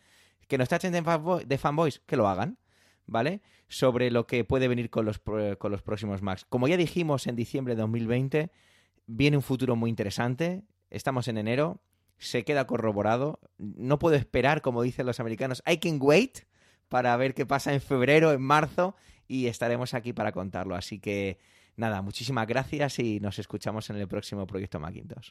[0.48, 2.58] Que nos tachen de, fanboys, que lo hagan.
[3.06, 3.40] ¿Vale?
[3.68, 6.44] Sobre lo que puede venir con los, con los próximos Macs.
[6.44, 8.50] Como ya dijimos en diciembre de 2020,
[9.06, 10.64] viene un futuro muy interesante.
[10.90, 11.80] Estamos en enero.
[12.18, 13.38] Se queda corroborado.
[13.58, 15.62] No puedo esperar, como dicen los americanos.
[15.64, 16.40] I can wait
[16.88, 18.94] para ver qué pasa en febrero, en marzo,
[19.28, 20.74] y estaremos aquí para contarlo.
[20.74, 21.38] Así que
[21.76, 25.30] nada, muchísimas gracias y nos escuchamos en el próximo proyecto Macintosh.